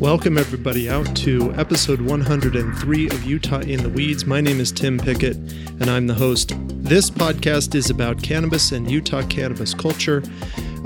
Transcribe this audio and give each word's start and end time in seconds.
Welcome, 0.00 0.38
everybody, 0.38 0.88
out 0.88 1.14
to 1.16 1.52
episode 1.56 2.00
103 2.00 3.06
of 3.08 3.24
Utah 3.24 3.60
in 3.60 3.82
the 3.82 3.90
Weeds. 3.90 4.24
My 4.24 4.40
name 4.40 4.58
is 4.58 4.72
Tim 4.72 4.96
Pickett, 4.96 5.36
and 5.36 5.90
I'm 5.90 6.06
the 6.06 6.14
host. 6.14 6.54
This 6.68 7.10
podcast 7.10 7.74
is 7.74 7.90
about 7.90 8.22
cannabis 8.22 8.72
and 8.72 8.90
Utah 8.90 9.20
cannabis 9.26 9.74
culture. 9.74 10.22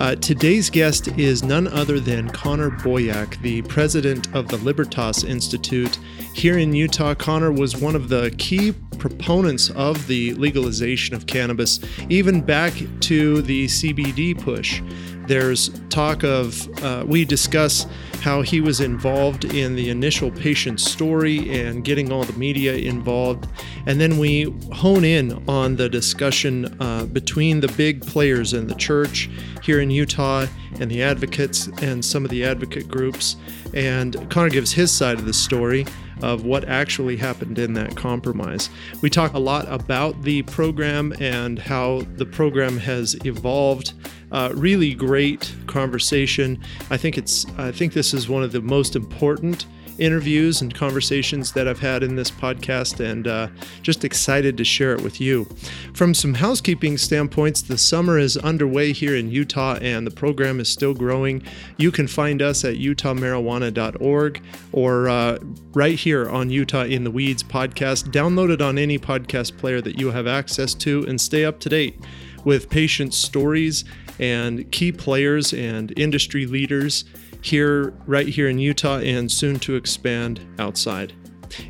Uh, 0.01 0.17
today's 0.17 0.69
guest 0.69 1.07
is 1.17 1.45
none 1.45 1.69
other 1.69 2.01
than 2.01 2.29
Connor 2.29 2.71
Boyack, 2.71 3.41
the 3.41 3.63
president 3.63 4.35
of 4.35 4.49
the 4.49 4.57
Libertas 4.57 5.23
Institute. 5.23 5.97
Here 6.35 6.59
in 6.59 6.75
Utah, 6.75 7.15
Connor 7.15 7.53
was 7.53 7.77
one 7.77 7.95
of 7.95 8.09
the 8.09 8.35
key 8.37 8.73
proponents 8.99 9.71
of 9.71 10.09
the 10.09 10.35
legalization 10.35 11.15
of 11.15 11.27
cannabis, 11.27 11.79
even 12.09 12.41
back 12.41 12.73
to 13.03 13.43
the 13.43 13.67
CBD 13.67 14.37
push. 14.37 14.83
There's 15.27 15.71
talk 15.89 16.23
of, 16.23 16.69
uh, 16.83 17.05
we 17.07 17.25
discuss 17.25 17.87
how 18.21 18.43
he 18.43 18.61
was 18.61 18.81
involved 18.81 19.45
in 19.45 19.75
the 19.75 19.91
initial 19.91 20.31
patient 20.31 20.81
story 20.81 21.61
and 21.61 21.85
getting 21.85 22.11
all 22.11 22.25
the 22.25 22.33
media 22.35 22.75
involved. 22.75 23.47
And 23.87 24.01
then 24.01 24.19
we 24.19 24.45
hone 24.73 25.05
in 25.05 25.47
on 25.49 25.77
the 25.77 25.89
discussion 25.89 26.77
uh, 26.81 27.05
between 27.07 27.61
the 27.61 27.69
big 27.69 28.07
players 28.07 28.55
in 28.55 28.67
the 28.67 28.75
church 28.75 29.29
here 29.63 29.81
in 29.81 29.91
Utah 29.91 30.47
and 30.81 30.91
the 30.91 31.03
advocates 31.03 31.69
and 31.83 32.05
some 32.05 32.25
of 32.25 32.31
the 32.31 32.45
advocate 32.45 32.89
groups. 32.89 33.37
And 33.75 34.31
Connor 34.31 34.51
gives 34.51 34.73
his 34.73 34.91
side 34.91 35.19
of 35.19 35.27
the 35.27 35.35
story 35.35 35.87
of 36.23 36.45
what 36.45 36.69
actually 36.69 37.17
happened 37.17 37.59
in 37.59 37.75
that 37.75 37.97
compromise. 37.97 38.71
We 39.03 39.11
talk 39.11 39.35
a 39.35 39.39
lot 39.39 39.67
about 39.69 40.23
the 40.23 40.43
program 40.43 41.13
and 41.21 41.59
how 41.59 42.03
the 42.17 42.27
program 42.27 42.79
has 42.79 43.15
evolved. 43.25 43.93
Uh, 44.33 44.53
really 44.55 44.95
great 44.95 45.55
conversation. 45.67 46.61
I 46.91 46.97
think 46.97 47.19
it's. 47.19 47.47
I 47.57 47.71
think 47.71 47.93
this 47.93 48.13
is 48.13 48.29
one 48.29 48.43
of 48.43 48.53
the 48.53 48.61
most 48.61 48.97
important 48.97 49.67
interviews 49.99 50.61
and 50.61 50.75
conversations 50.75 51.53
that 51.53 51.69
I've 51.69 51.81
had 51.81 52.03
in 52.03 52.17
this 52.17 52.31
podcast, 52.31 53.01
and 53.01 53.27
uh, 53.27 53.49
just 53.83 54.05
excited 54.05 54.57
to 54.57 54.65
share 54.65 54.93
it 54.93 55.03
with 55.03 55.21
you. 55.21 55.45
From 55.93 56.15
some 56.15 56.35
housekeeping 56.35 56.99
standpoints, 56.99 57.63
the 57.63 57.79
summer 57.79 58.19
is 58.19 58.37
underway 58.37 58.93
here 58.93 59.17
in 59.17 59.31
Utah, 59.31 59.79
and 59.81 60.07
the 60.07 60.11
program 60.11 60.61
is 60.61 60.69
still 60.69 60.95
growing. 60.95 61.43
You 61.77 61.91
can 61.91 62.07
find 62.07 62.43
us 62.43 62.65
at 62.65 62.77
utahmarijuana.org 62.77 64.43
or 64.73 65.09
uh, 65.09 65.39
right 65.73 65.99
here 65.99 66.29
on 66.29 66.51
Utah 66.51 66.85
in 66.85 67.05
the 67.05 67.11
Weeds 67.11 67.43
podcast. 67.43 68.11
Download 68.11 68.51
it 68.51 68.61
on 68.61 68.79
any 68.79 68.99
podcast 68.99 69.57
player 69.59 69.81
that 69.81 69.99
you 69.99 70.11
have 70.11 70.27
access 70.27 70.75
to, 70.75 71.05
and 71.07 71.21
stay 71.21 71.45
up 71.45 71.61
to 71.61 71.69
date 71.69 72.01
with 72.45 72.69
patient 72.69 73.15
stories 73.15 73.85
and 74.19 74.71
key 74.71 74.93
players 74.93 75.53
and 75.53 75.93
industry 75.99 76.47
leaders 76.47 77.05
here, 77.45 77.93
right 78.07 78.27
here 78.27 78.49
in 78.49 78.59
Utah, 78.59 78.99
and 78.99 79.31
soon 79.31 79.59
to 79.61 79.77
expand 79.77 80.41
outside. 80.59 81.13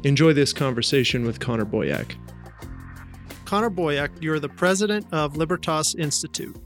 Enjoy 0.04 0.32
this 0.32 0.52
conversation 0.52 1.26
with 1.26 1.40
Connor 1.40 1.66
Boyack. 1.66 2.14
Connor 3.44 3.70
Boyack, 3.70 4.10
you're 4.22 4.38
the 4.38 4.48
president 4.48 5.04
of 5.12 5.36
Libertas 5.36 5.94
Institute, 5.96 6.56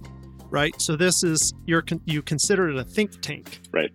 right? 0.51 0.79
So 0.81 0.95
this 0.95 1.25
is 1.25 1.55
you're 1.67 1.85
you 2.05 2.23
consider 2.23 2.69
it 2.69 2.77
a 2.77 2.85
think 2.85 3.21
tank, 3.21 3.61
right? 3.73 3.91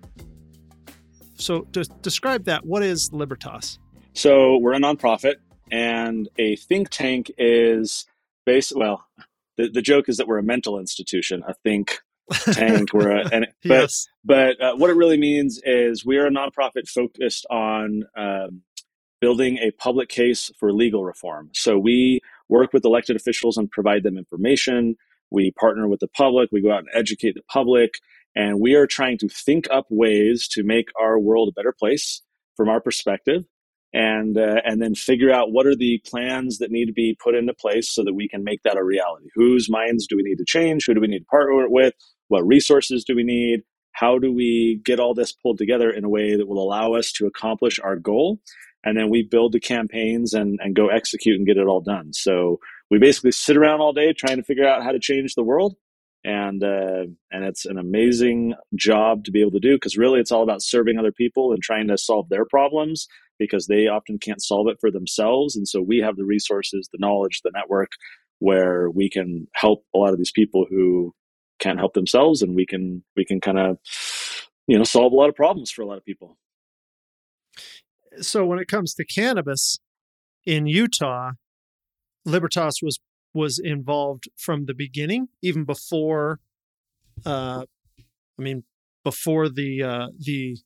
So 1.35 1.61
to 1.73 1.83
describe 2.01 2.45
that, 2.45 2.65
what 2.65 2.83
is 2.83 3.11
Libertas? 3.13 3.79
So 4.13 4.57
we're 4.57 4.73
a 4.73 4.79
nonprofit, 4.79 5.35
and 5.71 6.27
a 6.37 6.55
think 6.55 6.89
tank 6.89 7.31
is 7.37 8.05
based. 8.45 8.75
Well, 8.75 9.05
the, 9.57 9.69
the 9.69 9.81
joke 9.81 10.09
is 10.09 10.17
that 10.17 10.27
we're 10.27 10.39
a 10.39 10.43
mental 10.43 10.79
institution, 10.79 11.43
a 11.47 11.53
think 11.53 12.01
tank. 12.31 12.93
We're 12.93 13.11
a, 13.11 13.29
and, 13.31 13.47
but 13.63 13.69
yes. 13.81 14.07
but 14.23 14.61
uh, 14.61 14.75
what 14.75 14.89
it 14.89 14.95
really 14.95 15.17
means 15.17 15.59
is 15.63 16.05
we 16.05 16.17
are 16.17 16.27
a 16.27 16.31
nonprofit 16.31 16.87
focused 16.87 17.45
on 17.49 18.03
um, 18.15 18.61
building 19.21 19.57
a 19.57 19.71
public 19.71 20.09
case 20.09 20.51
for 20.59 20.73
legal 20.73 21.05
reform. 21.05 21.49
So 21.53 21.77
we 21.77 22.21
work 22.49 22.73
with 22.73 22.85
elected 22.85 23.15
officials 23.15 23.57
and 23.57 23.69
provide 23.69 24.03
them 24.03 24.17
information. 24.17 24.95
We 25.31 25.51
partner 25.51 25.87
with 25.87 25.99
the 25.99 26.07
public. 26.07 26.49
We 26.51 26.61
go 26.61 26.71
out 26.71 26.79
and 26.79 26.89
educate 26.93 27.35
the 27.35 27.43
public, 27.51 27.95
and 28.35 28.59
we 28.59 28.75
are 28.75 28.87
trying 28.87 29.17
to 29.19 29.27
think 29.27 29.67
up 29.71 29.85
ways 29.89 30.47
to 30.49 30.63
make 30.63 30.89
our 30.99 31.19
world 31.19 31.49
a 31.49 31.53
better 31.53 31.73
place 31.77 32.21
from 32.55 32.69
our 32.69 32.81
perspective 32.81 33.45
and 33.93 34.37
uh, 34.37 34.61
and 34.65 34.81
then 34.81 34.95
figure 34.95 35.31
out 35.31 35.51
what 35.51 35.67
are 35.67 35.75
the 35.75 36.01
plans 36.05 36.57
that 36.57 36.71
need 36.71 36.87
to 36.87 36.93
be 36.93 37.15
put 37.23 37.35
into 37.35 37.53
place 37.53 37.89
so 37.89 38.03
that 38.03 38.13
we 38.13 38.27
can 38.27 38.43
make 38.43 38.63
that 38.63 38.77
a 38.77 38.83
reality. 38.83 39.27
Whose 39.35 39.69
minds 39.69 40.07
do 40.07 40.15
we 40.15 40.23
need 40.23 40.37
to 40.37 40.45
change? 40.45 40.85
Who 40.85 40.93
do 40.93 41.01
we 41.01 41.07
need 41.07 41.19
to 41.19 41.25
partner 41.25 41.65
with? 41.69 41.93
What 42.27 42.45
resources 42.45 43.03
do 43.03 43.15
we 43.15 43.23
need? 43.23 43.61
How 43.91 44.17
do 44.17 44.33
we 44.33 44.81
get 44.83 44.99
all 44.99 45.13
this 45.13 45.31
pulled 45.31 45.59
together 45.59 45.91
in 45.91 46.03
a 46.03 46.09
way 46.09 46.35
that 46.35 46.47
will 46.47 46.63
allow 46.63 46.93
us 46.93 47.11
to 47.13 47.27
accomplish 47.27 47.79
our 47.79 47.95
goal? 47.95 48.39
And 48.83 48.97
then 48.97 49.09
we 49.09 49.21
build 49.21 49.53
the 49.53 49.59
campaigns 49.59 50.33
and, 50.33 50.59
and 50.61 50.75
go 50.75 50.89
execute 50.89 51.37
and 51.37 51.45
get 51.45 51.57
it 51.57 51.67
all 51.67 51.79
done. 51.79 52.11
So 52.11 52.59
we 52.89 52.97
basically 52.97 53.31
sit 53.31 53.55
around 53.55 53.79
all 53.79 53.93
day 53.93 54.11
trying 54.11 54.37
to 54.37 54.43
figure 54.43 54.67
out 54.67 54.83
how 54.83 54.91
to 54.91 54.99
change 54.99 55.35
the 55.35 55.43
world. 55.43 55.75
And 56.25 56.63
uh, 56.63 57.03
and 57.31 57.43
it's 57.43 57.65
an 57.65 57.77
amazing 57.77 58.55
job 58.75 59.25
to 59.25 59.31
be 59.31 59.41
able 59.41 59.51
to 59.51 59.59
do 59.59 59.75
because 59.75 59.97
really 59.97 60.21
it's 60.21 60.31
all 60.31 60.41
about 60.41 60.61
serving 60.61 60.97
other 60.97 61.11
people 61.11 61.51
and 61.51 61.61
trying 61.61 61.89
to 61.89 61.97
solve 61.97 62.29
their 62.29 62.45
problems 62.45 63.07
because 63.39 63.67
they 63.67 63.87
often 63.87 64.17
can't 64.17 64.41
solve 64.41 64.67
it 64.67 64.77
for 64.79 64.91
themselves. 64.91 65.55
And 65.55 65.67
so 65.67 65.81
we 65.81 65.99
have 65.99 66.15
the 66.15 66.25
resources, 66.25 66.89
the 66.91 66.99
knowledge, 66.99 67.41
the 67.43 67.51
network 67.53 67.91
where 68.39 68.89
we 68.89 69.09
can 69.09 69.47
help 69.53 69.85
a 69.95 69.97
lot 69.97 70.11
of 70.11 70.17
these 70.17 70.31
people 70.31 70.65
who 70.69 71.13
can't 71.59 71.79
help 71.79 71.93
themselves 71.93 72.41
and 72.41 72.55
we 72.55 72.65
can 72.65 73.03
we 73.15 73.23
can 73.23 73.39
kind 73.39 73.57
of 73.57 73.77
you 74.67 74.77
know 74.77 74.83
solve 74.83 75.13
a 75.13 75.15
lot 75.15 75.29
of 75.29 75.35
problems 75.35 75.71
for 75.71 75.81
a 75.81 75.85
lot 75.85 75.97
of 75.97 76.05
people. 76.05 76.37
So 78.21 78.45
when 78.45 78.59
it 78.59 78.67
comes 78.67 78.93
to 78.95 79.05
cannabis 79.05 79.79
in 80.45 80.67
Utah, 80.67 81.31
Libertas 82.25 82.81
was 82.81 82.99
was 83.33 83.59
involved 83.59 84.25
from 84.37 84.65
the 84.65 84.73
beginning, 84.73 85.29
even 85.41 85.63
before 85.63 86.39
uh 87.25 87.65
I 88.37 88.41
mean 88.41 88.63
before 89.03 89.47
the 89.49 89.83
uh 89.83 90.07
the 90.17 90.57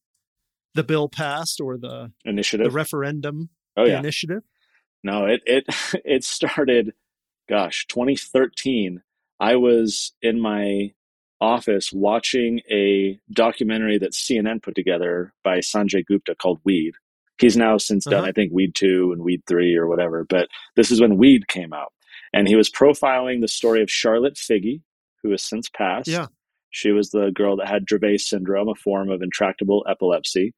the 0.77 0.83
bill 0.83 1.09
passed 1.09 1.59
or 1.59 1.77
the 1.77 2.11
initiative, 2.23 2.67
the 2.67 2.71
referendum, 2.71 3.49
oh 3.75 3.83
the 3.83 3.91
yeah, 3.91 3.99
initiative. 3.99 4.43
No, 5.03 5.25
it 5.25 5.41
it 5.45 5.65
it 6.05 6.23
started, 6.23 6.93
gosh, 7.49 7.85
2013. 7.87 9.01
I 9.39 9.55
was 9.55 10.13
in 10.21 10.39
my 10.39 10.93
office 11.39 11.91
watching 11.93 12.61
a 12.71 13.19
documentary 13.31 13.97
that 13.99 14.13
CNN 14.13 14.63
put 14.63 14.75
together 14.75 15.33
by 15.43 15.59
Sanjay 15.59 16.05
Gupta 16.05 16.33
called 16.35 16.59
Weed. 16.63 16.93
He's 17.39 17.55
now 17.55 17.77
since 17.77 18.05
done, 18.05 18.21
uh-huh. 18.21 18.29
I 18.29 18.31
think, 18.31 18.51
Weed 18.51 18.73
2 18.73 19.11
and 19.13 19.21
Weed 19.21 19.43
3 19.47 19.75
or 19.75 19.87
whatever, 19.87 20.25
but 20.27 20.47
this 20.75 20.89
is 20.89 20.99
when 20.99 21.17
Weed 21.17 21.47
came 21.47 21.71
out. 21.71 21.93
And 22.33 22.47
he 22.47 22.55
was 22.55 22.71
profiling 22.71 23.41
the 23.41 23.47
story 23.47 23.83
of 23.83 23.91
Charlotte 23.91 24.33
Figi, 24.33 24.81
who 25.21 25.29
has 25.29 25.43
since 25.43 25.69
passed. 25.69 26.07
Yeah. 26.07 26.27
She 26.71 26.91
was 26.91 27.11
the 27.11 27.31
girl 27.33 27.55
that 27.57 27.67
had 27.67 27.85
Dravet 27.85 28.21
syndrome, 28.21 28.69
a 28.69 28.75
form 28.75 29.11
of 29.11 29.21
intractable 29.21 29.85
epilepsy 29.87 30.55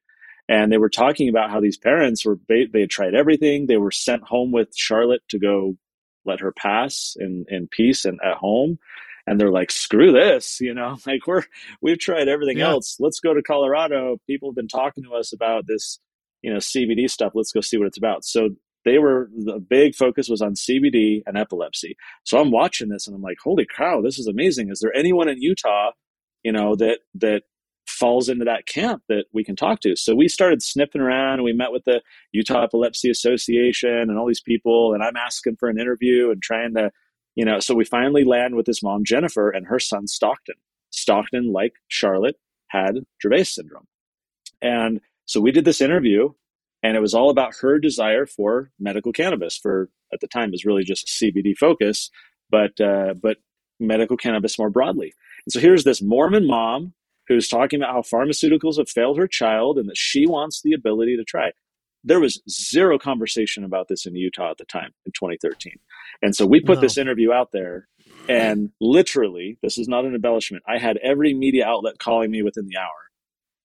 and 0.50 0.72
they 0.72 0.80
were 0.80 0.90
talking 0.90 1.30
about 1.30 1.52
how 1.52 1.62
these 1.62 1.78
parents 1.78 2.26
were 2.26 2.40
they 2.50 2.68
had 2.74 2.90
tried 2.90 3.14
everything. 3.14 3.68
They 3.68 3.78
were 3.78 3.92
sent 3.92 4.24
home 4.24 4.52
with 4.52 4.76
charlotte 4.76 5.22
to 5.30 5.38
go 5.38 5.76
let 6.26 6.40
her 6.40 6.52
pass 6.52 7.16
in 7.18 7.46
in 7.48 7.70
peace 7.70 8.04
and 8.04 8.20
at 8.26 8.38
home. 8.38 8.80
And 9.28 9.40
they're 9.40 9.52
like 9.52 9.70
screw 9.70 10.12
this 10.12 10.60
you 10.60 10.74
know 10.74 10.98
like 11.08 11.28
we're 11.28 11.44
we've 11.82 12.00
tried 12.00 12.28
everything 12.28 12.58
yeah. 12.58 12.70
else. 12.70 12.98
Let's 13.00 13.20
go 13.20 13.34
to 13.34 13.44
colorado. 13.44 14.18
People 14.26 14.50
have 14.50 14.56
been 14.56 14.68
talking 14.68 15.04
to 15.04 15.14
us 15.14 15.32
about 15.32 15.68
this 15.68 16.00
you 16.42 16.52
know 16.52 16.58
cbd 16.58 17.10
stuff. 17.10 17.34
Let's 17.36 17.52
go 17.52 17.62
see 17.62 17.78
what 17.78 17.88
it's 17.88 17.98
about. 17.98 18.26
So 18.26 18.50
they 18.86 18.98
were 18.98 19.30
the 19.38 19.60
big 19.60 19.94
focus 19.94 20.30
was 20.30 20.42
on 20.42 20.56
cbd 20.56 21.22
and 21.28 21.38
epilepsy. 21.38 21.96
So 22.24 22.40
i'm 22.40 22.50
watching 22.50 22.90
this 22.90 23.06
and 23.06 23.16
i'm 23.16 23.22
like 23.22 23.38
holy 23.44 23.68
cow 23.68 24.02
this 24.02 24.18
is 24.18 24.26
amazing. 24.26 24.72
Is 24.72 24.80
there 24.80 24.96
anyone 24.96 25.30
in 25.30 25.40
utah 25.40 25.92
you 26.44 26.52
know 26.52 26.76
that 26.76 27.00
that 27.16 27.44
falls 28.00 28.30
into 28.30 28.46
that 28.46 28.66
camp 28.66 29.04
that 29.10 29.26
we 29.34 29.44
can 29.44 29.56
talk 29.56 29.82
to. 29.82 29.96
So 29.96 30.16
we 30.16 30.28
started 30.28 30.64
sniffing 30.64 31.02
around 31.02 31.34
and 31.36 31.44
we 31.44 31.54
met 31.54 31.72
with 31.72 31.84
the 31.84 32.02
Utah 32.32 32.64
Epilepsy 32.64 33.10
Association 33.10 33.90
and 33.90 34.18
all 34.18 34.26
these 34.26 34.42
people. 34.42 34.94
And 34.94 35.04
I'm 35.04 35.18
asking 35.18 35.58
for 35.58 35.68
an 35.68 35.80
interview 35.80 36.32
and 36.32 36.42
trying 36.42 36.74
to, 36.76 36.92
you 37.36 37.44
know, 37.44 37.60
so 37.60 37.76
we 37.76 37.84
finally 37.84 38.24
land 38.24 38.56
with 38.56 38.66
this 38.66 38.82
mom, 38.82 39.04
Jennifer, 39.04 39.50
and 39.50 39.68
her 39.68 39.80
son, 39.80 40.08
Stockton. 40.08 40.56
Stockton, 40.92 41.52
like 41.52 41.74
Charlotte, 41.90 42.38
had 42.70 43.00
Dravet 43.24 43.48
syndrome. 43.48 43.88
And 44.62 45.02
so 45.26 45.42
we 45.42 45.52
did 45.52 45.66
this 45.66 45.82
interview 45.82 46.30
and 46.82 46.96
it 46.96 47.02
was 47.02 47.14
all 47.14 47.30
about 47.30 47.56
her 47.62 47.78
desire 47.80 48.26
for 48.26 48.72
medical 48.80 49.12
cannabis 49.12 49.58
for 49.58 49.90
at 50.14 50.22
the 50.22 50.28
time 50.28 50.52
was 50.52 50.66
really 50.66 50.84
just 50.84 51.08
CBD 51.08 51.56
focus, 51.56 52.10
but, 52.50 52.80
uh, 52.80 53.14
but 53.22 53.38
medical 53.80 54.18
cannabis 54.18 54.58
more 54.58 54.70
broadly. 54.70 55.14
And 55.46 55.54
so 55.54 55.60
here's 55.60 55.84
this 55.84 56.02
Mormon 56.02 56.48
mom 56.48 56.94
who's 57.30 57.48
talking 57.48 57.82
about 57.82 57.94
how 57.94 58.02
pharmaceuticals 58.02 58.78
have 58.78 58.90
failed 58.90 59.18
her 59.18 59.28
child 59.28 59.78
and 59.78 59.90
that 59.90 59.98
she 59.98 60.28
wants 60.28 60.62
the 60.62 60.74
ability 60.74 61.16
to 61.16 61.24
try. 61.24 61.52
There 62.04 62.20
was 62.20 62.42
zero 62.50 63.00
conversation 63.00 63.64
about 63.64 63.88
this 63.88 64.06
in 64.06 64.16
Utah 64.16 64.52
at 64.52 64.58
the 64.58 64.66
time 64.66 64.92
in 65.06 65.14
2013. 65.14 65.76
And 66.22 66.36
so 66.36 66.46
we 66.46 66.60
put 66.62 66.82
this 66.82 66.98
interview 66.98 67.32
out 67.34 67.52
there, 67.54 67.88
and 68.28 68.72
literally, 68.82 69.58
this 69.62 69.78
is 69.78 69.88
not 69.88 70.06
an 70.06 70.16
embellishment. 70.16 70.64
I 70.68 70.80
had 70.80 70.98
every 70.98 71.34
media 71.34 71.68
outlet 71.68 72.00
calling 72.00 72.32
me 72.32 72.44
within 72.44 72.68
the 72.68 72.78
hour 72.78 72.90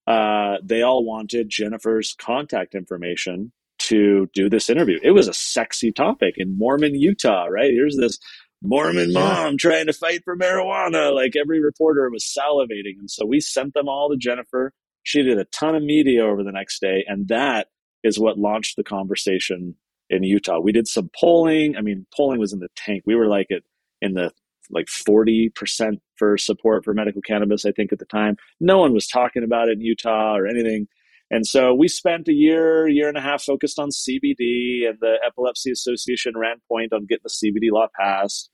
uh, 0.06 0.56
they 0.62 0.82
all 0.82 1.04
wanted 1.04 1.48
Jennifer's 1.48 2.14
contact 2.18 2.74
information 2.74 3.52
to 3.78 4.28
do 4.34 4.48
this 4.48 4.70
interview. 4.70 4.98
It 5.02 5.12
was 5.12 5.28
a 5.28 5.34
sexy 5.34 5.92
topic 5.92 6.34
in 6.36 6.56
Mormon, 6.58 6.94
Utah, 6.94 7.46
right? 7.46 7.70
Here's 7.72 7.96
this 7.96 8.18
Mormon 8.64 9.12
mom 9.12 9.56
trying 9.58 9.86
to 9.86 9.92
fight 9.92 10.22
for 10.24 10.36
marijuana. 10.36 11.14
Like 11.14 11.36
every 11.36 11.60
reporter 11.60 12.08
was 12.10 12.24
salivating. 12.24 12.98
And 12.98 13.10
so 13.10 13.26
we 13.26 13.40
sent 13.40 13.74
them 13.74 13.88
all 13.88 14.10
to 14.10 14.16
Jennifer. 14.16 14.72
She 15.02 15.22
did 15.22 15.38
a 15.38 15.44
ton 15.46 15.74
of 15.74 15.82
media 15.82 16.24
over 16.24 16.42
the 16.42 16.52
next 16.52 16.80
day. 16.80 17.04
And 17.06 17.28
that 17.28 17.68
is 18.02 18.18
what 18.18 18.38
launched 18.38 18.76
the 18.76 18.84
conversation 18.84 19.76
in 20.10 20.22
Utah. 20.22 20.60
We 20.60 20.72
did 20.72 20.88
some 20.88 21.10
polling. 21.18 21.76
I 21.76 21.82
mean, 21.82 22.06
polling 22.16 22.40
was 22.40 22.52
in 22.52 22.60
the 22.60 22.68
tank. 22.76 23.02
We 23.06 23.14
were 23.14 23.26
like 23.26 23.50
at 23.50 23.62
in 24.00 24.14
the 24.14 24.32
like 24.70 24.86
40% 24.86 26.00
for 26.16 26.38
support 26.38 26.84
for 26.84 26.94
medical 26.94 27.20
cannabis, 27.20 27.66
I 27.66 27.72
think 27.72 27.92
at 27.92 27.98
the 27.98 28.06
time. 28.06 28.36
No 28.60 28.78
one 28.78 28.94
was 28.94 29.06
talking 29.06 29.44
about 29.44 29.68
it 29.68 29.72
in 29.72 29.82
Utah 29.82 30.36
or 30.36 30.46
anything. 30.46 30.88
And 31.30 31.46
so 31.46 31.74
we 31.74 31.88
spent 31.88 32.28
a 32.28 32.32
year, 32.32 32.86
year 32.86 33.08
and 33.08 33.16
a 33.16 33.20
half 33.20 33.42
focused 33.42 33.78
on 33.78 33.90
CBD, 33.90 34.88
and 34.88 34.98
the 35.00 35.16
Epilepsy 35.26 35.70
Association 35.70 36.32
ran 36.36 36.56
point 36.70 36.92
on 36.92 37.06
getting 37.06 37.24
the 37.24 37.30
CBD 37.30 37.72
law 37.72 37.88
passed. 37.98 38.50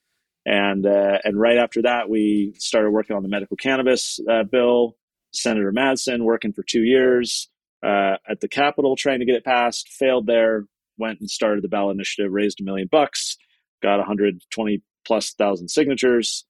And 0.46 0.86
uh, 0.86 1.18
and 1.24 1.38
right 1.38 1.58
after 1.58 1.82
that, 1.82 2.08
we 2.08 2.54
started 2.58 2.90
working 2.90 3.16
on 3.16 3.22
the 3.22 3.28
medical 3.28 3.56
cannabis 3.56 4.18
uh, 4.30 4.44
bill. 4.44 4.96
Senator 5.32 5.72
Madsen 5.72 6.24
working 6.24 6.52
for 6.52 6.64
two 6.64 6.82
years 6.82 7.48
uh, 7.84 8.16
at 8.28 8.40
the 8.40 8.48
Capitol 8.48 8.96
trying 8.96 9.20
to 9.20 9.24
get 9.24 9.36
it 9.36 9.44
passed, 9.44 9.88
failed 9.88 10.26
there. 10.26 10.64
Went 10.98 11.20
and 11.20 11.30
started 11.30 11.62
the 11.62 11.68
ballot 11.68 11.94
initiative, 11.94 12.32
raised 12.32 12.60
a 12.60 12.64
million 12.64 12.88
bucks, 12.90 13.36
got 13.82 13.98
120 13.98 14.82
plus 15.06 15.32
thousand 15.32 15.68
signatures, 15.68 16.44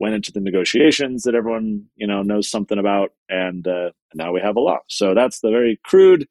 went 0.00 0.14
into 0.14 0.32
the 0.32 0.40
negotiations 0.40 1.22
that 1.22 1.34
everyone 1.34 1.84
you 1.96 2.06
know 2.06 2.22
knows 2.22 2.50
something 2.50 2.78
about, 2.78 3.10
and, 3.28 3.66
uh, 3.66 3.90
now 4.14 4.32
we 4.32 4.40
have 4.40 4.56
a 4.56 4.60
law. 4.60 4.78
So 4.88 5.14
that's 5.14 5.40
the 5.40 5.50
very 5.50 5.80
crude 5.84 6.26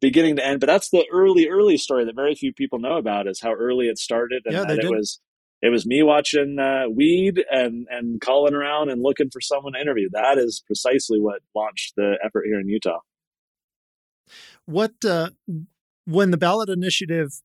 beginning 0.00 0.36
to 0.36 0.46
end. 0.46 0.60
But 0.60 0.66
that's 0.66 0.90
the 0.90 1.04
early, 1.12 1.48
early 1.48 1.76
story 1.76 2.04
that 2.04 2.14
very 2.14 2.34
few 2.34 2.52
people 2.52 2.78
know 2.78 2.96
about 2.96 3.26
is 3.26 3.40
how 3.40 3.52
early 3.52 3.88
it 3.88 3.98
started 3.98 4.42
and 4.44 4.54
yeah, 4.54 4.64
that 4.64 4.78
it 4.78 4.90
was 4.90 5.20
it 5.62 5.70
was 5.70 5.86
me 5.86 6.02
watching 6.02 6.58
uh, 6.58 6.88
weed 6.94 7.44
and 7.50 7.86
and 7.90 8.20
calling 8.20 8.54
around 8.54 8.90
and 8.90 9.02
looking 9.02 9.30
for 9.30 9.40
someone 9.40 9.72
to 9.72 9.80
interview. 9.80 10.08
That 10.12 10.38
is 10.38 10.62
precisely 10.66 11.20
what 11.20 11.40
launched 11.54 11.94
the 11.96 12.18
effort 12.24 12.44
here 12.46 12.60
in 12.60 12.68
Utah. 12.68 13.00
What 14.66 14.92
uh, 15.04 15.30
when 16.04 16.30
the 16.30 16.36
ballot 16.36 16.68
initiative 16.68 17.40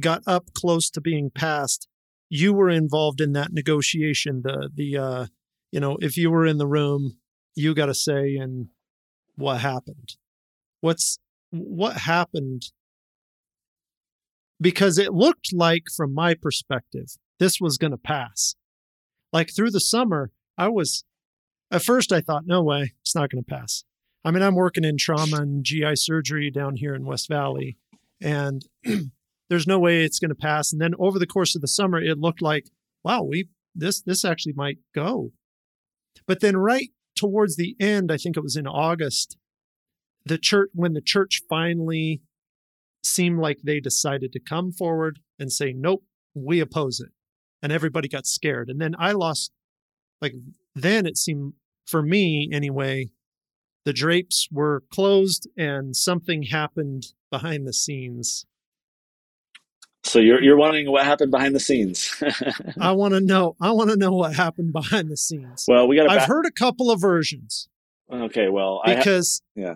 got 0.00 0.22
up 0.26 0.52
close 0.54 0.88
to 0.90 1.00
being 1.00 1.30
passed, 1.30 1.88
you 2.30 2.52
were 2.52 2.70
involved 2.70 3.20
in 3.20 3.32
that 3.32 3.52
negotiation. 3.52 4.42
The 4.42 4.70
the 4.72 4.96
uh, 4.96 5.26
you 5.72 5.80
know 5.80 5.98
if 6.00 6.16
you 6.16 6.30
were 6.30 6.46
in 6.46 6.58
the 6.58 6.66
room, 6.66 7.18
you 7.54 7.74
got 7.74 7.88
a 7.88 7.94
say 7.94 8.36
in 8.36 8.68
what 9.34 9.60
happened. 9.60 10.16
What's 10.80 11.18
what 11.50 11.96
happened? 11.98 12.70
Because 14.60 14.98
it 14.98 15.14
looked 15.14 15.52
like, 15.52 15.84
from 15.96 16.12
my 16.12 16.34
perspective, 16.34 17.16
this 17.38 17.60
was 17.60 17.78
going 17.78 17.92
to 17.92 17.98
pass. 17.98 18.54
Like 19.32 19.54
through 19.54 19.70
the 19.70 19.80
summer, 19.80 20.30
I 20.56 20.68
was 20.68 21.04
at 21.70 21.82
first 21.82 22.12
I 22.12 22.20
thought, 22.20 22.46
no 22.46 22.62
way, 22.62 22.94
it's 23.00 23.14
not 23.14 23.30
going 23.30 23.44
to 23.44 23.50
pass. 23.50 23.84
I 24.24 24.30
mean, 24.30 24.42
I'm 24.42 24.54
working 24.54 24.84
in 24.84 24.96
trauma 24.96 25.36
and 25.36 25.64
GI 25.64 25.96
surgery 25.96 26.50
down 26.50 26.76
here 26.76 26.94
in 26.94 27.04
West 27.04 27.28
Valley, 27.28 27.76
and 28.20 28.64
there's 29.48 29.66
no 29.66 29.78
way 29.78 30.02
it's 30.02 30.18
going 30.18 30.30
to 30.30 30.34
pass. 30.34 30.72
And 30.72 30.80
then 30.80 30.94
over 30.98 31.18
the 31.18 31.26
course 31.26 31.54
of 31.54 31.60
the 31.60 31.68
summer, 31.68 32.00
it 32.00 32.18
looked 32.18 32.42
like, 32.42 32.68
wow, 33.04 33.22
we 33.22 33.48
this 33.74 34.00
this 34.00 34.24
actually 34.24 34.54
might 34.54 34.78
go. 34.94 35.32
But 36.26 36.40
then 36.40 36.56
right 36.56 36.90
towards 37.16 37.56
the 37.56 37.76
end, 37.78 38.10
I 38.10 38.16
think 38.16 38.36
it 38.36 38.42
was 38.42 38.56
in 38.56 38.66
August, 38.66 39.36
the 40.24 40.38
church 40.38 40.70
when 40.74 40.94
the 40.94 41.00
church 41.00 41.42
finally 41.48 42.22
seemed 43.04 43.38
like 43.38 43.58
they 43.62 43.78
decided 43.78 44.32
to 44.32 44.40
come 44.40 44.72
forward 44.72 45.20
and 45.38 45.52
say, 45.52 45.72
nope, 45.72 46.02
we 46.34 46.60
oppose 46.60 46.98
it 46.98 47.12
and 47.62 47.72
everybody 47.72 48.08
got 48.08 48.26
scared. 48.26 48.68
And 48.68 48.80
then 48.80 48.94
I 48.98 49.12
lost, 49.12 49.52
like, 50.20 50.34
then 50.74 51.06
it 51.06 51.16
seemed 51.16 51.54
for 51.86 52.02
me 52.02 52.48
anyway, 52.52 53.08
the 53.84 53.92
drapes 53.92 54.48
were 54.52 54.82
closed 54.90 55.48
and 55.56 55.96
something 55.96 56.44
happened 56.44 57.06
behind 57.30 57.66
the 57.66 57.72
scenes. 57.72 58.44
So 60.04 60.18
you're 60.20 60.42
you're 60.42 60.56
wondering 60.56 60.90
what 60.90 61.04
happened 61.04 61.30
behind 61.30 61.54
the 61.54 61.60
scenes. 61.60 62.22
I 62.80 62.92
want 62.92 63.14
to 63.14 63.20
know. 63.20 63.56
I 63.60 63.72
want 63.72 63.90
to 63.90 63.96
know 63.96 64.12
what 64.12 64.34
happened 64.34 64.72
behind 64.72 65.10
the 65.10 65.16
scenes. 65.16 65.64
Well, 65.66 65.88
we 65.88 65.96
got. 65.96 66.08
I've 66.08 66.28
heard 66.28 66.46
a 66.46 66.50
couple 66.50 66.90
of 66.90 67.00
versions. 67.00 67.68
Okay, 68.10 68.48
well, 68.48 68.80
because 68.86 69.42
ha- 69.56 69.62
yeah, 69.62 69.74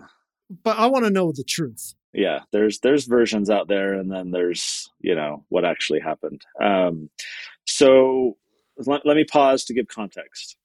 but 0.63 0.77
I 0.77 0.87
want 0.87 1.05
to 1.05 1.11
know 1.11 1.31
the 1.31 1.43
truth. 1.43 1.93
Yeah, 2.13 2.39
there's 2.51 2.79
there's 2.79 3.05
versions 3.05 3.49
out 3.49 3.67
there, 3.67 3.93
and 3.93 4.11
then 4.11 4.31
there's 4.31 4.89
you 4.99 5.13
know 5.13 5.45
what 5.49 5.65
actually 5.65 5.99
happened. 5.99 6.41
Um, 6.59 7.09
so 7.65 8.37
let, 8.77 9.05
let 9.05 9.17
me 9.17 9.23
pause 9.23 9.65
to 9.65 9.73
give 9.73 9.87
context. 9.87 10.57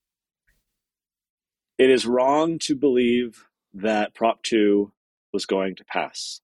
It 1.78 1.90
is 1.90 2.06
wrong 2.06 2.58
to 2.60 2.74
believe 2.74 3.44
that 3.74 4.14
Prop 4.14 4.42
2 4.42 4.92
was 5.32 5.46
going 5.46 5.76
to 5.76 5.84
pass. 5.84 6.40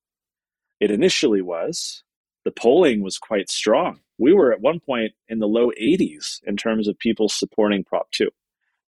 It 0.80 0.90
initially 0.90 1.42
was. 1.42 2.04
The 2.44 2.52
polling 2.52 3.02
was 3.02 3.18
quite 3.18 3.50
strong. 3.50 4.00
We 4.18 4.32
were 4.32 4.52
at 4.52 4.60
one 4.60 4.80
point 4.80 5.12
in 5.28 5.38
the 5.38 5.48
low 5.48 5.70
80s 5.70 6.40
in 6.44 6.56
terms 6.56 6.86
of 6.86 6.98
people 6.98 7.28
supporting 7.28 7.82
Prop 7.82 8.10
2. 8.12 8.28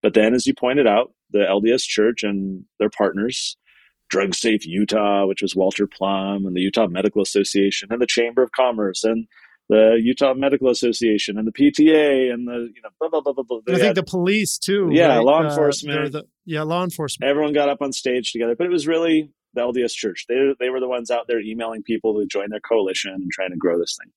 But 0.03 0.15
then, 0.15 0.35
as 0.35 0.47
you 0.47 0.55
pointed 0.55 0.87
out, 0.87 1.13
the 1.31 1.39
LDS 1.39 1.83
Church 1.83 2.23
and 2.23 2.65
their 2.79 2.91
partners, 2.91 3.57
Drug 4.09 4.35
Safe 4.35 4.65
Utah, 4.67 5.27
which 5.27 5.43
was 5.43 5.57
Walter 5.57 5.87
Plumb, 5.87 6.47
and 6.47 6.55
the 6.55 6.61
Utah 6.61 6.87
Medical 6.87 7.23
Association, 7.23 7.89
and 7.91 8.01
the 8.01 8.07
Chamber 8.07 8.43
of 8.43 8.53
Commerce, 8.53 9.03
and 9.03 9.27
the 9.69 9.99
Utah 10.01 10.35
Medical 10.35 10.71
Association 10.71 11.39
and 11.39 11.47
the 11.47 11.53
PTA 11.53 12.33
and 12.33 12.47
the 12.47 12.71
you 12.75 12.83
know 12.83 12.91
blah 13.01 13.09
blah 13.09 13.21
blah 13.21 13.33
blah. 13.33 13.43
blah. 13.43 13.59
I 13.69 13.73
think 13.73 13.87
had, 13.87 13.95
the 13.97 14.03
police 14.03 14.59
too. 14.59 14.91
Yeah, 14.93 15.17
right? 15.17 15.25
law 15.25 15.41
uh, 15.41 15.49
enforcement. 15.49 16.07
Uh, 16.07 16.09
the, 16.21 16.27
yeah, 16.45 16.63
law 16.63 16.85
enforcement. 16.85 17.29
Everyone 17.29 17.53
got 17.53 17.69
up 17.69 17.83
on 17.83 17.93
stage 17.93 18.33
together, 18.33 18.55
but 18.57 18.67
it 18.67 18.71
was 18.71 18.87
really 18.87 19.33
the 19.55 19.63
LDS 19.63 19.93
Church. 19.93 20.27
They 20.29 20.55
they 20.61 20.71
were 20.71 20.81
the 20.81 20.89
ones 20.89 21.11
out 21.11 21.27
there 21.27 21.41
emailing 21.41 21.83
people 21.83 22.15
to 22.21 22.27
join 22.27 22.51
their 22.51 22.61
coalition 22.61 23.13
and 23.13 23.31
trying 23.33 23.51
to 23.51 23.57
grow 23.57 23.79
this 23.79 23.97
thing. 24.01 24.13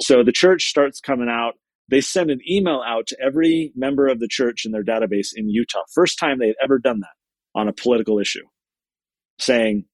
So 0.00 0.22
the 0.22 0.32
church 0.32 0.68
starts 0.68 1.00
coming 1.00 1.28
out. 1.28 1.54
They 1.88 2.00
send 2.00 2.30
an 2.30 2.40
email 2.48 2.82
out 2.86 3.08
to 3.08 3.16
every 3.20 3.72
member 3.74 4.06
of 4.06 4.20
the 4.20 4.28
church 4.28 4.64
in 4.64 4.70
their 4.70 4.84
database 4.84 5.30
in 5.34 5.48
Utah. 5.48 5.82
First 5.92 6.18
time 6.18 6.38
they 6.38 6.46
had 6.46 6.56
ever 6.62 6.78
done 6.78 7.00
that 7.00 7.58
on 7.58 7.68
a 7.68 7.72
political 7.72 8.20
issue, 8.20 8.46
saying, 9.40 9.86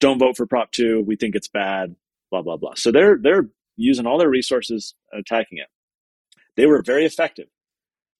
"Don't 0.00 0.18
vote 0.18 0.36
for 0.36 0.46
Prop 0.46 0.72
Two. 0.72 1.04
We 1.06 1.14
think 1.14 1.36
it's 1.36 1.48
bad." 1.48 1.94
Blah 2.32 2.42
blah 2.42 2.56
blah. 2.56 2.74
So 2.74 2.90
they're 2.90 3.18
they're 3.20 3.48
using 3.80 4.06
all 4.06 4.18
their 4.18 4.28
resources 4.28 4.94
attacking 5.12 5.58
it. 5.58 5.68
They 6.56 6.66
were 6.66 6.82
very 6.82 7.04
effective. 7.04 7.46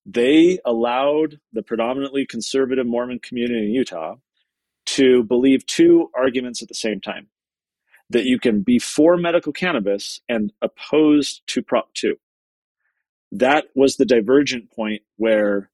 They 0.06 0.58
allowed 0.64 1.38
the 1.52 1.62
predominantly 1.62 2.26
conservative 2.26 2.86
Mormon 2.86 3.18
community 3.18 3.66
in 3.66 3.74
Utah 3.74 4.16
to 4.86 5.22
believe 5.22 5.66
two 5.66 6.10
arguments 6.16 6.62
at 6.62 6.68
the 6.68 6.74
same 6.74 7.00
time 7.00 7.28
that 8.08 8.24
you 8.24 8.38
can 8.38 8.62
be 8.62 8.78
for 8.78 9.16
medical 9.16 9.52
cannabis 9.52 10.20
and 10.28 10.52
opposed 10.62 11.42
to 11.46 11.62
Prop 11.62 11.92
2. 11.94 12.16
That 13.32 13.66
was 13.76 13.96
the 13.96 14.04
divergent 14.04 14.72
point 14.72 15.02
where 15.16 15.70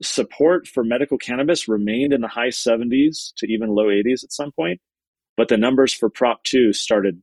support 0.00 0.68
for 0.68 0.84
medical 0.84 1.18
cannabis 1.18 1.66
remained 1.66 2.12
in 2.12 2.20
the 2.20 2.28
high 2.28 2.48
70s 2.48 3.32
to 3.38 3.46
even 3.46 3.70
low 3.70 3.86
80s 3.86 4.22
at 4.22 4.32
some 4.32 4.52
point, 4.52 4.80
but 5.36 5.48
the 5.48 5.56
numbers 5.56 5.92
for 5.92 6.08
Prop 6.08 6.44
2 6.44 6.72
started 6.72 7.22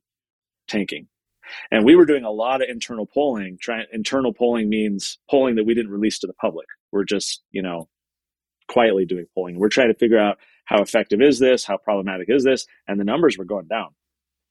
tanking. 0.68 1.08
And 1.72 1.86
we 1.86 1.96
were 1.96 2.06
doing 2.06 2.24
a 2.24 2.32
lot 2.32 2.62
of 2.62 2.70
internal 2.70 3.06
polling. 3.06 3.58
Trying 3.60 3.86
internal 3.92 4.34
polling 4.34 4.70
means 4.70 5.18
polling 5.30 5.56
that 5.56 5.66
we 5.66 5.74
didn't 5.74 5.92
release 5.92 6.20
to 6.20 6.28
the 6.28 6.34
public. 6.34 6.68
We're 6.92 7.04
just, 7.04 7.44
you 7.52 7.62
know, 7.62 7.90
quietly 8.68 9.06
doing 9.06 9.25
polling. 9.34 9.60
We're 9.60 9.70
trying 9.70 9.90
to 9.90 10.00
figure 10.00 10.20
out 10.20 10.38
how 10.66 10.82
effective 10.82 11.22
is 11.22 11.40
this, 11.40 11.66
how 11.66 11.78
problematic 11.78 12.30
is 12.30 12.44
this, 12.44 12.66
and 12.88 13.00
the 13.00 13.04
numbers 13.04 13.38
were 13.38 13.46
going 13.46 13.68
down. 13.68 13.90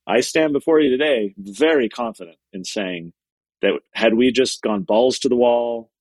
I 0.07 0.21
stand 0.21 0.53
before 0.53 0.79
you 0.79 0.89
today 0.89 1.33
very 1.37 1.89
confident 1.89 2.37
in 2.53 2.63
saying 2.63 3.13
that 3.61 3.73
had 3.93 4.13
we 4.13 4.31
just 4.31 4.61
gone 4.61 4.83
balls 4.83 5.19
to 5.19 5.29
the 5.29 5.35
wall 5.35 5.91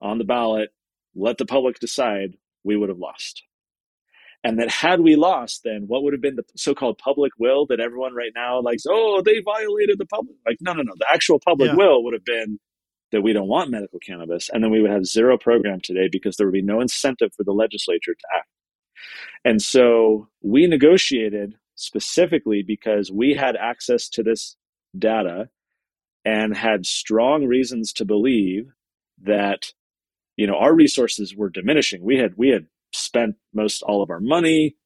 on 0.00 0.18
the 0.18 0.24
ballot, 0.24 0.70
let 1.14 1.38
the 1.38 1.44
public 1.44 1.78
decide, 1.78 2.36
we 2.64 2.76
would 2.76 2.88
have 2.88 2.98
lost. 2.98 3.42
And 4.44 4.58
that 4.60 4.70
had 4.70 5.00
we 5.00 5.16
lost, 5.16 5.62
then 5.64 5.84
what 5.88 6.04
would 6.04 6.12
have 6.12 6.22
been 6.22 6.36
the 6.36 6.44
so-called 6.56 6.98
public 6.98 7.32
will 7.38 7.66
that 7.66 7.80
everyone 7.80 8.14
right 8.14 8.30
now 8.34 8.60
likes? 8.60 8.84
Oh, 8.88 9.20
they 9.20 9.40
violated 9.40 9.98
the 9.98 10.06
public. 10.06 10.36
Like, 10.46 10.58
no, 10.60 10.72
no, 10.74 10.82
no. 10.82 10.92
The 10.96 11.08
actual 11.12 11.40
public 11.40 11.70
yeah. 11.70 11.76
will 11.76 12.04
would 12.04 12.14
have 12.14 12.24
been 12.24 12.58
that 13.10 13.22
we 13.22 13.32
don't 13.32 13.48
want 13.48 13.70
medical 13.70 13.98
cannabis, 13.98 14.48
and 14.52 14.62
then 14.62 14.70
we 14.70 14.80
would 14.80 14.90
have 14.90 15.06
zero 15.06 15.38
program 15.38 15.80
today 15.82 16.08
because 16.10 16.36
there 16.36 16.46
would 16.46 16.52
be 16.52 16.62
no 16.62 16.80
incentive 16.80 17.32
for 17.34 17.42
the 17.42 17.52
legislature 17.52 18.14
to 18.14 18.26
act. 18.36 18.48
And 19.44 19.62
so 19.62 20.28
we 20.42 20.66
negotiated 20.66 21.54
specifically 21.74 22.62
because 22.66 23.10
we 23.10 23.34
had 23.34 23.56
access 23.56 24.08
to 24.10 24.22
this 24.22 24.56
data 24.98 25.48
and 26.24 26.56
had 26.56 26.84
strong 26.84 27.46
reasons 27.46 27.92
to 27.94 28.04
believe 28.04 28.72
that 29.22 29.72
you 30.36 30.46
know 30.46 30.56
our 30.56 30.74
resources 30.74 31.34
were 31.34 31.50
diminishing 31.50 32.02
we 32.04 32.16
had 32.16 32.32
we 32.36 32.48
had 32.48 32.66
spent 32.92 33.36
most 33.52 33.82
all 33.82 34.02
of 34.02 34.10
our 34.10 34.20
money 34.20 34.76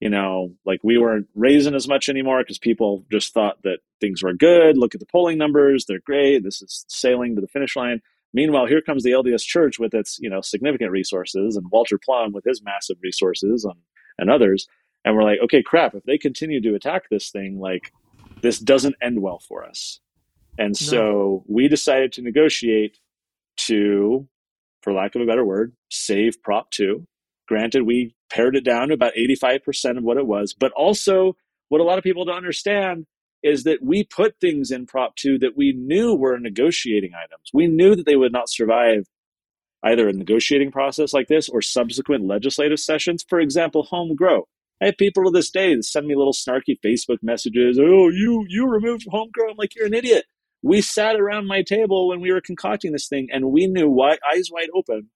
you 0.00 0.08
know, 0.08 0.54
like 0.64 0.80
we 0.84 0.96
weren't 0.96 1.26
raising 1.34 1.74
as 1.74 1.88
much 1.88 2.08
anymore 2.08 2.40
because 2.40 2.58
people 2.58 3.04
just 3.10 3.34
thought 3.34 3.60
that 3.64 3.78
things 4.00 4.22
were 4.22 4.32
good. 4.32 4.76
Look 4.78 4.94
at 4.94 5.00
the 5.00 5.06
polling 5.06 5.38
numbers; 5.38 5.86
they're 5.86 5.98
great. 6.04 6.44
This 6.44 6.62
is 6.62 6.84
sailing 6.88 7.34
to 7.34 7.40
the 7.40 7.48
finish 7.48 7.74
line. 7.74 8.00
Meanwhile, 8.32 8.66
here 8.66 8.82
comes 8.82 9.02
the 9.02 9.10
LDS 9.10 9.42
Church 9.42 9.78
with 9.78 9.94
its 9.94 10.18
you 10.20 10.30
know 10.30 10.40
significant 10.40 10.92
resources, 10.92 11.56
and 11.56 11.66
Walter 11.72 11.98
Plumb 11.98 12.32
with 12.32 12.44
his 12.44 12.62
massive 12.62 12.98
resources, 13.02 13.64
and, 13.64 13.80
and 14.18 14.30
others. 14.30 14.68
And 15.04 15.16
we're 15.16 15.24
like, 15.24 15.40
okay, 15.44 15.62
crap. 15.62 15.94
If 15.94 16.04
they 16.04 16.18
continue 16.18 16.60
to 16.60 16.74
attack 16.74 17.08
this 17.10 17.30
thing, 17.30 17.58
like 17.58 17.92
this 18.40 18.60
doesn't 18.60 18.96
end 19.02 19.20
well 19.20 19.40
for 19.40 19.64
us. 19.64 20.00
And 20.58 20.70
no. 20.70 20.74
so 20.74 21.44
we 21.48 21.66
decided 21.68 22.12
to 22.12 22.22
negotiate 22.22 22.98
to, 23.58 24.28
for 24.82 24.92
lack 24.92 25.14
of 25.14 25.22
a 25.22 25.26
better 25.26 25.44
word, 25.44 25.72
save 25.88 26.40
Prop 26.42 26.70
two. 26.70 27.06
Granted, 27.48 27.82
we 27.82 28.14
pared 28.30 28.56
it 28.56 28.64
down 28.64 28.88
to 28.88 28.94
about 28.94 29.14
85% 29.14 29.96
of 29.96 30.04
what 30.04 30.18
it 30.18 30.26
was, 30.26 30.54
but 30.54 30.72
also 30.72 31.34
what 31.68 31.80
a 31.80 31.84
lot 31.84 31.98
of 31.98 32.04
people 32.04 32.24
don't 32.24 32.36
understand 32.36 33.06
is 33.42 33.64
that 33.64 33.82
we 33.82 34.04
put 34.04 34.38
things 34.40 34.70
in 34.70 34.86
Prop 34.86 35.16
2 35.16 35.38
that 35.38 35.56
we 35.56 35.72
knew 35.72 36.14
were 36.14 36.38
negotiating 36.38 37.12
items. 37.14 37.50
We 37.54 37.66
knew 37.66 37.94
that 37.96 38.04
they 38.04 38.16
would 38.16 38.32
not 38.32 38.50
survive 38.50 39.06
either 39.82 40.08
a 40.08 40.12
negotiating 40.12 40.72
process 40.72 41.12
like 41.12 41.28
this 41.28 41.48
or 41.48 41.62
subsequent 41.62 42.26
legislative 42.26 42.80
sessions. 42.80 43.24
For 43.28 43.40
example, 43.40 43.84
home 43.84 44.14
grow. 44.14 44.48
I 44.82 44.86
have 44.86 44.96
people 44.96 45.24
to 45.24 45.30
this 45.30 45.50
day 45.50 45.74
that 45.74 45.84
send 45.84 46.06
me 46.06 46.16
little 46.16 46.32
snarky 46.32 46.78
Facebook 46.84 47.18
messages. 47.22 47.78
Oh, 47.80 48.08
you 48.08 48.44
you 48.48 48.68
removed 48.68 49.06
home 49.08 49.30
grow. 49.32 49.50
I'm 49.50 49.56
like, 49.56 49.74
you're 49.74 49.86
an 49.86 49.94
idiot. 49.94 50.26
We 50.62 50.80
sat 50.82 51.16
around 51.16 51.46
my 51.46 51.62
table 51.62 52.08
when 52.08 52.20
we 52.20 52.32
were 52.32 52.40
concocting 52.40 52.92
this 52.92 53.08
thing, 53.08 53.28
and 53.32 53.52
we 53.52 53.66
knew, 53.68 53.88
wide, 53.88 54.18
eyes 54.32 54.50
wide 54.52 54.68
open, 54.74 55.10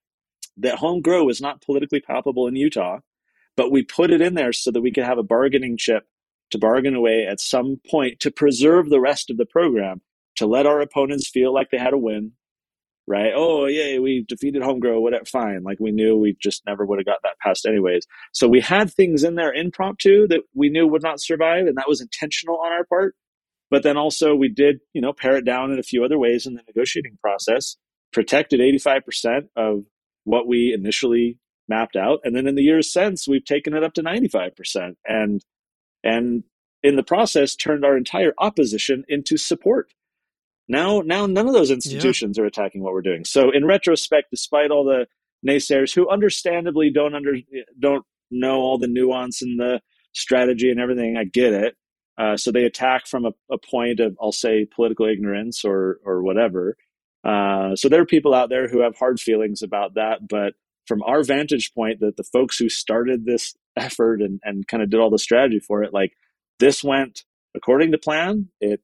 that 0.58 0.78
home 0.78 1.00
grow 1.00 1.28
is 1.28 1.40
not 1.40 1.62
politically 1.62 2.00
palpable 2.00 2.46
in 2.46 2.56
Utah. 2.56 2.98
But 3.56 3.70
we 3.70 3.82
put 3.82 4.10
it 4.10 4.20
in 4.20 4.34
there 4.34 4.52
so 4.52 4.70
that 4.70 4.80
we 4.80 4.92
could 4.92 5.04
have 5.04 5.18
a 5.18 5.22
bargaining 5.22 5.76
chip 5.76 6.04
to 6.52 6.58
bargain 6.58 6.94
away 6.94 7.26
at 7.26 7.40
some 7.40 7.80
point 7.90 8.20
to 8.20 8.30
preserve 8.30 8.88
the 8.88 9.00
rest 9.00 9.30
of 9.30 9.36
the 9.36 9.46
program, 9.46 10.00
to 10.36 10.46
let 10.46 10.66
our 10.66 10.80
opponents 10.80 11.28
feel 11.28 11.52
like 11.52 11.70
they 11.70 11.78
had 11.78 11.92
a 11.92 11.98
win, 11.98 12.32
right? 13.06 13.32
Oh, 13.34 13.66
yeah, 13.66 13.98
we 13.98 14.24
defeated 14.26 14.62
Homegrow, 14.62 15.00
whatever, 15.00 15.24
fine. 15.24 15.62
Like 15.64 15.78
we 15.80 15.90
knew 15.90 16.16
we 16.16 16.36
just 16.40 16.64
never 16.66 16.86
would 16.86 16.98
have 16.98 17.06
got 17.06 17.18
that 17.22 17.38
passed 17.40 17.66
anyways. 17.66 18.06
So 18.32 18.48
we 18.48 18.60
had 18.60 18.90
things 18.90 19.24
in 19.24 19.34
there 19.34 19.52
impromptu 19.52 20.26
that 20.28 20.40
we 20.54 20.70
knew 20.70 20.86
would 20.86 21.02
not 21.02 21.20
survive, 21.20 21.66
and 21.66 21.76
that 21.76 21.88
was 21.88 22.00
intentional 22.00 22.58
on 22.58 22.72
our 22.72 22.84
part. 22.84 23.14
But 23.70 23.82
then 23.82 23.96
also 23.96 24.34
we 24.34 24.48
did, 24.48 24.80
you 24.92 25.00
know, 25.00 25.12
pare 25.12 25.36
it 25.36 25.44
down 25.44 25.72
in 25.72 25.78
a 25.78 25.82
few 25.82 26.04
other 26.04 26.18
ways 26.18 26.46
in 26.46 26.54
the 26.54 26.62
negotiating 26.66 27.18
process, 27.22 27.76
protected 28.12 28.60
85% 28.60 29.48
of 29.56 29.84
what 30.24 30.46
we 30.46 30.72
initially 30.72 31.38
mapped 31.68 31.96
out. 31.96 32.20
And 32.24 32.34
then 32.34 32.46
in 32.46 32.54
the 32.54 32.62
years 32.62 32.92
since, 32.92 33.26
we've 33.26 33.44
taken 33.44 33.74
it 33.74 33.84
up 33.84 33.94
to 33.94 34.02
95%. 34.02 34.94
And 35.06 35.44
and 36.04 36.44
in 36.82 36.96
the 36.96 37.02
process 37.02 37.54
turned 37.54 37.84
our 37.84 37.96
entire 37.96 38.32
opposition 38.38 39.04
into 39.08 39.36
support. 39.36 39.92
Now, 40.68 41.00
now 41.00 41.26
none 41.26 41.46
of 41.46 41.52
those 41.52 41.70
institutions 41.70 42.36
yeah. 42.36 42.44
are 42.44 42.46
attacking 42.46 42.82
what 42.82 42.92
we're 42.92 43.02
doing. 43.02 43.24
So 43.24 43.50
in 43.50 43.64
retrospect, 43.64 44.30
despite 44.30 44.70
all 44.70 44.84
the 44.84 45.06
naysayers 45.46 45.94
who 45.94 46.08
understandably 46.08 46.90
don't 46.90 47.14
under 47.14 47.34
don't 47.78 48.04
know 48.30 48.56
all 48.56 48.78
the 48.78 48.88
nuance 48.88 49.42
and 49.42 49.58
the 49.60 49.80
strategy 50.12 50.70
and 50.70 50.80
everything, 50.80 51.16
I 51.16 51.24
get 51.24 51.52
it. 51.52 51.76
Uh, 52.18 52.36
so 52.36 52.52
they 52.52 52.64
attack 52.64 53.06
from 53.06 53.24
a, 53.24 53.32
a, 53.50 53.58
point 53.58 53.98
of, 53.98 54.16
I'll 54.20 54.32
say, 54.32 54.66
political 54.66 55.06
ignorance 55.06 55.64
or 55.64 55.98
or 56.04 56.22
whatever. 56.22 56.76
Uh, 57.24 57.76
so 57.76 57.88
there 57.88 58.00
are 58.00 58.06
people 58.06 58.34
out 58.34 58.48
there 58.48 58.68
who 58.68 58.80
have 58.80 58.96
hard 58.96 59.20
feelings 59.20 59.62
about 59.62 59.94
that, 59.94 60.26
but 60.28 60.54
from 60.86 61.02
our 61.04 61.22
vantage 61.22 61.72
point, 61.74 62.00
that 62.00 62.16
the 62.16 62.24
folks 62.24 62.58
who 62.58 62.68
started 62.68 63.24
this 63.24 63.54
effort 63.76 64.20
and, 64.20 64.40
and 64.42 64.66
kind 64.66 64.82
of 64.82 64.90
did 64.90 65.00
all 65.00 65.10
the 65.10 65.18
strategy 65.18 65.60
for 65.60 65.82
it. 65.82 65.92
Like 65.92 66.12
this 66.58 66.82
went 66.82 67.24
according 67.54 67.92
to 67.92 67.98
plan. 67.98 68.48
It 68.60 68.80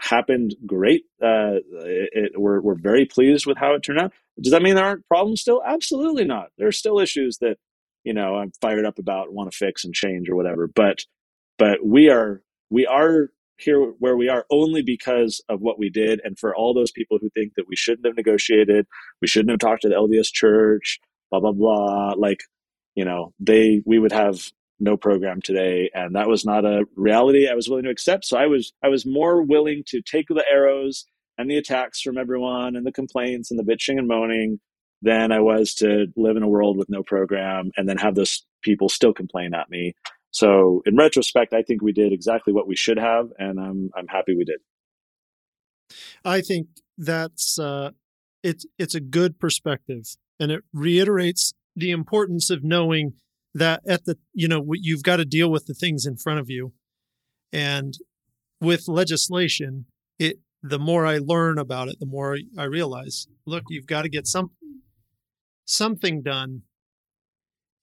happened 0.00 0.54
great. 0.66 1.04
Uh, 1.22 1.58
it, 1.72 2.10
it, 2.12 2.32
we're, 2.36 2.60
we're 2.60 2.76
very 2.76 3.06
pleased 3.06 3.46
with 3.46 3.58
how 3.58 3.74
it 3.74 3.82
turned 3.82 4.00
out. 4.00 4.12
Does 4.40 4.52
that 4.52 4.62
mean 4.62 4.76
there 4.76 4.84
aren't 4.84 5.06
problems 5.08 5.40
still? 5.40 5.62
Absolutely 5.66 6.24
not. 6.24 6.48
There 6.56 6.68
are 6.68 6.72
still 6.72 7.00
issues 7.00 7.38
that, 7.38 7.56
you 8.04 8.14
know, 8.14 8.36
I'm 8.36 8.52
fired 8.60 8.86
up 8.86 8.98
about, 8.98 9.32
want 9.32 9.50
to 9.50 9.56
fix 9.56 9.84
and 9.84 9.92
change 9.92 10.30
or 10.30 10.36
whatever. 10.36 10.68
But, 10.68 11.04
but 11.58 11.84
we 11.84 12.08
are, 12.08 12.42
we 12.70 12.86
are 12.86 13.30
here 13.60 13.80
where 13.98 14.16
we 14.16 14.28
are 14.28 14.46
only 14.50 14.82
because 14.82 15.42
of 15.48 15.60
what 15.60 15.78
we 15.78 15.90
did. 15.90 16.20
And 16.24 16.38
for 16.38 16.54
all 16.54 16.74
those 16.74 16.90
people 16.90 17.18
who 17.20 17.30
think 17.30 17.54
that 17.56 17.68
we 17.68 17.76
shouldn't 17.76 18.06
have 18.06 18.16
negotiated, 18.16 18.86
we 19.20 19.28
shouldn't 19.28 19.50
have 19.50 19.58
talked 19.58 19.82
to 19.82 19.88
the 19.88 19.94
LDS 19.94 20.32
church, 20.32 21.00
blah, 21.30 21.40
blah, 21.40 21.52
blah, 21.52 22.14
like 22.16 22.40
you 22.94 23.04
know, 23.04 23.32
they 23.38 23.82
we 23.86 23.98
would 23.98 24.12
have 24.12 24.50
no 24.78 24.96
program 24.96 25.40
today 25.42 25.90
and 25.94 26.16
that 26.16 26.26
was 26.26 26.44
not 26.44 26.64
a 26.64 26.86
reality 26.96 27.48
I 27.48 27.54
was 27.54 27.68
willing 27.68 27.84
to 27.84 27.90
accept. 27.90 28.24
So 28.24 28.38
I 28.38 28.46
was 28.46 28.72
I 28.82 28.88
was 28.88 29.06
more 29.06 29.42
willing 29.42 29.82
to 29.88 30.00
take 30.02 30.26
the 30.28 30.44
arrows 30.50 31.04
and 31.38 31.50
the 31.50 31.58
attacks 31.58 32.00
from 32.00 32.18
everyone 32.18 32.76
and 32.76 32.86
the 32.86 32.92
complaints 32.92 33.50
and 33.50 33.58
the 33.58 33.64
bitching 33.64 33.98
and 33.98 34.08
moaning 34.08 34.58
than 35.02 35.32
I 35.32 35.40
was 35.40 35.74
to 35.76 36.06
live 36.16 36.36
in 36.36 36.42
a 36.42 36.48
world 36.48 36.76
with 36.76 36.90
no 36.90 37.02
program 37.02 37.70
and 37.76 37.88
then 37.88 37.96
have 37.98 38.14
those 38.14 38.44
people 38.62 38.88
still 38.88 39.14
complain 39.14 39.54
at 39.54 39.70
me. 39.70 39.94
So 40.30 40.82
in 40.86 40.96
retrospect, 40.96 41.52
I 41.52 41.62
think 41.62 41.82
we 41.82 41.92
did 41.92 42.12
exactly 42.12 42.52
what 42.52 42.68
we 42.68 42.76
should 42.76 42.98
have, 42.98 43.28
and 43.38 43.58
I'm 43.58 43.90
I'm 43.96 44.06
happy 44.06 44.36
we 44.36 44.44
did. 44.44 44.60
I 46.24 46.40
think 46.40 46.68
that's 46.96 47.58
uh, 47.58 47.90
it's 48.42 48.64
it's 48.78 48.94
a 48.94 49.00
good 49.00 49.38
perspective, 49.38 50.04
and 50.38 50.52
it 50.52 50.62
reiterates 50.72 51.52
the 51.74 51.90
importance 51.90 52.50
of 52.50 52.62
knowing 52.62 53.14
that 53.54 53.82
at 53.88 54.04
the 54.04 54.16
you 54.32 54.46
know 54.46 54.64
you've 54.74 55.02
got 55.02 55.16
to 55.16 55.24
deal 55.24 55.50
with 55.50 55.66
the 55.66 55.74
things 55.74 56.06
in 56.06 56.16
front 56.16 56.38
of 56.38 56.48
you 56.48 56.72
and 57.52 57.94
with 58.60 58.86
legislation 58.86 59.86
it 60.18 60.38
the 60.62 60.78
more 60.78 61.04
i 61.04 61.18
learn 61.18 61.58
about 61.58 61.88
it 61.88 61.98
the 61.98 62.06
more 62.06 62.36
i 62.56 62.64
realize 62.64 63.26
look 63.46 63.64
you've 63.68 63.86
got 63.86 64.02
to 64.02 64.08
get 64.08 64.26
some 64.26 64.50
something 65.64 66.22
done 66.22 66.62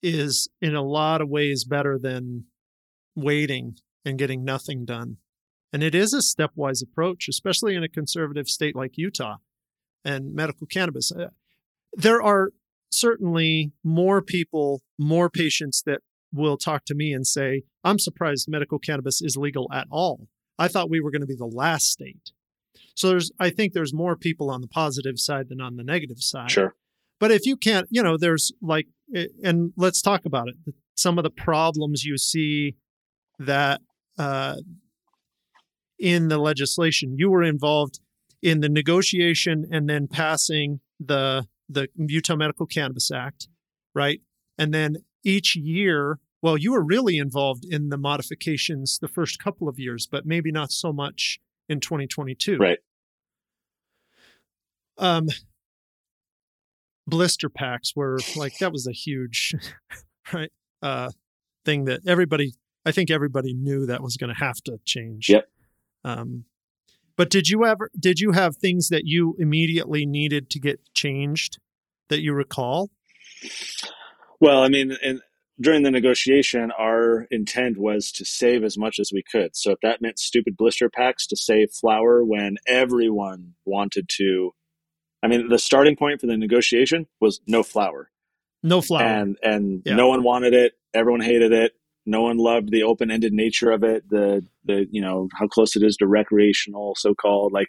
is 0.02 0.48
in 0.60 0.74
a 0.74 0.82
lot 0.82 1.20
of 1.20 1.28
ways 1.28 1.64
better 1.64 1.98
than 1.98 2.44
waiting 3.14 3.76
and 4.04 4.18
getting 4.18 4.44
nothing 4.44 4.84
done 4.84 5.16
and 5.72 5.82
it 5.82 5.94
is 5.94 6.12
a 6.12 6.18
stepwise 6.18 6.82
approach 6.82 7.28
especially 7.28 7.74
in 7.74 7.82
a 7.82 7.88
conservative 7.88 8.48
state 8.48 8.76
like 8.76 8.96
utah 8.96 9.36
and 10.04 10.34
medical 10.34 10.66
cannabis 10.66 11.10
uh, 11.12 11.28
there 11.92 12.22
are 12.22 12.50
certainly 12.90 13.72
more 13.84 14.22
people, 14.22 14.82
more 14.98 15.30
patients 15.30 15.82
that 15.86 16.00
will 16.32 16.56
talk 16.56 16.84
to 16.86 16.94
me 16.94 17.12
and 17.12 17.26
say, 17.26 17.62
I'm 17.84 17.98
surprised 17.98 18.48
medical 18.48 18.78
cannabis 18.78 19.22
is 19.22 19.36
legal 19.36 19.68
at 19.72 19.86
all. 19.90 20.28
I 20.58 20.68
thought 20.68 20.90
we 20.90 21.00
were 21.00 21.10
going 21.10 21.22
to 21.22 21.26
be 21.26 21.36
the 21.36 21.46
last 21.46 21.86
state. 21.86 22.32
So 22.94 23.08
there's 23.08 23.30
I 23.38 23.50
think 23.50 23.72
there's 23.72 23.94
more 23.94 24.16
people 24.16 24.50
on 24.50 24.60
the 24.60 24.66
positive 24.66 25.18
side 25.18 25.48
than 25.48 25.60
on 25.60 25.76
the 25.76 25.84
negative 25.84 26.20
side. 26.20 26.50
Sure. 26.50 26.74
But 27.20 27.30
if 27.30 27.46
you 27.46 27.56
can't, 27.56 27.86
you 27.90 28.02
know, 28.02 28.16
there's 28.16 28.52
like 28.62 28.86
and 29.42 29.72
let's 29.76 30.02
talk 30.02 30.24
about 30.24 30.48
it. 30.48 30.74
Some 30.96 31.18
of 31.18 31.24
the 31.24 31.30
problems 31.30 32.04
you 32.04 32.18
see 32.18 32.76
that 33.38 33.80
uh, 34.18 34.56
in 35.98 36.28
the 36.28 36.38
legislation, 36.38 37.14
you 37.16 37.30
were 37.30 37.42
involved 37.42 38.00
in 38.42 38.60
the 38.60 38.68
negotiation 38.68 39.66
and 39.70 39.88
then 39.88 40.08
passing 40.08 40.80
the 41.00 41.46
the 41.68 41.88
Utah 41.96 42.36
Medical 42.36 42.66
Cannabis 42.66 43.10
Act, 43.10 43.48
right? 43.94 44.20
And 44.56 44.72
then 44.72 44.96
each 45.22 45.54
year, 45.54 46.18
well, 46.40 46.56
you 46.56 46.72
were 46.72 46.82
really 46.82 47.18
involved 47.18 47.64
in 47.68 47.90
the 47.90 47.98
modifications 47.98 48.98
the 48.98 49.08
first 49.08 49.38
couple 49.38 49.68
of 49.68 49.78
years, 49.78 50.08
but 50.10 50.24
maybe 50.24 50.50
not 50.50 50.72
so 50.72 50.92
much 50.92 51.40
in 51.68 51.80
2022. 51.80 52.56
Right. 52.56 52.78
Um, 54.96 55.28
blister 57.08 57.48
packs 57.48 57.94
were 57.94 58.18
like 58.36 58.58
that 58.58 58.72
was 58.72 58.86
a 58.86 58.92
huge, 58.92 59.54
right? 60.32 60.52
Uh, 60.82 61.10
thing 61.64 61.84
that 61.84 62.00
everybody, 62.06 62.52
I 62.84 62.92
think 62.92 63.10
everybody 63.10 63.54
knew 63.54 63.86
that 63.86 64.02
was 64.02 64.16
going 64.16 64.32
to 64.32 64.38
have 64.38 64.56
to 64.64 64.78
change. 64.84 65.28
Yep. 65.28 65.48
Um, 66.04 66.44
but 67.16 67.30
did 67.30 67.48
you 67.48 67.66
ever 67.66 67.90
did 67.98 68.20
you 68.20 68.32
have 68.32 68.56
things 68.56 68.88
that 68.88 69.02
you 69.04 69.34
immediately 69.38 70.06
needed 70.06 70.50
to 70.50 70.60
get 70.60 70.80
changed 70.94 71.58
that 72.08 72.20
you 72.20 72.32
recall? 72.32 72.90
Well, 74.40 74.62
I 74.62 74.68
mean, 74.68 74.96
during 75.60 75.82
the 75.82 75.90
negotiation, 75.90 76.70
our 76.78 77.26
intent 77.30 77.76
was 77.76 78.12
to 78.12 78.24
save 78.24 78.62
as 78.62 78.78
much 78.78 79.00
as 79.00 79.10
we 79.12 79.22
could. 79.22 79.56
So 79.56 79.72
if 79.72 79.78
that 79.82 80.00
meant 80.00 80.18
stupid 80.18 80.56
blister 80.56 80.88
packs 80.88 81.26
to 81.28 81.36
save 81.36 81.72
flour 81.72 82.24
when 82.24 82.56
everyone 82.66 83.54
wanted 83.64 84.08
to, 84.10 84.52
I 85.22 85.28
mean, 85.28 85.48
the 85.48 85.58
starting 85.58 85.96
point 85.96 86.20
for 86.20 86.26
the 86.26 86.36
negotiation 86.36 87.06
was 87.20 87.40
no 87.46 87.62
flower, 87.62 88.10
no 88.62 88.80
flower, 88.80 89.02
and 89.02 89.36
and 89.42 89.82
yeah. 89.84 89.96
no 89.96 90.08
one 90.08 90.22
wanted 90.22 90.54
it. 90.54 90.74
Everyone 90.94 91.20
hated 91.20 91.52
it 91.52 91.74
no 92.06 92.22
one 92.22 92.38
loved 92.38 92.70
the 92.70 92.84
open-ended 92.84 93.34
nature 93.34 93.70
of 93.70 93.84
it 93.84 94.08
the 94.08 94.42
the 94.64 94.86
you 94.90 95.02
know 95.02 95.28
how 95.38 95.46
close 95.46 95.76
it 95.76 95.82
is 95.82 95.94
to 95.94 96.06
recreational 96.06 96.94
so 96.94 97.14
called 97.14 97.52
like 97.52 97.68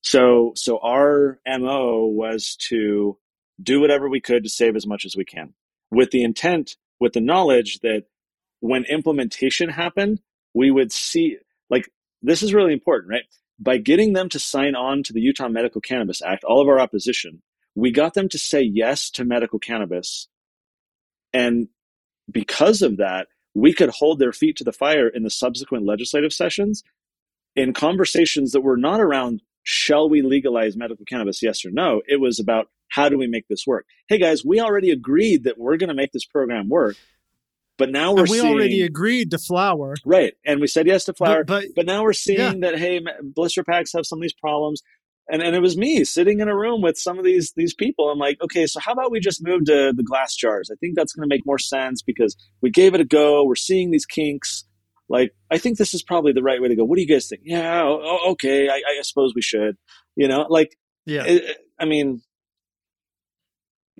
so 0.00 0.50
so 0.56 0.80
our 0.82 1.38
mo 1.46 2.06
was 2.06 2.56
to 2.56 3.16
do 3.62 3.80
whatever 3.80 4.08
we 4.08 4.20
could 4.20 4.42
to 4.42 4.50
save 4.50 4.74
as 4.74 4.88
much 4.88 5.04
as 5.04 5.14
we 5.14 5.24
can 5.24 5.54
with 5.92 6.10
the 6.10 6.24
intent 6.24 6.76
with 7.00 7.12
the 7.12 7.20
knowledge 7.20 7.80
that 7.80 8.04
when 8.60 8.84
implementation 8.84 9.68
happened, 9.68 10.20
we 10.54 10.70
would 10.70 10.92
see 10.92 11.36
like 11.70 11.88
this 12.22 12.42
is 12.42 12.54
really 12.54 12.72
important, 12.72 13.10
right? 13.10 13.24
By 13.58 13.78
getting 13.78 14.12
them 14.12 14.28
to 14.30 14.38
sign 14.38 14.74
on 14.74 15.02
to 15.04 15.12
the 15.12 15.20
Utah 15.20 15.48
Medical 15.48 15.80
Cannabis 15.80 16.20
Act, 16.22 16.44
all 16.44 16.60
of 16.60 16.68
our 16.68 16.78
opposition, 16.78 17.42
we 17.74 17.90
got 17.90 18.14
them 18.14 18.28
to 18.30 18.38
say 18.38 18.62
yes 18.62 19.10
to 19.10 19.24
medical 19.24 19.58
cannabis. 19.58 20.28
And 21.32 21.68
because 22.30 22.82
of 22.82 22.96
that, 22.98 23.28
we 23.54 23.72
could 23.72 23.90
hold 23.90 24.18
their 24.18 24.32
feet 24.32 24.56
to 24.56 24.64
the 24.64 24.72
fire 24.72 25.08
in 25.08 25.22
the 25.22 25.30
subsequent 25.30 25.86
legislative 25.86 26.32
sessions 26.32 26.82
in 27.54 27.72
conversations 27.72 28.52
that 28.52 28.60
were 28.60 28.76
not 28.76 29.00
around 29.00 29.40
shall 29.62 30.08
we 30.08 30.22
legalize 30.22 30.76
medical 30.76 31.04
cannabis, 31.04 31.42
yes 31.42 31.64
or 31.64 31.70
no? 31.70 32.00
It 32.06 32.20
was 32.20 32.38
about 32.38 32.68
how 32.88 33.08
do 33.08 33.18
we 33.18 33.26
make 33.26 33.48
this 33.48 33.66
work? 33.66 33.86
Hey 34.08 34.18
guys, 34.18 34.44
we 34.44 34.60
already 34.60 34.90
agreed 34.90 35.44
that 35.44 35.58
we're 35.58 35.76
going 35.76 35.88
to 35.88 35.94
make 35.94 36.12
this 36.12 36.24
program 36.24 36.68
work. 36.68 36.96
But 37.78 37.90
now 37.90 38.14
we're 38.14 38.20
and 38.20 38.30
we 38.30 38.38
seeing, 38.38 38.54
already 38.54 38.82
agreed 38.82 39.30
to 39.32 39.38
flower, 39.38 39.96
right? 40.04 40.34
And 40.46 40.60
we 40.60 40.66
said 40.66 40.86
yes 40.86 41.04
to 41.04 41.14
flower, 41.14 41.44
but, 41.44 41.62
but, 41.62 41.74
but 41.76 41.86
now 41.86 42.02
we're 42.02 42.14
seeing 42.14 42.38
yeah. 42.38 42.70
that 42.70 42.78
hey, 42.78 43.00
blister 43.22 43.64
packs 43.64 43.92
have 43.92 44.06
some 44.06 44.18
of 44.18 44.22
these 44.22 44.32
problems, 44.32 44.82
and 45.28 45.42
and 45.42 45.54
it 45.54 45.60
was 45.60 45.76
me 45.76 46.04
sitting 46.04 46.40
in 46.40 46.48
a 46.48 46.56
room 46.56 46.80
with 46.80 46.96
some 46.96 47.18
of 47.18 47.24
these 47.24 47.52
these 47.54 47.74
people. 47.74 48.08
I'm 48.08 48.18
like, 48.18 48.40
okay, 48.42 48.66
so 48.66 48.80
how 48.80 48.92
about 48.92 49.10
we 49.10 49.20
just 49.20 49.44
move 49.44 49.66
to 49.66 49.92
the 49.94 50.02
glass 50.02 50.34
jars? 50.34 50.70
I 50.72 50.76
think 50.76 50.96
that's 50.96 51.12
going 51.12 51.28
to 51.28 51.34
make 51.34 51.44
more 51.44 51.58
sense 51.58 52.00
because 52.00 52.34
we 52.62 52.70
gave 52.70 52.94
it 52.94 53.00
a 53.00 53.04
go. 53.04 53.44
We're 53.44 53.56
seeing 53.56 53.90
these 53.90 54.06
kinks. 54.06 54.64
Like, 55.08 55.32
I 55.50 55.58
think 55.58 55.78
this 55.78 55.94
is 55.94 56.02
probably 56.02 56.32
the 56.32 56.42
right 56.42 56.60
way 56.60 56.68
to 56.68 56.76
go. 56.76 56.84
What 56.84 56.96
do 56.96 57.02
you 57.02 57.08
guys 57.08 57.28
think? 57.28 57.42
Yeah, 57.44 57.84
okay, 57.84 58.68
I, 58.68 58.74
I 58.74 59.02
suppose 59.02 59.34
we 59.36 59.42
should. 59.42 59.76
You 60.16 60.28
know, 60.28 60.46
like, 60.48 60.76
yeah. 61.04 61.24
It, 61.24 61.58
I 61.78 61.84
mean, 61.84 62.22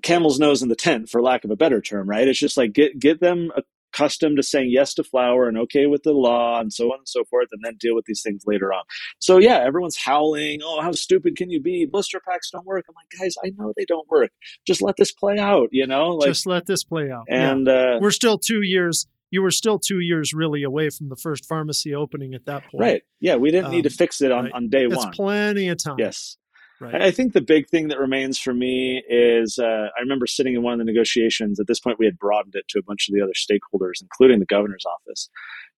camel's 0.03 0.39
nose 0.39 0.61
in 0.61 0.69
the 0.69 0.75
tent, 0.75 1.09
for 1.09 1.21
lack 1.21 1.43
of 1.43 1.51
a 1.51 1.55
better 1.55 1.81
term, 1.81 2.09
right? 2.09 2.27
It's 2.27 2.39
just 2.39 2.57
like 2.57 2.73
get 2.73 2.99
get 2.99 3.19
them 3.19 3.51
accustomed 3.93 4.37
to 4.37 4.43
saying 4.43 4.69
yes 4.71 4.93
to 4.95 5.03
flower 5.03 5.47
and 5.47 5.57
okay 5.57 5.85
with 5.87 6.03
the 6.03 6.11
law 6.11 6.59
and 6.59 6.71
so 6.71 6.91
on 6.91 6.99
and 6.99 7.07
so 7.07 7.23
forth, 7.25 7.49
and 7.51 7.61
then 7.63 7.75
deal 7.79 7.95
with 7.95 8.05
these 8.05 8.21
things 8.21 8.43
later 8.45 8.73
on. 8.73 8.83
So 9.19 9.37
yeah, 9.37 9.57
everyone's 9.57 9.97
howling. 9.97 10.59
Oh, 10.63 10.81
how 10.81 10.91
stupid 10.91 11.35
can 11.35 11.49
you 11.49 11.61
be? 11.61 11.85
Blister 11.85 12.19
packs 12.19 12.51
don't 12.51 12.65
work. 12.65 12.85
I'm 12.87 12.95
like, 12.95 13.19
guys, 13.19 13.35
I 13.43 13.51
know 13.57 13.73
they 13.75 13.85
don't 13.85 14.07
work. 14.09 14.31
Just 14.65 14.81
let 14.81 14.95
this 14.97 15.11
play 15.11 15.39
out. 15.39 15.69
You 15.71 15.87
know, 15.87 16.09
like, 16.09 16.27
just 16.29 16.45
let 16.45 16.65
this 16.65 16.83
play 16.83 17.11
out. 17.11 17.25
And 17.29 17.67
yeah. 17.67 17.95
uh, 17.95 17.99
we're 18.01 18.11
still 18.11 18.37
two 18.37 18.61
years 18.61 19.07
you 19.29 19.41
were 19.41 19.51
still 19.51 19.79
two 19.79 19.99
years 19.99 20.33
really 20.33 20.63
away 20.63 20.89
from 20.89 21.09
the 21.09 21.15
first 21.15 21.45
pharmacy 21.45 21.93
opening 21.93 22.33
at 22.33 22.45
that 22.45 22.63
point. 22.63 22.81
Right. 22.81 23.03
Yeah. 23.19 23.35
We 23.35 23.51
didn't 23.51 23.65
um, 23.65 23.71
need 23.71 23.83
to 23.83 23.89
um, 23.89 23.95
fix 23.95 24.21
it 24.21 24.31
on, 24.31 24.45
right. 24.45 24.53
on 24.53 24.69
day 24.69 24.87
That's 24.87 25.03
one. 25.03 25.13
plenty 25.13 25.67
of 25.69 25.83
time. 25.83 25.97
Yes. 25.99 26.37
Right. 26.79 27.01
I 27.01 27.11
think 27.11 27.33
the 27.33 27.41
big 27.41 27.67
thing 27.69 27.87
that 27.87 27.99
remains 27.99 28.37
for 28.37 28.53
me 28.53 29.03
is 29.09 29.57
uh, 29.57 29.87
I 29.97 29.99
remember 29.99 30.27
sitting 30.27 30.53
in 30.53 30.61
one 30.61 30.73
of 30.73 30.79
the 30.79 30.85
negotiations. 30.85 31.59
At 31.59 31.67
this 31.67 31.79
point, 31.79 31.97
we 31.97 32.05
had 32.05 32.19
broadened 32.19 32.55
it 32.55 32.67
to 32.69 32.79
a 32.79 32.83
bunch 32.83 33.09
of 33.09 33.15
the 33.15 33.21
other 33.21 33.33
stakeholders, 33.33 34.01
including 34.01 34.39
the 34.39 34.45
governor's 34.45 34.85
office, 34.85 35.29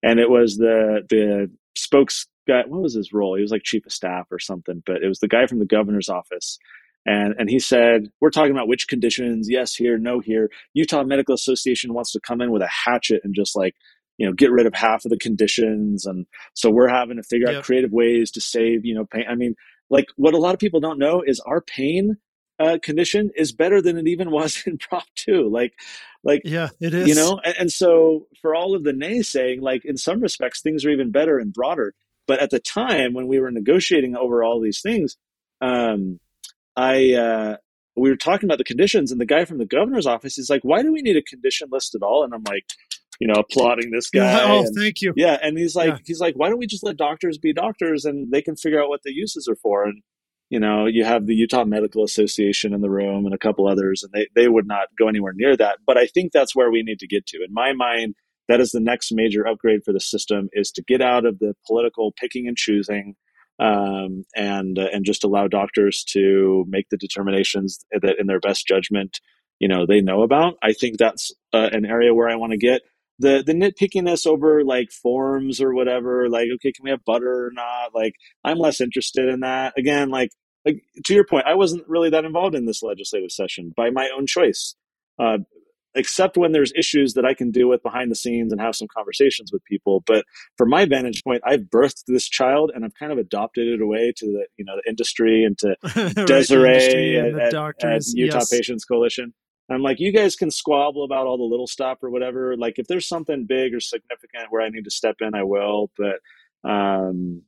and 0.03 0.19
it 0.19 0.29
was 0.29 0.57
the 0.57 1.01
the 1.09 1.49
spokes 1.75 2.27
guy. 2.47 2.63
What 2.67 2.81
was 2.81 2.95
his 2.95 3.13
role? 3.13 3.35
He 3.35 3.41
was 3.41 3.51
like 3.51 3.63
chief 3.63 3.85
of 3.85 3.93
staff 3.93 4.27
or 4.29 4.39
something, 4.39 4.83
but 4.85 4.97
it 4.97 5.07
was 5.07 5.19
the 5.19 5.29
guy 5.29 5.47
from 5.47 5.59
the 5.59 5.65
governor's 5.65 6.09
office. 6.09 6.59
And, 7.05 7.33
and 7.39 7.49
he 7.49 7.59
said, 7.59 8.09
We're 8.19 8.29
talking 8.29 8.51
about 8.51 8.67
which 8.67 8.89
conditions, 8.89 9.47
yes 9.49 9.73
here, 9.73 9.97
no 9.97 10.19
here. 10.19 10.49
Utah 10.73 11.03
Medical 11.03 11.33
Association 11.33 11.93
wants 11.93 12.11
to 12.11 12.19
come 12.19 12.41
in 12.41 12.51
with 12.51 12.61
a 12.61 12.67
hatchet 12.67 13.21
and 13.23 13.33
just 13.33 13.55
like 13.55 13.75
you 14.19 14.27
know 14.27 14.33
get 14.33 14.51
rid 14.51 14.67
of 14.67 14.73
half 14.75 15.05
of 15.05 15.11
the 15.11 15.17
conditions 15.17 16.05
and 16.05 16.27
so 16.53 16.69
we're 16.69 16.89
having 16.89 17.17
to 17.17 17.23
figure 17.23 17.47
yep. 17.47 17.59
out 17.59 17.63
creative 17.63 17.91
ways 17.91 18.29
to 18.29 18.41
save 18.41 18.85
you 18.85 18.93
know 18.93 19.05
pain 19.05 19.23
i 19.29 19.33
mean 19.33 19.55
like 19.89 20.07
what 20.15 20.33
a 20.33 20.37
lot 20.37 20.53
of 20.53 20.59
people 20.59 20.79
don't 20.79 20.99
know 20.99 21.21
is 21.25 21.39
our 21.41 21.61
pain 21.61 22.17
uh, 22.59 22.77
condition 22.81 23.31
is 23.35 23.51
better 23.53 23.81
than 23.81 23.97
it 23.97 24.07
even 24.07 24.31
was 24.39 24.63
in 24.65 24.77
prop 24.77 25.05
2 25.15 25.49
like 25.49 25.73
like 26.23 26.41
yeah 26.43 26.69
it 26.79 26.93
is. 26.93 27.07
you 27.07 27.15
know 27.15 27.39
and, 27.43 27.55
and 27.59 27.71
so 27.71 28.27
for 28.41 28.53
all 28.53 28.75
of 28.75 28.83
the 28.83 28.91
naysaying 28.91 29.61
like 29.61 29.85
in 29.85 29.97
some 29.97 30.19
respects 30.19 30.61
things 30.61 30.85
are 30.85 30.89
even 30.89 31.11
better 31.11 31.37
and 31.37 31.53
broader. 31.53 31.93
But 32.27 32.41
at 32.41 32.51
the 32.51 32.59
time 32.59 33.13
when 33.13 33.27
we 33.27 33.39
were 33.39 33.49
negotiating 33.49 34.15
over 34.15 34.43
all 34.43 34.61
these 34.61 34.81
things 34.81 35.17
um 35.61 36.19
i 36.75 37.13
uh 37.13 37.57
we 37.95 38.09
were 38.09 38.15
talking 38.15 38.47
about 38.47 38.59
the 38.59 38.63
conditions 38.63 39.11
and 39.11 39.19
the 39.19 39.25
guy 39.25 39.43
from 39.43 39.57
the 39.57 39.65
governor's 39.65 40.05
office 40.05 40.37
is 40.37 40.49
like 40.49 40.61
why 40.63 40.81
do 40.81 40.91
we 40.91 41.01
need 41.01 41.17
a 41.17 41.21
condition 41.21 41.67
list 41.71 41.95
at 41.95 42.03
all? 42.03 42.23
And 42.23 42.33
i'm 42.33 42.43
like 42.43 42.65
you 43.19 43.27
know, 43.27 43.33
applauding 43.33 43.91
this 43.91 44.09
guy. 44.09 44.49
Oh, 44.49 44.59
and, 44.59 44.75
thank 44.75 45.01
you. 45.01 45.13
Yeah, 45.15 45.37
and 45.41 45.57
he's 45.57 45.75
like, 45.75 45.89
yeah. 45.89 45.97
he's 46.05 46.21
like, 46.21 46.35
why 46.35 46.49
don't 46.49 46.57
we 46.57 46.67
just 46.67 46.83
let 46.83 46.97
doctors 46.97 47.37
be 47.37 47.53
doctors 47.53 48.05
and 48.05 48.31
they 48.31 48.41
can 48.41 48.55
figure 48.55 48.81
out 48.81 48.89
what 48.89 49.01
the 49.03 49.13
uses 49.13 49.47
are 49.47 49.57
for? 49.57 49.83
And 49.83 50.01
you 50.49 50.59
know, 50.59 50.87
you 50.87 51.05
have 51.05 51.27
the 51.27 51.35
Utah 51.35 51.65
Medical 51.65 52.03
Association 52.03 52.73
in 52.73 52.81
the 52.81 52.89
room 52.89 53.25
and 53.25 53.35
a 53.35 53.37
couple 53.37 53.67
others, 53.67 54.03
and 54.03 54.11
they 54.13 54.27
they 54.35 54.47
would 54.47 54.65
not 54.65 54.87
go 54.97 55.07
anywhere 55.07 55.33
near 55.35 55.55
that. 55.57 55.79
But 55.85 55.97
I 55.97 56.07
think 56.07 56.31
that's 56.31 56.55
where 56.55 56.71
we 56.71 56.81
need 56.81 56.99
to 56.99 57.07
get 57.07 57.27
to. 57.27 57.43
In 57.45 57.53
my 57.53 57.73
mind, 57.73 58.15
that 58.47 58.61
is 58.61 58.71
the 58.71 58.79
next 58.79 59.11
major 59.11 59.45
upgrade 59.45 59.81
for 59.83 59.93
the 59.93 59.99
system: 59.99 60.49
is 60.53 60.71
to 60.71 60.83
get 60.83 61.01
out 61.01 61.25
of 61.25 61.39
the 61.39 61.53
political 61.67 62.13
picking 62.19 62.47
and 62.47 62.57
choosing. 62.57 63.15
Um, 63.61 64.23
and 64.37 64.79
uh, 64.79 64.87
and 64.93 65.03
just 65.03 65.25
allow 65.25 65.49
doctors 65.49 66.05
to 66.11 66.63
make 66.69 66.87
the 66.89 66.95
determinations 66.95 67.83
that, 67.91 68.15
in 68.17 68.25
their 68.25 68.39
best 68.39 68.65
judgment, 68.65 69.19
you 69.59 69.67
know, 69.67 69.85
they 69.85 69.99
know 69.99 70.21
about. 70.21 70.53
I 70.63 70.71
think 70.71 70.97
that's 70.97 71.33
uh, 71.51 71.67
an 71.73 71.85
area 71.85 72.13
where 72.13 72.29
I 72.29 72.37
want 72.37 72.53
to 72.53 72.57
get 72.57 72.83
the 73.19 73.43
the 73.45 73.53
nitpickiness 73.53 74.25
over 74.25 74.63
like 74.63 74.91
forms 74.91 75.61
or 75.61 75.73
whatever 75.73 76.29
like 76.29 76.47
okay 76.55 76.71
can 76.71 76.83
we 76.83 76.89
have 76.89 77.05
butter 77.05 77.47
or 77.47 77.51
not? 77.53 77.93
Like 77.93 78.13
i'm 78.43 78.57
less 78.57 78.81
interested 78.81 79.27
in 79.29 79.41
that. 79.41 79.73
Again 79.77 80.09
like 80.09 80.31
like 80.65 80.81
to 81.05 81.13
your 81.13 81.25
point 81.25 81.45
i 81.45 81.53
wasn't 81.53 81.87
really 81.87 82.09
that 82.09 82.25
involved 82.25 82.55
in 82.55 82.65
this 82.65 82.83
legislative 82.83 83.31
session 83.31 83.73
by 83.75 83.89
my 83.89 84.09
own 84.15 84.25
choice 84.27 84.75
uh, 85.17 85.37
except 85.95 86.37
when 86.37 86.51
there's 86.51 86.71
issues 86.75 87.13
that 87.13 87.25
i 87.25 87.33
can 87.33 87.51
deal 87.51 87.67
with 87.67 87.81
behind 87.83 88.11
the 88.11 88.15
scenes 88.15 88.51
and 88.51 88.61
have 88.61 88.75
some 88.75 88.87
conversations 88.95 89.51
with 89.51 89.63
people. 89.65 90.03
But 90.05 90.25
from 90.57 90.69
my 90.69 90.85
vantage 90.85 91.23
point 91.23 91.41
i've 91.45 91.61
birthed 91.61 92.03
this 92.07 92.27
child 92.27 92.71
and 92.73 92.85
i've 92.85 92.93
kind 92.95 93.11
of 93.11 93.17
adopted 93.17 93.67
it 93.67 93.81
away 93.81 94.13
to 94.17 94.25
the 94.25 94.47
you 94.57 94.65
know 94.65 94.75
the 94.83 94.89
industry 94.89 95.43
and 95.43 95.57
to 95.59 95.75
right, 95.95 96.27
desiree 96.27 97.17
at, 97.17 97.53
at, 97.53 97.83
at, 97.83 98.03
utah 98.13 98.37
yes. 98.37 98.49
patients 98.49 98.85
coalition 98.85 99.33
I'm 99.71 99.83
like, 99.83 99.99
you 99.99 100.11
guys 100.11 100.35
can 100.35 100.51
squabble 100.51 101.03
about 101.03 101.27
all 101.27 101.37
the 101.37 101.43
little 101.43 101.67
stuff 101.67 101.99
or 102.01 102.09
whatever. 102.09 102.57
Like, 102.57 102.79
if 102.79 102.87
there's 102.87 103.07
something 103.07 103.45
big 103.45 103.73
or 103.73 103.79
significant 103.79 104.47
where 104.49 104.61
I 104.61 104.69
need 104.69 104.85
to 104.85 104.91
step 104.91 105.17
in, 105.21 105.35
I 105.35 105.43
will. 105.43 105.91
But, 105.97 106.69
um, 106.69 107.43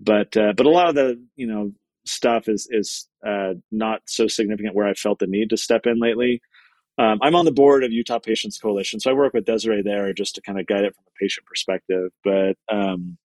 but, 0.00 0.36
uh, 0.36 0.52
but 0.56 0.66
a 0.66 0.70
lot 0.70 0.88
of 0.88 0.94
the, 0.94 1.22
you 1.36 1.46
know, 1.46 1.72
stuff 2.04 2.48
is 2.48 2.68
is 2.70 3.08
uh, 3.26 3.54
not 3.70 4.02
so 4.06 4.26
significant 4.26 4.74
where 4.74 4.88
I 4.88 4.94
felt 4.94 5.18
the 5.18 5.26
need 5.26 5.50
to 5.50 5.56
step 5.56 5.86
in 5.86 6.00
lately. 6.00 6.42
Um, 6.98 7.18
I'm 7.22 7.34
on 7.34 7.44
the 7.44 7.52
board 7.52 7.84
of 7.84 7.92
Utah 7.92 8.18
Patients 8.18 8.58
Coalition, 8.58 9.00
so 9.00 9.10
I 9.10 9.14
work 9.14 9.32
with 9.32 9.46
Desiree 9.46 9.82
there 9.82 10.12
just 10.12 10.34
to 10.34 10.42
kind 10.42 10.60
of 10.60 10.66
guide 10.66 10.84
it 10.84 10.94
from 10.94 11.04
a 11.06 11.18
patient 11.18 11.46
perspective. 11.46 12.10
But, 12.22 12.56
um, 12.70 13.16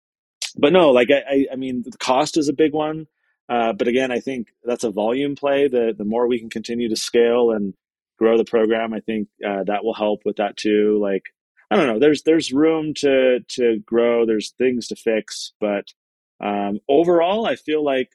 but 0.58 0.72
no, 0.72 0.92
like 0.92 1.10
I, 1.12 1.48
I, 1.52 1.56
mean, 1.58 1.84
the 1.84 1.98
cost 1.98 2.38
is 2.38 2.48
a 2.48 2.54
big 2.54 2.74
one. 2.74 3.08
Uh, 3.50 3.74
but 3.74 3.88
again, 3.88 4.12
I 4.12 4.20
think 4.20 4.50
that's 4.64 4.84
a 4.84 4.92
volume 4.92 5.36
play. 5.36 5.68
The 5.68 5.94
the 5.98 6.04
more 6.04 6.28
we 6.28 6.40
can 6.40 6.50
continue 6.50 6.90
to 6.90 6.96
scale 6.96 7.52
and 7.52 7.74
grow 8.18 8.38
the 8.38 8.46
program. 8.46 8.94
I 8.94 9.00
think 9.00 9.28
uh, 9.46 9.64
that 9.66 9.84
will 9.84 9.94
help 9.94 10.22
with 10.26 10.38
that 10.38 10.58
too. 10.58 11.00
Like 11.02 11.24
I 11.70 11.76
don't 11.76 11.88
know, 11.88 12.00
there's 12.00 12.24
there's 12.24 12.52
room 12.52 12.94
to 12.98 13.40
to 13.48 13.80
grow. 13.86 14.26
There's 14.26 14.54
things 14.58 14.88
to 14.88 14.96
fix, 14.96 15.54
but 15.60 15.86
um, 16.44 16.80
overall, 16.88 17.46
I 17.46 17.56
feel 17.56 17.84
like 17.84 18.10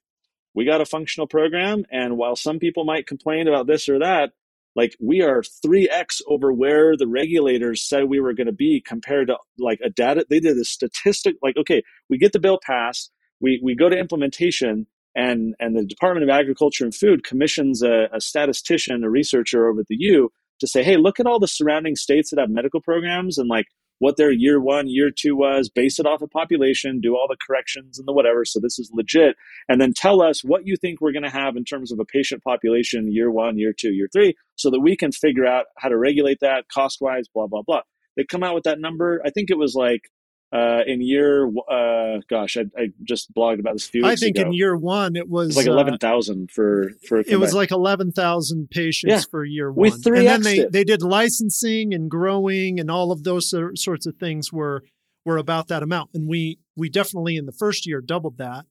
we 0.55 0.65
got 0.65 0.81
a 0.81 0.87
functional 0.87 1.27
program. 1.27 1.85
And 1.91 2.17
while 2.17 2.37
some 2.37 2.59
people 2.59 2.85
might 2.85 3.07
complain 3.07 3.49
about 3.49 3.67
this 3.67 3.89
or 3.89 3.99
that, 3.99 4.33
like 4.75 4.97
we 5.01 5.23
are 5.23 5.43
3x 5.43 6.23
over 6.27 6.53
where 6.53 6.97
the 6.97 7.07
regulators 7.07 7.83
said 7.83 8.05
we 8.05 8.21
were 8.21 8.33
going 8.33 8.47
to 8.47 8.53
be 8.53 8.81
compared 8.81 9.29
to 9.29 9.37
like 9.59 9.81
a 9.85 9.91
data 9.91 10.25
they 10.29 10.41
did 10.41 10.57
a 10.57 10.65
statistic 10.65 11.37
like 11.43 11.57
okay 11.57 11.83
we 12.09 12.19
get 12.19 12.33
the 12.33 12.41
bill 12.41 12.59
passed 12.65 13.11
we 13.41 13.61
we 13.63 13.75
go 13.75 13.89
to 13.89 13.99
implementation 13.99 14.87
and 15.15 15.55
and 15.59 15.77
the 15.77 15.85
Department 15.85 16.29
of 16.29 16.31
Agriculture 16.31 16.85
and 16.85 16.95
Food 16.95 17.25
commissions 17.25 17.83
a, 17.83 18.09
a, 18.13 18.21
statistician, 18.21 19.05
a 19.05 19.11
researcher 19.11 19.69
over 19.69 19.81
at 19.81 19.87
the 19.89 19.97
U 19.99 20.31
to 20.61 20.67
say, 20.67 20.83
hey, 20.83 20.97
look 20.97 21.19
at 21.21 21.27
all 21.27 21.41
the 21.41 21.49
surrounding 21.49 21.97
states 21.97 22.31
that 22.31 22.41
have 22.41 22.51
medical 22.51 22.81
programs 22.81 23.39
and 23.39 23.49
like 23.49 23.67
what 23.99 24.17
their 24.17 24.33
year 24.33 24.61
one, 24.61 24.89
year 24.89 25.11
two 25.17 25.37
was, 25.37 25.69
base 25.69 26.01
it 26.01 26.07
off 26.07 26.23
of 26.23 26.31
population, 26.31 27.01
do 27.01 27.15
all 27.15 27.29
the 27.29 27.37
corrections 27.47 27.99
and 27.99 28.09
the 28.09 28.13
whatever. 28.13 28.45
So 28.45 28.59
this 28.61 28.79
is 28.79 28.91
legit, 28.93 29.37
and 29.69 29.81
then 29.81 29.93
tell 29.95 30.23
us 30.23 30.43
what 30.43 30.67
you 30.67 30.77
think 30.77 31.01
we're 31.01 31.13
going 31.13 31.23
to 31.23 31.31
have 31.31 31.57
in 31.57 31.65
terms 31.65 31.93
of 31.93 32.01
a 32.01 32.05
patient 32.05 32.43
population 32.43 33.13
year 33.13 33.31
one, 33.31 33.59
year 33.59 33.73
two, 33.73 33.93
year 33.93 34.09
three, 34.13 34.35
so 34.57 34.71
that 34.71 34.81
we 34.81 34.97
can 34.97 35.13
figure 35.13 35.47
out 35.47 35.67
how 35.79 35.89
to 35.89 35.97
regulate 35.97 36.39
that 36.41 36.69
cost 36.69 36.99
wise, 37.01 37.29
blah 37.33 37.47
blah 37.47 37.63
blah. 37.63 37.83
They 38.17 38.25
come 38.25 38.43
out 38.43 38.55
with 38.55 38.65
that 38.65 38.81
number. 38.81 39.23
I 39.25 39.31
think 39.31 39.51
it 39.51 39.59
was 39.59 39.75
like 39.75 40.11
uh, 40.53 40.83
in 40.87 41.01
year, 41.01 41.51
uh, 41.71 42.21
gosh, 42.29 42.59
I, 42.59 42.65
I, 42.79 42.91
just 43.03 43.33
blogged 43.33 43.59
about 43.59 43.73
this 43.73 43.87
few. 43.87 44.05
I 44.05 44.17
think 44.17 44.37
ago. 44.37 44.49
in 44.49 44.53
year 44.53 44.77
one 44.77 45.17
it 45.17 45.29
was, 45.29 45.49
it 45.49 45.57
was 45.57 45.57
like 45.57 45.69
uh, 45.69 45.73
eleven 45.73 45.99
thousand 45.99 46.51
for 46.51 46.91
for. 47.09 47.21
It 47.21 47.41
was 47.41 47.55
like 47.55 47.71
eleven 47.71 48.13
thousand 48.13 48.69
patients 48.71 49.11
yeah. 49.11 49.21
for 49.31 49.45
year 49.45 49.73
one. 49.73 49.83
We 49.83 49.91
three 49.91 50.27
and 50.27 50.29
then 50.29 50.43
they 50.43 50.67
they 50.71 50.85
did 50.85 51.03
licensing 51.03 51.95
and 51.95 52.11
growing 52.11 52.79
and 52.79 52.91
all 52.91 53.13
of 53.13 53.25
those 53.25 53.53
sorts 53.77 54.07
of 54.07 54.17
things 54.17 54.53
were 54.53 54.85
were 55.25 55.39
about 55.39 55.69
that 55.69 55.83
amount, 55.83 56.11
and 56.13 56.29
we 56.29 56.59
we 56.77 56.91
definitely 56.91 57.37
in 57.37 57.47
the 57.47 57.53
first 57.53 57.87
year 57.87 58.03
doubled 58.03 58.37
that, 58.37 58.67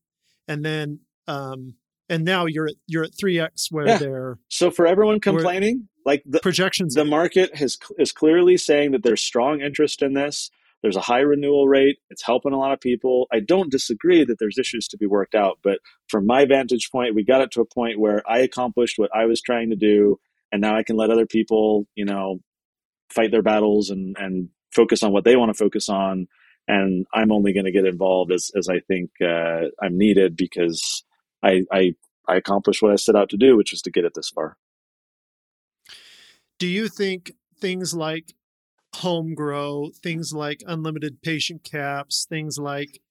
and 0.47 0.63
then 0.63 0.99
um 1.27 1.75
and 2.09 2.25
now 2.25 2.45
you're 2.45 2.67
at 2.67 2.75
you're 2.85 3.03
at 3.03 3.17
three 3.19 3.39
x 3.39 3.71
where 3.71 3.87
yeah. 3.87 3.97
they're 3.97 4.37
so 4.49 4.69
for 4.69 4.85
everyone 4.85 5.19
complaining 5.19 5.87
like 6.05 6.21
the 6.25 6.39
projections 6.39 6.93
the 6.93 7.05
market 7.05 7.55
has 7.55 7.77
is 7.97 8.11
clearly 8.11 8.57
saying 8.57 8.91
that 8.91 9.01
there's 9.01 9.21
strong 9.21 9.61
interest 9.61 10.01
in 10.01 10.13
this 10.13 10.51
there's 10.81 10.95
a 10.95 11.01
high 11.01 11.19
renewal 11.19 11.67
rate. 11.67 11.97
It's 12.09 12.23
helping 12.23 12.53
a 12.53 12.57
lot 12.57 12.71
of 12.71 12.79
people. 12.79 13.27
I 13.31 13.39
don't 13.39 13.71
disagree 13.71 14.23
that 14.25 14.39
there's 14.39 14.57
issues 14.57 14.87
to 14.89 14.97
be 14.97 15.05
worked 15.05 15.35
out, 15.35 15.59
but 15.63 15.79
from 16.07 16.25
my 16.25 16.45
vantage 16.45 16.89
point, 16.91 17.15
we 17.15 17.23
got 17.23 17.41
it 17.41 17.51
to 17.51 17.61
a 17.61 17.65
point 17.65 17.99
where 17.99 18.23
I 18.29 18.39
accomplished 18.39 18.97
what 18.97 19.11
I 19.15 19.25
was 19.25 19.41
trying 19.41 19.69
to 19.69 19.75
do, 19.75 20.19
and 20.51 20.61
now 20.61 20.75
I 20.75 20.83
can 20.83 20.97
let 20.97 21.11
other 21.11 21.27
people, 21.27 21.85
you 21.95 22.05
know, 22.05 22.39
fight 23.11 23.31
their 23.31 23.43
battles 23.43 23.89
and 23.89 24.15
and 24.19 24.49
focus 24.73 25.03
on 25.03 25.11
what 25.11 25.23
they 25.23 25.35
want 25.35 25.49
to 25.49 25.63
focus 25.63 25.89
on. 25.89 26.27
And 26.67 27.05
I'm 27.13 27.31
only 27.31 27.53
going 27.53 27.65
to 27.65 27.71
get 27.71 27.85
involved 27.85 28.31
as 28.31 28.51
as 28.55 28.67
I 28.67 28.79
think 28.79 29.11
uh, 29.21 29.67
I'm 29.81 29.97
needed 29.97 30.35
because 30.35 31.03
I, 31.43 31.63
I 31.71 31.95
I 32.27 32.35
accomplished 32.35 32.81
what 32.81 32.91
I 32.91 32.95
set 32.95 33.15
out 33.15 33.29
to 33.29 33.37
do, 33.37 33.55
which 33.57 33.71
was 33.71 33.81
to 33.83 33.91
get 33.91 34.05
it 34.05 34.13
this 34.15 34.29
far. 34.29 34.57
Do 36.57 36.67
you 36.67 36.87
think 36.87 37.33
things 37.59 37.93
like 37.93 38.33
home 39.01 39.33
grow, 39.33 39.89
things 40.03 40.33
like 40.33 40.63
unlimited 40.67 41.21
patient 41.21 41.63
caps, 41.63 42.25
things 42.29 42.57
like 42.57 43.01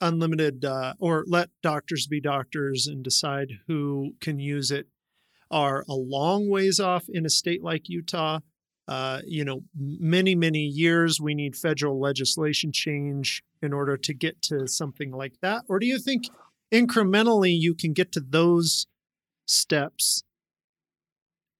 unlimited 0.00 0.64
uh, 0.64 0.94
or 0.98 1.24
let 1.26 1.48
doctors 1.62 2.06
be 2.06 2.20
doctors 2.20 2.86
and 2.86 3.02
decide 3.02 3.60
who 3.66 4.14
can 4.20 4.38
use 4.38 4.70
it 4.70 4.86
are 5.50 5.84
a 5.88 5.94
long 5.94 6.48
ways 6.48 6.80
off 6.80 7.04
in 7.08 7.24
a 7.24 7.30
state 7.30 7.62
like 7.62 7.88
Utah. 7.88 8.40
Uh, 8.86 9.20
you 9.26 9.44
know, 9.44 9.62
many, 9.74 10.34
many 10.34 10.64
years 10.64 11.20
we 11.20 11.34
need 11.34 11.56
federal 11.56 11.98
legislation 12.00 12.70
change 12.72 13.42
in 13.62 13.72
order 13.72 13.96
to 13.96 14.12
get 14.12 14.42
to 14.42 14.66
something 14.66 15.10
like 15.10 15.34
that? 15.40 15.62
Or 15.68 15.78
do 15.78 15.86
you 15.86 15.98
think 15.98 16.24
incrementally 16.72 17.58
you 17.58 17.74
can 17.74 17.92
get 17.92 18.12
to 18.12 18.20
those 18.20 18.86
steps 19.46 20.22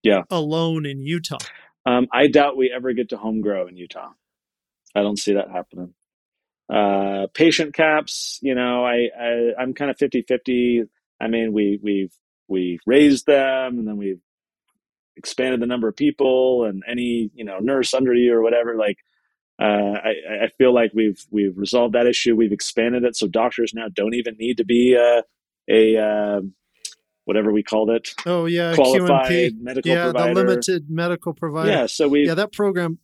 yeah. 0.03 0.21
alone 0.29 0.85
in 0.85 1.01
Utah? 1.01 1.37
Um, 1.85 2.07
I 2.11 2.27
doubt 2.27 2.57
we 2.57 2.71
ever 2.75 2.93
get 2.93 3.09
to 3.09 3.17
home 3.17 3.41
grow 3.41 3.67
in 3.67 3.77
Utah. 3.77 4.11
I 4.95 5.01
don't 5.01 5.19
see 5.19 5.33
that 5.33 5.51
happening. 5.51 5.93
Uh, 6.71 7.27
patient 7.33 7.75
caps, 7.75 8.39
you 8.41 8.55
know, 8.55 8.83
I, 8.85 9.09
I 9.19 9.61
am 9.61 9.73
kind 9.73 9.91
of 9.91 9.97
50 9.97 10.23
50. 10.23 10.83
I 11.21 11.27
mean, 11.27 11.53
we 11.53 11.79
we've 11.81 12.13
we 12.47 12.79
raised 12.85 13.25
them 13.25 13.77
and 13.77 13.87
then 13.87 13.97
we've 13.97 14.21
expanded 15.15 15.59
the 15.61 15.67
number 15.67 15.87
of 15.87 15.95
people 15.95 16.65
and 16.65 16.83
any 16.89 17.29
you 17.33 17.45
know 17.45 17.59
nurse 17.59 17.93
under 17.93 18.13
you 18.13 18.33
or 18.33 18.41
whatever. 18.41 18.75
Like, 18.75 18.97
uh, 19.61 19.65
I 19.65 20.45
I 20.45 20.47
feel 20.57 20.73
like 20.73 20.91
we've 20.93 21.23
we've 21.29 21.57
resolved 21.57 21.93
that 21.93 22.07
issue. 22.07 22.35
We've 22.35 22.51
expanded 22.51 23.03
it 23.03 23.15
so 23.15 23.27
doctors 23.27 23.73
now 23.73 23.87
don't 23.93 24.15
even 24.15 24.35
need 24.37 24.57
to 24.57 24.65
be 24.65 24.95
a 24.95 25.23
a 25.69 25.97
uh, 25.97 26.41
whatever 27.25 27.51
we 27.51 27.63
called 27.63 27.89
it. 27.89 28.13
Oh 28.25 28.45
yeah, 28.45 28.73
qualified 28.73 29.31
QMP. 29.31 29.59
medical 29.59 29.91
yeah, 29.91 30.03
provider. 30.05 30.33
the 30.33 30.43
limited 30.43 30.85
medical 30.89 31.33
provider. 31.33 31.69
Yeah, 31.69 31.85
so 31.87 32.07
we 32.07 32.25
yeah 32.25 32.35
that 32.35 32.53
program. 32.53 32.99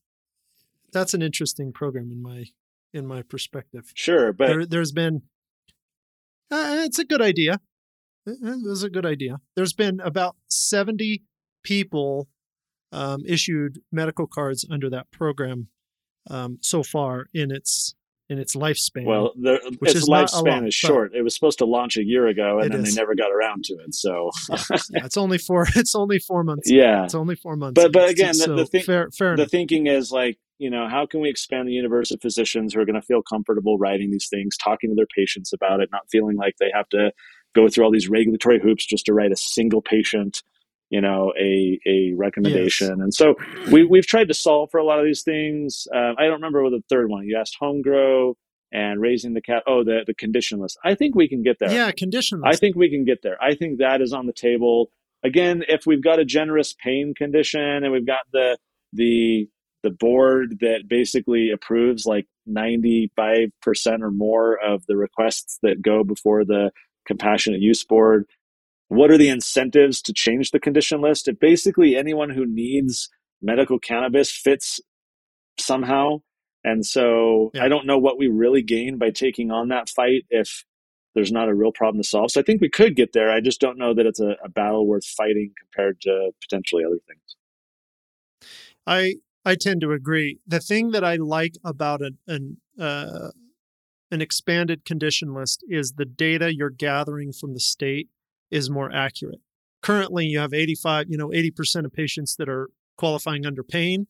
That's 0.94 1.14
an 1.14 1.22
interesting 1.22 1.72
program 1.72 2.12
in 2.12 2.22
my 2.22 2.46
in 2.94 3.06
my 3.06 3.22
perspective. 3.22 3.92
Sure, 3.94 4.34
but 4.34 4.70
there, 4.70 4.82
has 4.82 4.92
been. 4.92 5.24
Uh, 6.50 6.84
it's 6.86 7.00
a 7.00 7.06
good 7.06 7.22
idea. 7.22 7.60
It 8.26 8.38
was 8.42 8.84
a 8.84 8.90
good 8.90 9.06
idea. 9.06 9.38
There's 9.56 9.74
been 9.74 10.00
about 10.00 10.36
seventy 10.48 11.24
people 11.64 12.28
um, 12.92 13.24
issued 13.26 13.80
medical 13.92 14.28
cards 14.28 14.66
under 14.70 14.90
that 14.90 15.12
program 15.12 15.68
um, 16.30 16.58
so 16.62 16.84
far 16.84 17.26
in 17.34 17.52
its 17.52 17.96
in 18.32 18.40
its 18.40 18.56
lifespan. 18.56 19.06
Well, 19.06 19.34
the, 19.36 19.56
its 19.82 20.08
lifespan 20.08 20.66
is 20.66 20.74
short. 20.74 21.14
It 21.14 21.22
was 21.22 21.36
supposed 21.36 21.58
to 21.58 21.66
launch 21.66 21.98
a 21.98 22.04
year 22.04 22.28
ago, 22.28 22.60
and 22.60 22.72
then 22.72 22.86
is. 22.86 22.96
they 22.96 23.02
never 23.02 23.14
got 23.14 23.30
around 23.30 23.66
to 23.66 23.74
it. 23.74 23.94
So 23.94 24.32
yeah, 24.50 25.06
it's 25.06 25.18
only 25.18 25.38
four. 25.38 25.68
It's 25.76 25.96
only 25.96 26.20
four 26.20 26.44
months. 26.44 26.72
Yeah, 26.72 27.04
it's 27.04 27.16
only 27.16 27.36
four 27.36 27.58
months. 27.58 27.82
But 27.82 27.92
but 27.92 28.10
again, 28.10 28.34
so 28.34 28.56
the, 28.56 28.64
the, 28.64 28.66
thing, 28.66 28.84
fair, 28.84 29.10
fair 29.18 29.36
the 29.36 29.46
thinking 29.46 29.88
is 29.88 30.12
like 30.12 30.38
you 30.58 30.70
know 30.70 30.88
how 30.88 31.06
can 31.06 31.20
we 31.20 31.30
expand 31.30 31.68
the 31.68 31.74
universe 31.74 32.12
of 32.12 32.22
physicians 32.22 32.74
who 32.74 32.80
are 32.80 32.86
going 32.86 33.00
to 33.00 33.02
feel 33.02 33.22
comfortable 33.22 33.78
writing 33.78 34.12
these 34.12 34.28
things, 34.30 34.56
talking 34.58 34.90
to 34.90 34.96
their 34.96 35.08
patients 35.16 35.52
about 35.52 35.82
it, 35.82 35.90
not 35.92 36.04
feeling 36.10 36.38
like 36.38 36.56
they 36.60 36.72
have 36.74 36.88
to 36.90 37.12
go 37.54 37.68
through 37.68 37.84
all 37.84 37.92
these 37.92 38.08
regulatory 38.10 38.60
hoops 38.62 38.86
just 38.86 39.06
to 39.08 39.14
write 39.14 39.32
a 39.32 39.36
single 39.36 39.82
patient 39.82 40.42
you 40.92 41.02
know 41.02 41.34
a 41.40 41.80
a 41.88 42.14
recommendation. 42.16 42.90
Yes. 42.90 43.00
and 43.00 43.14
so 43.14 43.36
we, 43.72 43.84
we've 43.84 44.06
tried 44.06 44.28
to 44.28 44.34
solve 44.36 44.70
for 44.70 44.78
a 44.80 44.84
lot 44.84 45.00
of 45.00 45.06
these 45.06 45.24
things. 45.24 45.88
Uh, 45.94 46.14
i 46.20 46.26
don't 46.26 46.34
remember 46.34 46.62
what 46.62 46.72
the 46.72 46.84
third 46.90 47.10
one 47.10 47.26
you 47.26 47.36
asked 47.36 47.56
home 47.60 47.82
grow 47.82 48.36
and 48.72 49.02
raising 49.02 49.34
the 49.34 49.42
cat 49.42 49.64
oh 49.66 49.84
the, 49.84 50.02
the 50.06 50.14
condition 50.14 50.60
list. 50.60 50.78
I 50.84 50.94
think 50.94 51.16
we 51.16 51.28
can 51.28 51.42
get 51.42 51.58
there. 51.60 51.72
Yeah 51.72 51.92
condition 51.92 52.42
list. 52.42 52.56
i 52.56 52.60
think 52.60 52.76
we 52.76 52.90
can 52.90 53.06
get 53.06 53.24
there. 53.24 53.42
I 53.42 53.56
think 53.56 53.80
that 53.80 54.02
is 54.02 54.14
on 54.14 54.28
the 54.28 54.34
table. 54.34 54.92
Again 55.24 55.64
if 55.68 55.86
we've 55.88 56.04
got 56.04 56.20
a 56.20 56.26
generous 56.26 56.74
pain 56.74 57.14
condition 57.16 57.62
and 57.62 57.92
we've 57.92 58.06
got 58.06 58.26
the 58.32 58.58
the 58.94 59.48
the 59.84 59.90
board 59.90 60.60
that 60.60 60.88
basically 60.88 61.50
approves 61.50 62.06
like 62.06 62.28
95% 62.48 63.52
or 64.02 64.12
more 64.12 64.60
of 64.64 64.86
the 64.86 64.96
requests 64.96 65.58
that 65.64 65.82
go 65.82 66.04
before 66.04 66.46
the 66.46 66.72
compassionate 67.08 67.62
use 67.62 67.84
board 67.84 68.26
what 68.92 69.10
are 69.10 69.18
the 69.18 69.30
incentives 69.30 70.02
to 70.02 70.12
change 70.12 70.52
the 70.52 70.60
condition 70.60 71.00
list? 71.00 71.30
If 71.30 71.40
basically 71.40 71.96
anyone 71.96 72.30
who 72.30 72.46
needs 72.46 73.10
medical 73.42 73.80
cannabis 73.80 74.30
fits 74.30 74.82
somehow. 75.58 76.18
And 76.66 76.86
so 76.86 77.52
yeah. 77.54 77.64
I 77.64 77.70
don't 77.70 77.86
know 77.86 77.98
what 77.98 78.20
we 78.20 78.28
really 78.28 78.62
gain 78.62 78.98
by 78.98 79.12
taking 79.12 79.50
on 79.50 79.70
that 79.70 79.88
fight 79.88 80.26
if 80.30 80.66
there's 81.16 81.32
not 81.32 81.48
a 81.48 81.56
real 81.56 81.72
problem 81.72 82.04
to 82.04 82.08
solve. 82.08 82.32
So 82.32 82.42
I 82.42 82.44
think 82.44 82.60
we 82.60 82.70
could 82.70 82.98
get 82.98 83.14
there. 83.14 83.32
I 83.32 83.40
just 83.40 83.62
don't 83.62 83.78
know 83.78 83.94
that 83.94 84.06
it's 84.06 84.20
a, 84.20 84.36
a 84.44 84.50
battle 84.50 84.86
worth 84.86 85.06
fighting 85.06 85.54
compared 85.58 86.02
to 86.02 86.32
potentially 86.42 86.84
other 86.84 87.00
things. 87.08 87.38
I 88.86 89.16
I 89.46 89.56
tend 89.56 89.80
to 89.82 89.94
agree. 89.94 90.40
The 90.46 90.60
thing 90.60 90.92
that 90.92 91.06
I 91.06 91.16
like 91.16 91.54
about 91.64 92.02
an 92.02 92.18
an, 92.28 92.58
uh, 92.78 93.30
an 94.12 94.22
expanded 94.22 94.84
condition 94.84 95.34
list 95.34 95.64
is 95.70 95.94
the 95.94 96.04
data 96.04 96.54
you're 96.54 96.70
gathering 96.70 97.32
from 97.32 97.54
the 97.54 97.62
state 97.62 98.10
is 98.52 98.70
more 98.70 98.92
accurate. 98.92 99.40
Currently, 99.82 100.28
you 100.28 100.40
have 100.40 100.54
85, 100.54 101.08
you 101.10 101.18
know, 101.18 101.30
80% 101.30 101.86
of 101.86 101.94
patients 101.94 102.36
that 102.36 102.48
are 102.50 102.70
qualifying 102.98 103.46
under 103.46 103.64
pain, 103.64 104.08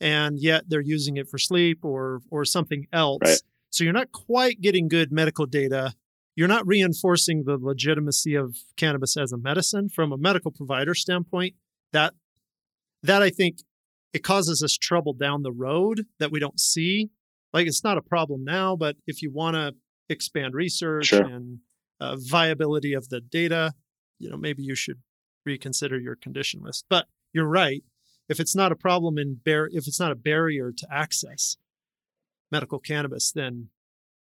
and 0.00 0.38
yet 0.38 0.64
they're 0.68 0.80
using 0.80 1.16
it 1.16 1.28
for 1.28 1.38
sleep 1.38 1.84
or 1.84 2.20
or 2.30 2.44
something 2.44 2.86
else. 2.92 3.20
Right. 3.24 3.38
So 3.70 3.84
you're 3.84 3.92
not 3.92 4.12
quite 4.12 4.60
getting 4.60 4.88
good 4.88 5.10
medical 5.10 5.46
data. 5.46 5.94
You're 6.36 6.48
not 6.48 6.66
reinforcing 6.66 7.44
the 7.44 7.58
legitimacy 7.60 8.34
of 8.34 8.56
cannabis 8.76 9.16
as 9.16 9.32
a 9.32 9.36
medicine 9.36 9.88
from 9.88 10.12
a 10.12 10.16
medical 10.16 10.50
provider 10.52 10.94
standpoint. 10.94 11.54
That 11.92 12.14
that 13.02 13.22
I 13.22 13.30
think 13.30 13.58
it 14.12 14.22
causes 14.22 14.62
us 14.62 14.76
trouble 14.76 15.12
down 15.12 15.42
the 15.42 15.52
road 15.52 16.06
that 16.18 16.30
we 16.30 16.40
don't 16.40 16.60
see. 16.60 17.10
Like 17.52 17.66
it's 17.66 17.82
not 17.82 17.98
a 17.98 18.02
problem 18.02 18.44
now, 18.44 18.76
but 18.76 18.96
if 19.06 19.22
you 19.22 19.30
want 19.32 19.56
to 19.56 19.74
expand 20.08 20.54
research 20.54 21.06
sure. 21.06 21.22
and 21.22 21.58
uh, 22.00 22.16
viability 22.18 22.92
of 22.92 23.08
the 23.08 23.20
data, 23.20 23.74
you 24.18 24.30
know, 24.30 24.36
maybe 24.36 24.62
you 24.62 24.74
should 24.74 25.00
reconsider 25.44 25.98
your 25.98 26.16
condition 26.16 26.62
list. 26.62 26.84
But 26.88 27.06
you're 27.32 27.46
right. 27.46 27.82
If 28.28 28.40
it's 28.40 28.54
not 28.54 28.72
a 28.72 28.76
problem 28.76 29.18
in 29.18 29.40
bar- 29.44 29.70
if 29.72 29.86
it's 29.86 30.00
not 30.00 30.12
a 30.12 30.16
barrier 30.16 30.72
to 30.72 30.86
access 30.90 31.56
medical 32.52 32.78
cannabis, 32.78 33.32
then 33.32 33.68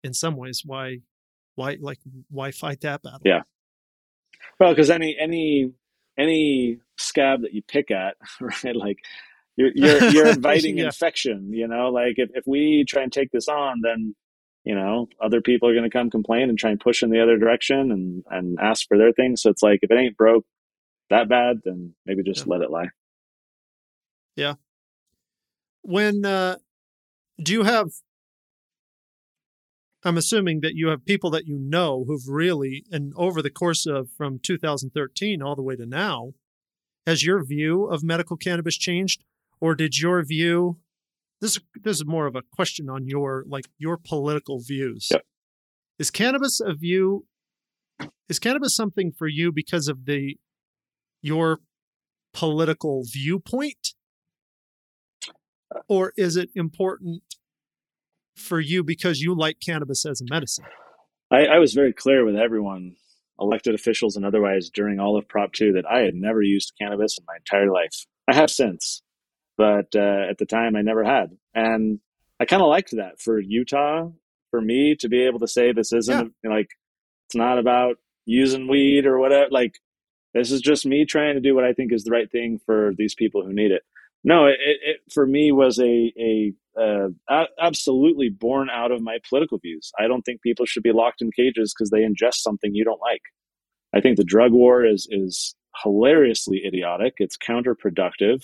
in 0.03 0.13
some 0.13 0.35
ways, 0.35 0.63
why, 0.65 0.99
why, 1.55 1.77
like, 1.79 1.99
why 2.29 2.51
fight 2.51 2.81
that 2.81 3.01
battle? 3.01 3.21
Yeah. 3.23 3.41
Well, 4.59 4.71
because 4.71 4.89
any 4.89 5.17
any 5.19 5.71
any 6.17 6.79
scab 6.97 7.41
that 7.41 7.53
you 7.53 7.61
pick 7.61 7.91
at, 7.91 8.15
right? 8.41 8.75
Like 8.75 8.99
you're 9.55 9.71
you're, 9.73 10.03
you're 10.09 10.27
inviting 10.35 10.77
yeah. 10.77 10.85
infection. 10.85 11.51
You 11.53 11.67
know, 11.67 11.89
like 11.89 12.15
if 12.17 12.29
if 12.33 12.45
we 12.45 12.85
try 12.87 13.03
and 13.03 13.11
take 13.11 13.31
this 13.31 13.47
on, 13.47 13.81
then 13.81 14.15
you 14.65 14.73
know, 14.73 15.07
other 15.21 15.41
people 15.41 15.69
are 15.69 15.73
going 15.73 15.89
to 15.89 15.95
come 15.95 16.09
complain 16.09 16.49
and 16.49 16.57
try 16.57 16.71
and 16.71 16.79
push 16.79 17.03
in 17.03 17.11
the 17.11 17.21
other 17.21 17.37
direction 17.37 17.91
and, 17.91 18.23
and 18.31 18.57
ask 18.59 18.87
for 18.87 18.97
their 18.97 19.13
things. 19.13 19.41
So 19.43 19.51
it's 19.51 19.61
like, 19.61 19.79
if 19.83 19.91
it 19.91 19.97
ain't 19.97 20.17
broke 20.17 20.45
that 21.11 21.29
bad, 21.29 21.61
then 21.63 21.93
maybe 22.05 22.23
just 22.23 22.47
yeah. 22.47 22.51
let 22.51 22.61
it 22.61 22.71
lie. 22.71 22.89
Yeah. 24.35 24.55
When, 25.83 26.25
uh, 26.25 26.57
do 27.41 27.53
you 27.53 27.63
have, 27.63 27.89
I'm 30.03 30.17
assuming 30.17 30.61
that 30.61 30.73
you 30.73 30.87
have 30.87 31.05
people 31.05 31.29
that 31.31 31.45
you 31.45 31.59
know 31.59 32.03
who've 32.07 32.27
really, 32.27 32.85
and 32.91 33.13
over 33.15 33.43
the 33.43 33.51
course 33.51 33.85
of 33.85 34.09
from 34.17 34.39
2013 34.39 35.43
all 35.43 35.55
the 35.55 35.61
way 35.61 35.75
to 35.75 35.85
now, 35.85 36.33
has 37.05 37.23
your 37.23 37.43
view 37.43 37.85
of 37.85 38.03
medical 38.03 38.35
cannabis 38.35 38.77
changed? 38.77 39.23
Or 39.61 39.75
did 39.75 39.99
your 39.99 40.23
view 40.23 40.77
this 41.41 41.59
this 41.83 41.97
is 41.97 42.05
more 42.05 42.27
of 42.27 42.35
a 42.35 42.41
question 42.41 42.89
on 42.89 43.07
your 43.07 43.45
like 43.47 43.65
your 43.77 43.97
political 43.97 44.59
views. 44.59 45.09
Yep. 45.11 45.23
Is 45.99 46.11
cannabis 46.11 46.59
a 46.59 46.73
view? 46.73 47.25
Is 48.29 48.39
cannabis 48.39 48.75
something 48.75 49.11
for 49.11 49.27
you 49.27 49.51
because 49.51 49.87
of 49.87 50.05
the 50.05 50.37
your 51.21 51.59
political 52.33 53.03
viewpoint, 53.11 53.93
or 55.87 56.13
is 56.17 56.35
it 56.35 56.49
important 56.55 57.23
for 58.35 58.59
you 58.59 58.83
because 58.83 59.21
you 59.21 59.35
like 59.35 59.57
cannabis 59.59 60.05
as 60.05 60.21
a 60.21 60.25
medicine? 60.29 60.65
I, 61.31 61.45
I 61.45 61.59
was 61.59 61.73
very 61.73 61.93
clear 61.93 62.25
with 62.25 62.35
everyone, 62.35 62.95
elected 63.39 63.73
officials 63.73 64.15
and 64.15 64.25
otherwise, 64.25 64.69
during 64.69 64.99
all 64.99 65.17
of 65.17 65.27
Prop 65.27 65.53
Two, 65.53 65.71
that 65.73 65.85
I 65.89 65.99
had 65.99 66.15
never 66.15 66.41
used 66.41 66.73
cannabis 66.79 67.17
in 67.17 67.25
my 67.27 67.35
entire 67.37 67.71
life. 67.71 68.05
I 68.27 68.35
have 68.35 68.49
since 68.49 69.01
but 69.57 69.87
uh, 69.95 70.29
at 70.29 70.37
the 70.37 70.45
time 70.45 70.75
I 70.75 70.81
never 70.81 71.03
had. 71.03 71.37
And 71.53 71.99
I 72.39 72.45
kind 72.45 72.61
of 72.61 72.69
liked 72.69 72.91
that 72.91 73.19
for 73.19 73.39
Utah, 73.39 74.09
for 74.51 74.61
me 74.61 74.95
to 74.99 75.09
be 75.09 75.23
able 75.23 75.39
to 75.39 75.47
say 75.47 75.71
this 75.71 75.93
isn't 75.93 76.33
yeah. 76.43 76.49
like 76.49 76.69
it's 77.27 77.35
not 77.35 77.59
about 77.59 77.97
using 78.25 78.67
weed 78.67 79.05
or 79.05 79.19
whatever. 79.19 79.49
Like 79.51 79.79
this 80.33 80.51
is 80.51 80.61
just 80.61 80.85
me 80.85 81.05
trying 81.05 81.35
to 81.35 81.41
do 81.41 81.55
what 81.55 81.63
I 81.63 81.73
think 81.73 81.93
is 81.93 82.03
the 82.03 82.11
right 82.11 82.29
thing 82.29 82.59
for 82.65 82.93
these 82.97 83.15
people 83.15 83.43
who 83.43 83.53
need 83.53 83.71
it. 83.71 83.83
No, 84.23 84.47
it, 84.47 84.57
it 84.59 84.97
for 85.13 85.25
me 85.25 85.51
was 85.51 85.79
a 85.79 86.13
a 86.19 86.53
uh, 86.79 87.45
absolutely 87.61 88.29
born 88.29 88.69
out 88.69 88.91
of 88.91 89.01
my 89.01 89.17
political 89.29 89.57
views. 89.59 89.91
I 89.99 90.07
don't 90.07 90.23
think 90.23 90.41
people 90.41 90.65
should 90.65 90.83
be 90.83 90.91
locked 90.91 91.21
in 91.21 91.31
cages 91.31 91.73
because 91.73 91.89
they 91.89 91.99
ingest 91.99 92.41
something 92.41 92.73
you 92.73 92.83
don't 92.83 92.99
like. 93.01 93.21
I 93.95 94.01
think 94.01 94.17
the 94.17 94.23
drug 94.23 94.51
war 94.51 94.85
is 94.85 95.07
is 95.09 95.55
hilariously 95.83 96.63
idiotic. 96.65 97.13
It's 97.17 97.37
counterproductive. 97.37 98.43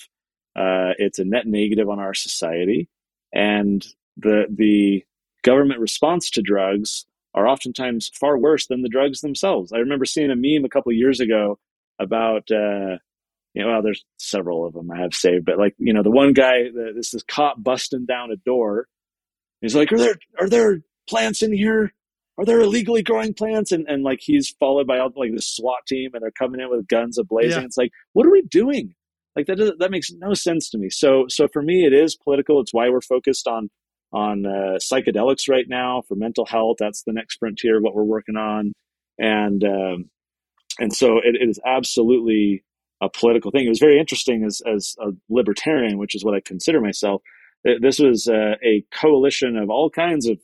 Uh, 0.54 0.92
it's 0.98 1.18
a 1.18 1.24
net 1.24 1.46
negative 1.46 1.88
on 1.88 1.98
our 1.98 2.14
society, 2.14 2.88
and 3.32 3.86
the 4.16 4.46
the 4.50 5.04
government 5.42 5.80
response 5.80 6.30
to 6.30 6.42
drugs 6.42 7.06
are 7.34 7.48
oftentimes 7.48 8.10
far 8.14 8.38
worse 8.38 8.66
than 8.66 8.82
the 8.82 8.88
drugs 8.88 9.20
themselves. 9.20 9.72
I 9.72 9.78
remember 9.78 10.04
seeing 10.04 10.30
a 10.30 10.36
meme 10.36 10.64
a 10.64 10.68
couple 10.68 10.92
years 10.92 11.20
ago 11.20 11.58
about 11.98 12.50
uh, 12.50 12.98
you 13.54 13.62
know 13.62 13.68
well, 13.68 13.82
there's 13.82 14.04
several 14.18 14.66
of 14.66 14.74
them 14.74 14.90
I 14.90 15.00
have 15.00 15.14
saved, 15.14 15.44
but 15.44 15.58
like 15.58 15.74
you 15.78 15.92
know 15.92 16.02
the 16.02 16.10
one 16.10 16.32
guy 16.32 16.64
this 16.94 17.14
is 17.14 17.22
cop 17.22 17.62
busting 17.62 18.06
down 18.06 18.30
a 18.30 18.36
door. 18.36 18.86
He's 19.60 19.76
like, 19.76 19.92
"Are 19.92 19.98
there 19.98 20.16
are 20.40 20.48
there 20.48 20.80
plants 21.08 21.42
in 21.42 21.52
here? 21.52 21.92
Are 22.38 22.44
there 22.44 22.60
illegally 22.60 23.02
growing 23.02 23.34
plants?" 23.34 23.72
And 23.72 23.86
and 23.88 24.02
like 24.02 24.20
he's 24.20 24.50
followed 24.50 24.86
by 24.86 24.98
all, 24.98 25.12
like 25.16 25.32
the 25.34 25.42
SWAT 25.42 25.86
team, 25.86 26.10
and 26.14 26.22
they're 26.22 26.30
coming 26.30 26.60
in 26.60 26.68
with 26.70 26.88
guns 26.88 27.18
ablazing. 27.18 27.50
Yeah. 27.50 27.60
It's 27.60 27.76
like, 27.76 27.92
what 28.12 28.26
are 28.26 28.30
we 28.30 28.42
doing? 28.42 28.94
Like 29.36 29.46
that 29.46 29.56
does, 29.56 29.72
that 29.78 29.90
makes 29.90 30.10
no 30.12 30.34
sense 30.34 30.70
to 30.70 30.78
me. 30.78 30.90
So 30.90 31.26
so 31.28 31.48
for 31.52 31.62
me, 31.62 31.86
it 31.86 31.92
is 31.92 32.16
political. 32.16 32.60
It's 32.60 32.74
why 32.74 32.88
we're 32.90 33.00
focused 33.00 33.46
on 33.46 33.70
on 34.12 34.44
uh, 34.44 34.78
psychedelics 34.78 35.48
right 35.48 35.66
now 35.68 36.02
for 36.06 36.14
mental 36.16 36.44
health. 36.44 36.76
That's 36.78 37.02
the 37.04 37.12
next 37.12 37.38
frontier 37.38 37.78
of 37.78 37.82
what 37.82 37.94
we're 37.94 38.02
working 38.04 38.36
on, 38.36 38.72
and 39.18 39.64
um, 39.64 40.10
and 40.78 40.94
so 40.94 41.18
it, 41.18 41.36
it 41.40 41.48
is 41.48 41.60
absolutely 41.64 42.64
a 43.00 43.08
political 43.08 43.50
thing. 43.50 43.66
It 43.66 43.70
was 43.70 43.78
very 43.78 43.98
interesting 43.98 44.44
as 44.44 44.60
as 44.66 44.94
a 45.00 45.12
libertarian, 45.30 45.98
which 45.98 46.14
is 46.14 46.24
what 46.24 46.34
I 46.34 46.40
consider 46.40 46.80
myself. 46.80 47.22
This 47.64 47.98
was 48.00 48.28
uh, 48.28 48.56
a 48.64 48.84
coalition 48.92 49.56
of 49.56 49.70
all 49.70 49.88
kinds 49.88 50.26
of 50.26 50.38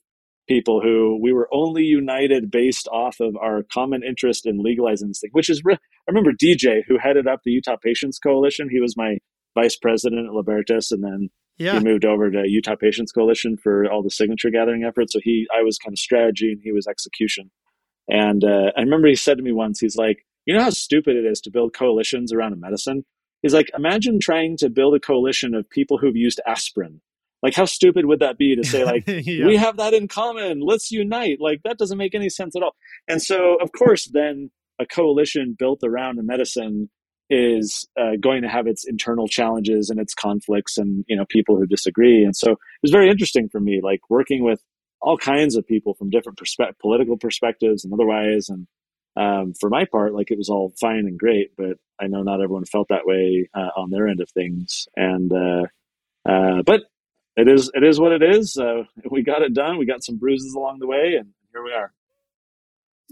people 0.49 0.81
who 0.81 1.19
we 1.23 1.33
were 1.33 1.49
only 1.53 1.85
united 1.85 2.51
based 2.51 2.89
off 2.89 3.21
of 3.21 3.37
our 3.37 3.63
common 3.73 4.03
interest 4.03 4.47
in 4.47 4.63
legalizing 4.63 5.09
this 5.09 5.21
thing. 5.21 5.31
Which 5.33 5.49
is, 5.51 5.63
re- 5.65 5.75
I 5.75 6.11
remember 6.11 6.33
DJ 6.33 6.81
who 6.87 6.99
headed 6.99 7.27
up 7.27 7.41
the 7.45 7.53
Utah 7.53 7.77
Patients 7.83 8.19
Coalition. 8.19 8.69
He 8.71 8.81
was 8.81 8.97
my 8.97 9.19
vice 9.55 9.77
president 9.77 10.27
at 10.27 10.33
Libertas, 10.33 10.91
and 10.91 11.03
then 11.03 11.29
yeah. 11.59 11.75
he 11.75 11.85
moved 11.85 12.05
over 12.05 12.31
to 12.31 12.45
Utah 12.47 12.77
Patients 12.77 13.13
Coalition 13.13 13.57
for 13.57 13.91
all 13.91 14.03
the 14.03 14.11
signature 14.11 14.51
gathering 14.51 14.85
efforts. 14.85 15.13
So 15.13 15.21
he, 15.23 15.47
I 15.57 15.63
was 15.63 15.79
kind 15.79 15.93
of 15.93 15.99
strategy, 15.99 16.53
and 16.53 16.61
he 16.63 16.73
was 16.73 16.87
execution. 16.87 17.51
And 18.09 18.43
uh, 18.43 18.73
I 18.77 18.81
remember 18.81 19.09
he 19.09 19.17
said 19.17 19.37
to 19.37 19.43
me 19.43 19.53
once, 19.53 19.81
he's 19.81 19.97
like, 19.97 20.25
you 20.47 20.55
know 20.55 20.63
how 20.63 20.71
stupid 20.71 21.15
it 21.17 21.27
is 21.27 21.41
to 21.43 21.51
build 21.51 21.75
coalitions 21.75 22.33
around 22.33 22.55
a 22.55 22.57
medicine? 22.57 23.05
He's 23.43 23.55
like, 23.55 23.71
imagine 23.77 24.19
trying 24.21 24.57
to 24.59 24.71
build 24.71 24.95
a 24.95 25.01
coalition 25.01 25.55
of 25.55 25.69
people 25.69 25.99
who've 25.99 26.17
used 26.17 26.41
aspirin. 26.47 27.01
Like, 27.43 27.55
how 27.55 27.67
stupid 27.67 28.07
would 28.07 28.21
that 28.21 28.37
be 28.37 28.57
to 28.57 28.65
say, 28.65 28.85
like, 28.85 29.05
yeah. 29.07 29.47
we 29.47 29.57
have 29.57 29.77
that 29.77 29.95
in 29.95 30.09
common, 30.09 30.61
let's 30.61 30.91
unite? 30.91 31.39
Like, 31.41 31.61
that 31.65 31.79
doesn't 31.79 31.99
make 31.99 32.15
any 32.15 32.29
sense 32.29 32.57
at 32.57 32.63
all. 32.63 32.75
And 33.07 33.23
so, 33.23 33.57
of 33.61 33.71
course, 33.73 34.09
then 34.13 34.51
a 34.81 34.87
coalition 34.87 35.55
built 35.59 35.81
around 35.85 36.19
a 36.19 36.23
medicine 36.23 36.91
is 37.31 37.87
uh, 38.01 38.17
going 38.21 38.43
to 38.43 38.49
have 38.49 38.67
its 38.67 38.87
internal 38.87 39.29
challenges 39.29 39.91
and 39.91 40.01
its 40.01 40.15
conflicts 40.15 40.79
and 40.79 41.05
you 41.09 41.15
know 41.15 41.27
people 41.29 41.59
who 41.59 41.67
disagree 41.67 42.25
and 42.25 42.35
so 42.35 42.53
it 42.53 42.59
was 42.81 42.91
very 42.91 43.11
interesting 43.11 43.51
for 43.51 43.61
me 43.61 43.81
like 43.83 44.01
working 44.09 44.43
with 44.43 44.63
all 45.01 45.17
kinds 45.17 45.57
of 45.57 45.67
people 45.67 45.95
from 45.95 46.11
different 46.11 46.39
perspe- 46.39 46.79
political 46.81 47.17
perspectives 47.17 47.85
and 47.85 47.93
otherwise. 47.93 48.49
And 48.49 48.67
um, 49.17 49.55
for 49.59 49.71
my 49.71 49.85
part, 49.85 50.15
like 50.15 50.31
it 50.31 50.39
was 50.39 50.49
all 50.49 50.73
fine 50.81 51.07
and 51.07 51.19
great, 51.19 51.53
but 51.57 51.77
I 52.01 52.07
know 52.07 52.23
not 52.23 52.41
everyone 52.41 52.65
felt 52.65 52.89
that 52.89 53.07
way 53.07 53.49
uh, 53.55 53.71
on 53.77 53.91
their 53.91 54.09
end 54.09 54.21
of 54.21 54.31
things. 54.31 54.87
And 54.97 55.33
uh, 55.33 55.67
uh, 56.29 56.63
but 56.65 56.83
it 57.39 57.49
is 57.49 57.71
it 57.73 57.85
is 57.85 58.01
what 58.01 58.13
it 58.13 58.23
is. 58.23 58.57
Uh, 58.57 58.83
we 59.11 59.23
got 59.23 59.43
it 59.43 59.55
done. 59.55 59.79
We 59.79 59.87
got 59.87 60.03
some 60.03 60.17
bruises 60.17 60.55
along 60.55 60.81
the 60.81 60.87
way, 60.87 61.15
and 61.19 61.29
here 61.53 61.63
we 61.63 61.73
are. 61.73 61.93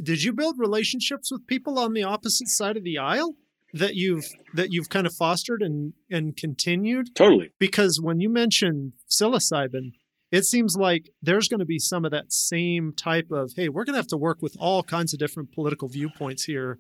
Did 0.03 0.23
you 0.23 0.33
build 0.33 0.59
relationships 0.59 1.31
with 1.31 1.47
people 1.47 1.79
on 1.79 1.95
the 1.95 2.03
opposite 2.03 2.49
side 2.49 2.77
of 2.77 2.85
the 2.85 2.99
aisle? 2.99 3.37
that 3.73 3.95
you've 3.95 4.27
that 4.55 4.73
you've 4.73 4.89
kind 4.89 5.07
of 5.07 5.13
fostered 5.13 5.61
and 5.61 5.93
and 6.11 6.37
continued 6.37 7.15
totally 7.15 7.51
because 7.59 8.01
when 8.01 8.21
you 8.21 8.29
mention 8.29 8.93
psilocybin 9.11 9.93
it 10.31 10.45
seems 10.45 10.77
like 10.77 11.11
there's 11.21 11.49
going 11.49 11.59
to 11.61 11.67
be 11.67 11.79
some 11.79 12.05
of 12.05 12.11
that 12.11 12.33
same 12.33 12.93
type 12.93 13.31
of 13.31 13.53
hey 13.57 13.69
we're 13.69 13.85
going 13.85 13.95
to 13.95 13.99
have 13.99 14.07
to 14.07 14.17
work 14.17 14.39
with 14.41 14.57
all 14.59 14.83
kinds 14.83 15.13
of 15.13 15.19
different 15.19 15.53
political 15.53 15.89
viewpoints 15.89 16.45
here 16.45 16.79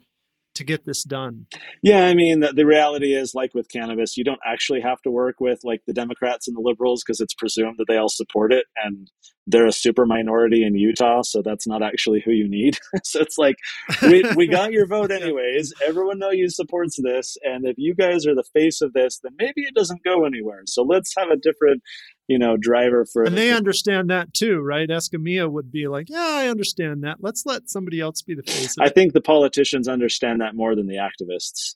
to 0.57 0.65
get 0.65 0.85
this 0.85 1.03
done? 1.05 1.47
Yeah 1.83 2.07
i 2.07 2.15
mean 2.15 2.41
the, 2.41 2.53
the 2.53 2.67
reality 2.67 3.15
is 3.15 3.35
like 3.35 3.55
with 3.55 3.69
cannabis 3.69 4.17
you 4.17 4.25
don't 4.25 4.41
actually 4.45 4.81
have 4.81 5.01
to 5.03 5.11
work 5.11 5.37
with 5.41 5.61
like 5.65 5.83
the 5.87 5.93
democrats 5.93 6.49
and 6.49 6.57
the 6.57 6.61
liberals 6.61 7.03
because 7.05 7.21
it's 7.21 7.35
presumed 7.35 7.77
that 7.79 7.87
they 7.89 7.97
all 7.97 8.09
support 8.09 8.53
it 8.53 8.67
and 8.85 9.11
they're 9.47 9.67
a 9.67 9.73
super 9.73 10.07
minority 10.07 10.65
in 10.65 10.75
utah 10.75 11.23
so 11.23 11.43
that's 11.43 11.67
not 11.67 11.83
actually 11.83 12.23
who 12.25 12.33
you 12.33 12.49
need. 12.49 12.79
So 13.05 13.21
it's 13.21 13.39
like 13.39 13.57
we, 14.03 14.25
we 14.37 14.49
got 14.49 14.73
your 14.73 14.87
vote 14.87 15.11
anyways. 15.21 15.73
Everyone 15.87 16.19
know 16.19 16.31
you 16.31 16.49
supports 16.51 16.99
this 17.01 17.37
and 17.43 17.67
if 17.67 17.77
you 17.79 17.95
guys 17.95 18.27
are 18.27 18.35
the 18.35 18.45
face 18.53 18.81
of 18.81 18.93
this 18.95 19.21
then 19.23 19.33
maybe 19.39 19.63
it 19.63 19.75
doesn't 19.75 20.03
go 20.03 20.25
anywhere. 20.25 20.63
So 20.67 20.83
let's 20.83 21.15
have 21.17 21.29
a 21.31 21.37
different 21.37 21.83
you 22.29 22.39
know, 22.39 22.57
driver 22.57 23.05
for. 23.05 23.25
And 23.25 23.37
they 23.37 23.53
understand 23.57 24.11
that 24.11 24.35
too, 24.35 24.61
right? 24.61 24.89
Escamilla 24.89 25.51
would 25.51 25.71
be 25.71 25.89
like, 25.89 26.09
"Yeah, 26.09 26.19
I 26.19 26.49
understand 26.49 27.05
that. 27.05 27.19
Let's 27.21 27.45
let 27.47 27.69
somebody 27.69 28.01
else 28.01 28.23
be 28.23 28.35
the 28.35 28.43
face." 28.43 28.77
I 28.79 28.89
think 28.89 29.13
the 29.13 29.21
politicians 29.21 29.89
understand 29.89 30.41
that 30.41 30.55
more 30.55 30.75
than 30.75 30.87
the 30.87 30.97
activists. 30.97 31.75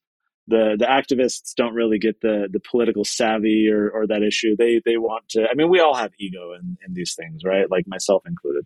The 0.49 0.77
the 0.79 0.87
activists 0.87 1.55
don't 1.55 1.75
really 1.75 1.99
get 1.99 2.21
the 2.21 2.49
the 2.51 2.61
political 2.61 3.05
savvy 3.05 3.69
or 3.71 3.91
or 3.91 4.07
that 4.07 4.23
issue. 4.23 4.57
They 4.57 4.81
they 4.85 4.97
want 4.97 5.29
to. 5.31 5.47
I 5.49 5.55
mean, 5.55 5.71
we 5.71 5.81
all 5.81 5.95
have 5.95 6.13
ego 6.19 6.53
in 6.55 6.77
in 6.87 6.95
these 6.95 7.15
things, 7.15 7.45
right? 7.45 7.71
Like 7.71 7.87
myself 7.87 8.23
included. 8.27 8.65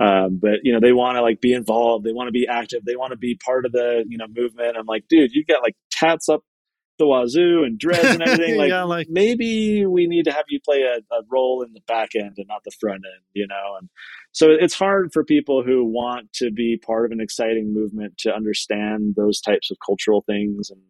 Um, 0.00 0.38
but 0.40 0.60
you 0.62 0.72
know, 0.72 0.80
they 0.80 0.92
want 0.92 1.16
to 1.16 1.22
like 1.22 1.40
be 1.40 1.52
involved. 1.52 2.04
They 2.04 2.12
want 2.12 2.28
to 2.28 2.32
be 2.32 2.46
active. 2.48 2.84
They 2.84 2.96
want 2.96 3.12
to 3.12 3.16
be 3.16 3.36
part 3.36 3.64
of 3.64 3.72
the 3.72 4.04
you 4.08 4.18
know 4.18 4.26
movement. 4.28 4.76
I'm 4.76 4.86
like, 4.86 5.06
dude, 5.08 5.32
you 5.32 5.44
got 5.44 5.62
like 5.62 5.76
tats 5.90 6.28
up 6.28 6.42
the 6.98 7.06
wazoo 7.06 7.64
and 7.64 7.78
dreads 7.78 8.04
and 8.04 8.22
everything. 8.26 8.56
Like, 8.56 8.70
yeah, 8.70 8.84
like 8.84 9.08
maybe 9.10 9.86
we 9.86 10.06
need 10.06 10.24
to 10.24 10.32
have 10.32 10.44
you 10.48 10.60
play 10.60 10.82
a, 10.82 10.98
a, 11.14 11.22
role 11.30 11.62
in 11.62 11.72
the 11.72 11.80
back 11.86 12.10
end 12.14 12.34
and 12.36 12.46
not 12.48 12.62
the 12.64 12.70
front 12.70 13.02
end, 13.04 13.24
you 13.32 13.46
know? 13.46 13.76
And 13.78 13.88
so 14.32 14.50
it's 14.50 14.74
hard 14.74 15.12
for 15.12 15.24
people 15.24 15.62
who 15.62 15.84
want 15.84 16.32
to 16.34 16.50
be 16.50 16.76
part 16.76 17.04
of 17.04 17.12
an 17.12 17.20
exciting 17.20 17.74
movement 17.74 18.18
to 18.18 18.34
understand 18.34 19.14
those 19.16 19.40
types 19.40 19.70
of 19.70 19.78
cultural 19.84 20.22
things 20.22 20.70
and 20.70 20.80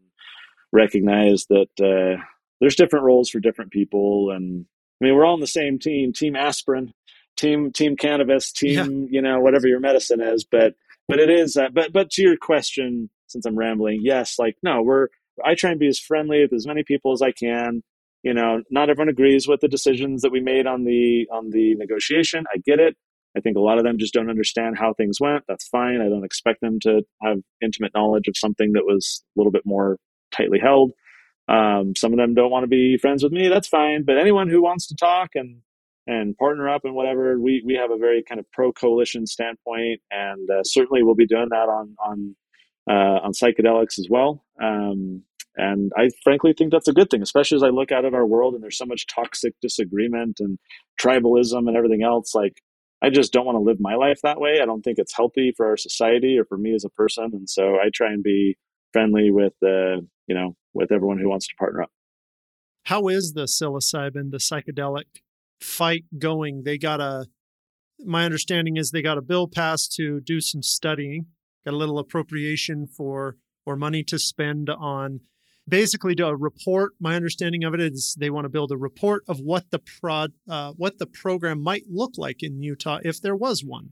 recognize 0.73 1.47
that 1.47 1.69
uh, 1.81 2.23
there's 2.61 2.77
different 2.77 3.05
roles 3.05 3.31
for 3.31 3.41
different 3.41 3.71
people. 3.71 4.31
And 4.31 4.67
I 5.01 5.05
mean, 5.05 5.15
we're 5.15 5.25
all 5.25 5.35
on 5.35 5.41
the 5.41 5.47
same 5.47 5.79
team, 5.79 6.13
team 6.13 6.37
aspirin, 6.37 6.93
team, 7.37 7.73
team 7.73 7.97
cannabis, 7.97 8.53
team, 8.53 9.03
yeah. 9.03 9.07
you 9.11 9.23
know, 9.23 9.41
whatever 9.41 9.67
your 9.67 9.81
medicine 9.81 10.21
is. 10.21 10.45
But, 10.45 10.75
but 11.09 11.19
it 11.19 11.31
is, 11.31 11.57
uh, 11.57 11.69
but, 11.73 11.93
but 11.93 12.11
to 12.11 12.23
your 12.23 12.37
question, 12.37 13.11
since 13.27 13.47
I'm 13.47 13.59
rambling, 13.59 14.01
yes, 14.03 14.39
like, 14.39 14.57
no, 14.63 14.83
we're, 14.83 15.09
I 15.45 15.55
try 15.55 15.71
and 15.71 15.81
be 15.81 15.89
as 15.89 15.99
friendly 15.99 16.43
with 16.43 16.53
as 16.53 16.67
many 16.67 16.83
people 16.83 17.13
as 17.13 17.23
I 17.23 17.33
can. 17.33 17.83
You 18.23 18.35
know, 18.35 18.63
not 18.71 18.89
everyone 18.89 19.11
agrees 19.11 19.47
with 19.47 19.61
the 19.61 19.69
decisions 19.69 20.23
that 20.23 20.33
we 20.33 20.41
made 20.41 20.67
on 20.67 20.85
the 20.85 21.27
on 21.33 21.51
the 21.51 21.75
negotiation. 21.77 22.45
I 22.53 22.59
get 22.59 22.81
it. 22.81 22.97
I 23.37 23.41
think 23.41 23.57
a 23.57 23.61
lot 23.61 23.79
of 23.79 23.85
them 23.85 23.99
just 23.99 24.15
don't 24.15 24.31
understand 24.31 24.79
how 24.79 24.95
things 24.95 25.21
went. 25.21 25.45
That's 25.49 25.67
fine. 25.69 26.01
I 26.01 26.09
don't 26.09 26.25
expect 26.25 26.61
them 26.61 26.79
to 26.81 27.03
have 27.23 27.39
intimate 27.61 27.93
knowledge 27.95 28.29
of 28.29 28.37
something 28.37 28.73
that 28.73 28.85
was 28.85 29.25
a 29.37 29.41
little 29.41 29.51
bit 29.51 29.67
more 29.67 29.99
tightly 30.33 30.61
held. 30.61 30.93
Um, 31.49 31.95
some 31.97 32.13
of 32.13 32.19
them 32.19 32.35
don't 32.35 32.51
want 32.51 32.63
to 32.63 32.69
be 32.69 32.97
friends 32.97 33.23
with 33.23 33.33
me. 33.33 33.49
That's 33.49 33.69
fine. 33.69 34.05
But 34.05 34.19
anyone 34.19 34.49
who 34.49 34.63
wants 34.63 34.87
to 34.89 34.95
talk 34.95 35.31
and 35.35 35.61
and 36.07 36.37
partner 36.37 36.69
up 36.69 36.85
and 36.85 36.95
whatever, 36.95 37.39
we 37.39 37.63
we 37.67 37.75
have 37.75 37.91
a 37.91 37.99
very 37.99 38.23
kind 38.23 38.39
of 38.39 38.51
pro 38.53 38.73
coalition 38.73 39.27
standpoint, 39.27 40.01
and 40.11 40.49
uh, 40.51 40.63
certainly 40.63 41.03
we'll 41.03 41.15
be 41.15 41.27
doing 41.27 41.49
that 41.51 41.69
on 41.69 41.97
on 41.99 42.37
on 42.93 43.33
psychedelics 43.33 43.99
as 43.99 44.09
well. 44.11 44.45
Um, 44.63 45.23
and 45.57 45.93
I 45.97 46.11
frankly 46.23 46.53
think 46.57 46.73
that's 46.73 46.89
a 46.89 46.93
good 46.93 47.11
thing, 47.11 47.23
especially 47.23 47.57
as 47.57 47.63
I 47.63 47.69
look 47.69 47.93
out 47.93 48.05
at 48.05 48.15
our 48.15 48.27
world 48.27 48.55
and 48.55 48.63
there's 48.63 48.79
so 48.79 48.87
much 48.87 49.07
toxic 49.07 49.55
disagreement 49.61 50.41
and 50.41 50.59
tribalism 51.01 51.69
and 51.69 51.77
everything 51.77 52.03
else. 52.03 52.35
Like, 52.35 52.61
I 53.03 53.11
just 53.11 53.33
don't 53.33 53.47
want 53.47 53.57
to 53.57 53.63
live 53.63 53.79
my 53.81 53.95
life 53.95 54.21
that 54.23 54.41
way. 54.41 54.61
I 54.61 54.67
don't 54.67 54.83
think 54.83 54.99
it's 54.99 55.15
healthy 55.15 55.53
for 55.57 55.67
our 55.67 55.77
society 55.77 56.39
or 56.39 56.45
for 56.45 56.59
me 56.59 56.75
as 56.75 56.85
a 56.85 56.91
person. 56.91 57.31
And 57.33 57.49
so 57.49 57.75
I 57.75 57.91
try 57.93 58.09
and 58.09 58.23
be 58.23 58.57
friendly 58.93 59.31
with, 59.31 59.53
uh, 59.63 60.01
you 60.27 60.35
know, 60.35 60.57
with 60.73 60.91
everyone 60.91 61.19
who 61.19 61.29
wants 61.29 61.47
to 61.49 61.55
partner 61.57 61.83
up. 61.83 61.91
How 62.85 63.09
is 63.09 63.35
the 63.35 63.45
psilocybin, 63.45 64.31
the 64.31 64.39
psychedelic 64.39 65.05
fight 65.61 66.05
going? 66.19 66.65
They 66.65 66.79
got 66.79 67.01
a, 67.01 67.27
my 68.05 68.25
understanding 68.25 68.77
is 68.77 68.91
they 68.91 69.03
got 69.03 69.19
a 69.19 69.23
bill 69.23 69.49
passed 69.49 69.93
to 69.97 70.21
do 70.21 70.41
some 70.41 70.63
studying 70.63 71.27
got 71.65 71.75
a 71.75 71.77
little 71.77 71.99
appropriation 71.99 72.87
for 72.87 73.37
or 73.67 73.77
money 73.77 74.03
to 74.05 74.19
spend 74.19 74.69
on 74.71 75.21
basically 75.69 76.15
to 76.15 76.27
a 76.27 76.37
report. 76.37 76.93
My 77.01 77.17
understanding 77.17 77.65
of 77.65 77.75
it 77.75 77.81
is 77.81 78.17
they 78.19 78.31
want 78.31 78.45
to 78.45 78.51
build 78.51 78.71
a 78.73 78.77
report 78.77 79.25
of 79.29 79.41
what 79.41 79.71
the 79.71 79.79
prod, 79.79 80.33
uh, 80.49 80.73
what 80.77 80.99
the 80.99 81.07
program 81.07 81.63
might 81.63 81.85
look 81.89 82.13
like 82.17 82.43
in 82.43 82.63
Utah 82.63 82.99
if 83.03 83.21
there 83.21 83.37
was 83.37 83.65
one. 83.65 83.91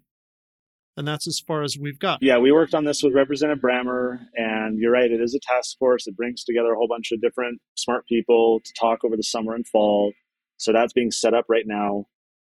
And 0.94 1.08
that's 1.08 1.26
as 1.26 1.40
far 1.40 1.62
as 1.62 1.78
we've 1.80 1.98
got. 1.98 2.18
Yeah, 2.20 2.36
we 2.36 2.52
worked 2.52 2.74
on 2.74 2.84
this 2.84 3.02
with 3.02 3.14
Representative 3.14 3.62
Brammer, 3.62 4.18
and 4.34 4.78
you're 4.78 4.92
right, 4.92 5.10
it 5.10 5.22
is 5.22 5.34
a 5.34 5.40
task 5.40 5.78
force. 5.78 6.06
It 6.06 6.16
brings 6.16 6.44
together 6.44 6.72
a 6.72 6.76
whole 6.76 6.88
bunch 6.88 7.12
of 7.12 7.20
different 7.22 7.62
smart 7.76 8.06
people 8.06 8.60
to 8.62 8.72
talk 8.78 9.02
over 9.02 9.16
the 9.16 9.22
summer 9.22 9.54
and 9.54 9.66
fall. 9.66 10.12
So 10.58 10.70
that's 10.70 10.92
being 10.92 11.10
set 11.10 11.32
up 11.32 11.46
right 11.48 11.64
now. 11.66 12.04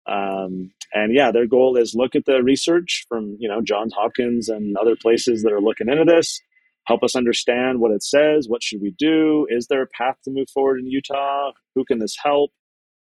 Um, 0.08 0.72
and 0.94 1.14
yeah, 1.14 1.30
their 1.30 1.46
goal 1.46 1.76
is 1.76 1.94
look 1.94 2.16
at 2.16 2.24
the 2.24 2.42
research 2.42 3.04
from 3.08 3.36
you 3.38 3.48
know 3.48 3.60
Johns 3.60 3.92
Hopkins 3.94 4.48
and 4.48 4.76
other 4.76 4.96
places 4.96 5.42
that 5.42 5.52
are 5.52 5.60
looking 5.60 5.88
into 5.88 6.04
this, 6.04 6.40
help 6.86 7.02
us 7.02 7.14
understand 7.14 7.80
what 7.80 7.92
it 7.92 8.02
says. 8.02 8.48
What 8.48 8.62
should 8.62 8.80
we 8.80 8.94
do? 8.98 9.46
Is 9.50 9.66
there 9.68 9.82
a 9.82 9.86
path 9.86 10.16
to 10.24 10.30
move 10.30 10.48
forward 10.48 10.80
in 10.80 10.86
Utah? 10.86 11.52
Who 11.74 11.84
can 11.84 11.98
this 11.98 12.16
help? 12.22 12.50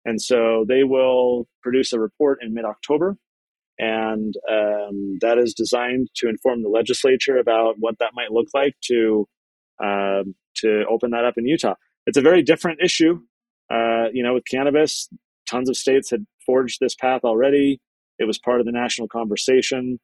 And 0.03 0.21
so 0.21 0.65
they 0.67 0.83
will 0.83 1.47
produce 1.61 1.93
a 1.93 1.99
report 1.99 2.39
in 2.41 2.53
mid 2.53 2.65
October. 2.65 3.17
And 3.77 4.33
um, 4.49 5.19
that 5.21 5.37
is 5.37 5.53
designed 5.53 6.07
to 6.15 6.27
inform 6.27 6.63
the 6.63 6.69
legislature 6.69 7.37
about 7.37 7.75
what 7.77 7.99
that 7.99 8.13
might 8.15 8.31
look 8.31 8.47
like 8.55 8.75
to 8.85 9.27
um, 9.83 10.33
to 10.55 10.83
open 10.89 11.11
that 11.11 11.25
up 11.25 11.35
in 11.37 11.45
Utah. 11.45 11.75
It's 12.07 12.17
a 12.17 12.21
very 12.21 12.41
different 12.41 12.79
issue. 12.81 13.19
Uh, 13.69 14.05
you 14.11 14.23
know, 14.23 14.33
with 14.33 14.45
cannabis, 14.49 15.07
tons 15.47 15.69
of 15.69 15.77
states 15.77 16.09
had 16.09 16.25
forged 16.47 16.79
this 16.79 16.95
path 16.95 17.21
already. 17.23 17.79
It 18.17 18.25
was 18.25 18.39
part 18.39 18.59
of 18.59 18.65
the 18.65 18.71
national 18.71 19.07
conversation. 19.09 19.99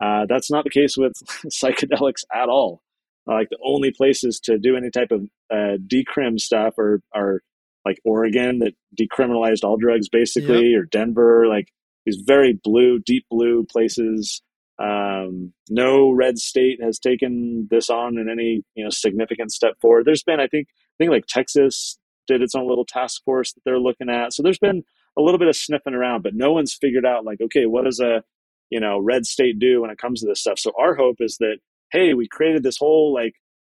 Uh, 0.00 0.24
that's 0.26 0.50
not 0.50 0.64
the 0.64 0.70
case 0.70 0.96
with 0.96 1.12
psychedelics 1.46 2.24
at 2.34 2.48
all. 2.48 2.80
like 3.26 3.50
the 3.50 3.58
only 3.62 3.90
places 3.90 4.40
to 4.44 4.58
do 4.58 4.76
any 4.76 4.90
type 4.90 5.10
of 5.10 5.24
uh, 5.50 5.76
decrim 5.86 6.40
stuff 6.40 6.78
are 6.78 7.02
are 7.14 7.42
like 7.84 8.00
Oregon 8.04 8.60
that 8.60 8.74
decriminalized 8.98 9.64
all 9.64 9.76
drugs 9.76 10.08
basically, 10.08 10.70
yep. 10.70 10.80
or 10.80 10.84
Denver, 10.84 11.46
like 11.46 11.68
these 12.06 12.22
very 12.24 12.58
blue, 12.62 12.98
deep 12.98 13.26
blue 13.30 13.64
places. 13.70 14.42
Um, 14.80 15.52
no 15.68 16.12
red 16.12 16.38
state 16.38 16.80
has 16.80 17.00
taken 17.00 17.66
this 17.70 17.90
on 17.90 18.16
in 18.16 18.28
any 18.30 18.62
you 18.74 18.84
know 18.84 18.90
significant 18.90 19.52
step 19.52 19.74
forward. 19.80 20.04
There's 20.06 20.22
been, 20.22 20.40
I 20.40 20.46
think, 20.46 20.68
I 20.70 20.96
think 20.98 21.10
like 21.10 21.26
Texas 21.26 21.98
did 22.28 22.42
its 22.42 22.54
own 22.54 22.68
little 22.68 22.84
task 22.84 23.22
force 23.24 23.52
that 23.52 23.62
they're 23.64 23.80
looking 23.80 24.08
at. 24.08 24.32
So 24.32 24.42
there's 24.42 24.58
been 24.58 24.84
a 25.18 25.22
little 25.22 25.38
bit 25.38 25.48
of 25.48 25.56
sniffing 25.56 25.94
around, 25.94 26.22
but 26.22 26.34
no 26.34 26.52
one's 26.52 26.74
figured 26.74 27.04
out 27.04 27.24
like, 27.24 27.40
okay, 27.40 27.66
what 27.66 27.84
does 27.84 28.00
a 28.00 28.22
you 28.70 28.80
know 28.80 28.98
red 28.98 29.26
state 29.26 29.58
do 29.58 29.82
when 29.82 29.90
it 29.90 29.98
comes 29.98 30.20
to 30.20 30.26
this 30.26 30.40
stuff? 30.40 30.58
So 30.58 30.72
our 30.78 30.94
hope 30.94 31.16
is 31.20 31.36
that 31.38 31.58
hey, 31.90 32.14
we 32.14 32.28
created 32.28 32.62
this 32.62 32.76
whole 32.78 33.12
like 33.14 33.34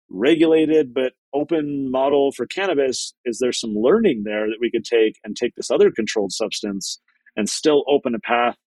regulated 0.10 0.94
but 0.94 1.14
open 1.34 1.92
model 1.92 2.32
for 2.32 2.46
cannabis. 2.48 3.14
Is 3.26 3.40
there 3.40 3.52
some 3.52 3.76
learning 3.76 4.24
there 4.26 4.48
that 4.48 4.58
we 4.60 4.72
could 4.72 4.84
take 4.84 5.16
and 5.24 5.36
take 5.36 5.56
this 5.56 5.72
other 5.72 5.92
controlled 5.92 6.32
substance 6.32 7.00
and 7.36 7.48
still 7.48 7.84
open 7.88 8.16
a 8.16 8.20
path, 8.20 8.58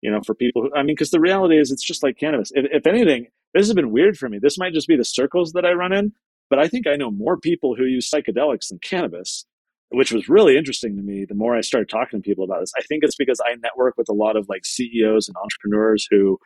you 0.00 0.10
know, 0.10 0.20
for 0.24 0.34
people 0.34 0.62
who, 0.62 0.74
I 0.74 0.78
mean, 0.78 0.96
because 0.96 1.10
the 1.10 1.20
reality 1.20 1.58
is 1.58 1.70
it's 1.70 1.84
just 1.84 2.02
like 2.02 2.18
cannabis. 2.18 2.50
If, 2.54 2.66
if 2.72 2.86
anything, 2.86 3.26
this 3.52 3.66
has 3.66 3.74
been 3.74 3.92
weird 3.92 4.16
for 4.16 4.28
me. 4.28 4.38
This 4.40 4.58
might 4.58 4.72
just 4.72 4.88
be 4.88 4.96
the 4.96 5.04
circles 5.04 5.52
that 5.52 5.66
I 5.66 5.72
run 5.72 5.92
in, 5.92 6.12
but 6.48 6.58
I 6.58 6.68
think 6.68 6.86
I 6.86 6.96
know 6.96 7.10
more 7.10 7.38
people 7.38 7.74
who 7.74 7.84
use 7.84 8.10
psychedelics 8.10 8.68
than 8.68 8.78
cannabis 8.78 9.44
which 9.90 10.12
was 10.12 10.28
really 10.28 10.56
interesting 10.56 10.96
to 10.96 11.02
me 11.02 11.24
the 11.24 11.34
more 11.34 11.56
I 11.56 11.60
started 11.60 11.88
talking 11.88 12.20
to 12.20 12.26
people 12.26 12.44
about 12.44 12.60
this. 12.60 12.72
I 12.76 12.82
think 12.82 13.04
it's 13.04 13.16
because 13.16 13.40
I 13.44 13.54
network 13.56 13.94
with 13.96 14.08
a 14.08 14.14
lot 14.14 14.36
of 14.36 14.48
like 14.48 14.64
CEOs 14.64 15.28
and 15.28 15.36
entrepreneurs 15.36 16.06
who 16.10 16.38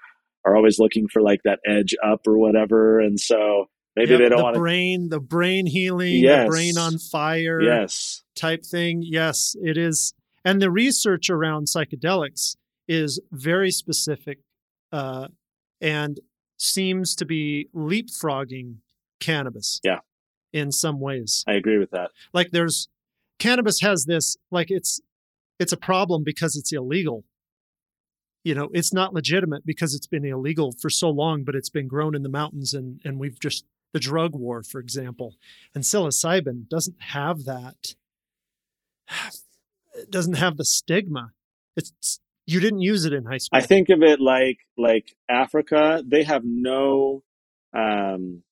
are 0.45 0.57
always 0.57 0.79
looking 0.79 1.09
for 1.09 1.23
like 1.23 1.41
that 1.45 1.61
edge 1.67 1.95
up 2.05 2.27
or 2.27 2.39
whatever. 2.39 3.01
And 3.01 3.19
so 3.19 3.67
maybe 3.97 4.13
yep, 4.13 4.21
they 4.21 4.29
don't 4.29 4.39
the 4.39 4.45
want 4.45 4.57
brain, 4.57 5.09
the 5.09 5.21
brain 5.21 5.67
healing, 5.67 6.17
yes. 6.17 6.45
the 6.45 6.51
brain 6.51 6.79
on 6.79 6.99
fire 6.99 7.61
yes. 7.61 8.23
type 8.37 8.65
thing. 8.65 9.03
Yes, 9.05 9.55
it 9.61 9.77
is. 9.77 10.15
And 10.45 10.61
the 10.61 10.71
research 10.71 11.29
around 11.29 11.67
psychedelics 11.67 12.57
is 12.89 13.21
very 13.31 13.71
specific 13.71 14.39
uh, 14.93 15.29
and 15.81 16.21
seems 16.57 17.15
to 17.17 17.25
be 17.25 17.69
leapfrogging 17.75 18.77
cannabis. 19.19 19.81
Yeah. 19.83 20.01
In 20.53 20.73
some 20.73 20.99
ways. 20.99 21.45
I 21.47 21.53
agree 21.53 21.79
with 21.79 21.93
that. 21.93 22.11
Like 22.33 22.51
there's 22.51 22.89
cannabis 23.41 23.81
has 23.81 24.05
this 24.05 24.37
like 24.53 24.71
it's 24.71 25.01
it's 25.59 25.73
a 25.73 25.77
problem 25.77 26.23
because 26.25 26.57
it's 26.57 26.73
illegal. 26.73 27.25
You 28.45 28.55
know 28.55 28.69
it's 28.73 28.93
not 28.93 29.13
legitimate 29.13 29.67
because 29.67 29.95
it's 29.95 30.07
been 30.07 30.25
illegal 30.25 30.73
for 30.81 30.89
so 30.89 31.11
long 31.11 31.43
but 31.45 31.55
it's 31.55 31.69
been 31.69 31.89
grown 31.89 32.15
in 32.15 32.23
the 32.23 32.29
mountains 32.29 32.73
and 32.73 33.01
and 33.05 33.19
we've 33.19 33.41
just 33.41 33.65
the 33.93 34.01
drug 34.01 34.35
war 34.35 34.63
for 34.63 34.81
example 34.81 35.35
and 35.75 35.83
psilocybin 35.85 36.69
doesn't 36.69 36.97
have 37.01 37.45
that 37.45 37.95
it 39.95 40.11
doesn't 40.11 40.35
have 40.35 40.57
the 40.57 40.65
stigma. 40.65 41.33
It's 41.77 42.21
you 42.47 42.61
didn't 42.61 42.81
use 42.81 43.05
it 43.05 43.13
in 43.13 43.27
high 43.27 43.39
school. 43.39 43.59
i 43.59 43.61
think 43.61 43.91
of 43.91 44.03
it 44.03 44.21
like 44.21 44.59
like 44.77 45.15
africa 45.29 46.03
they 46.07 46.25
have 46.25 46.43
no 46.45 47.23
um 47.73 48.43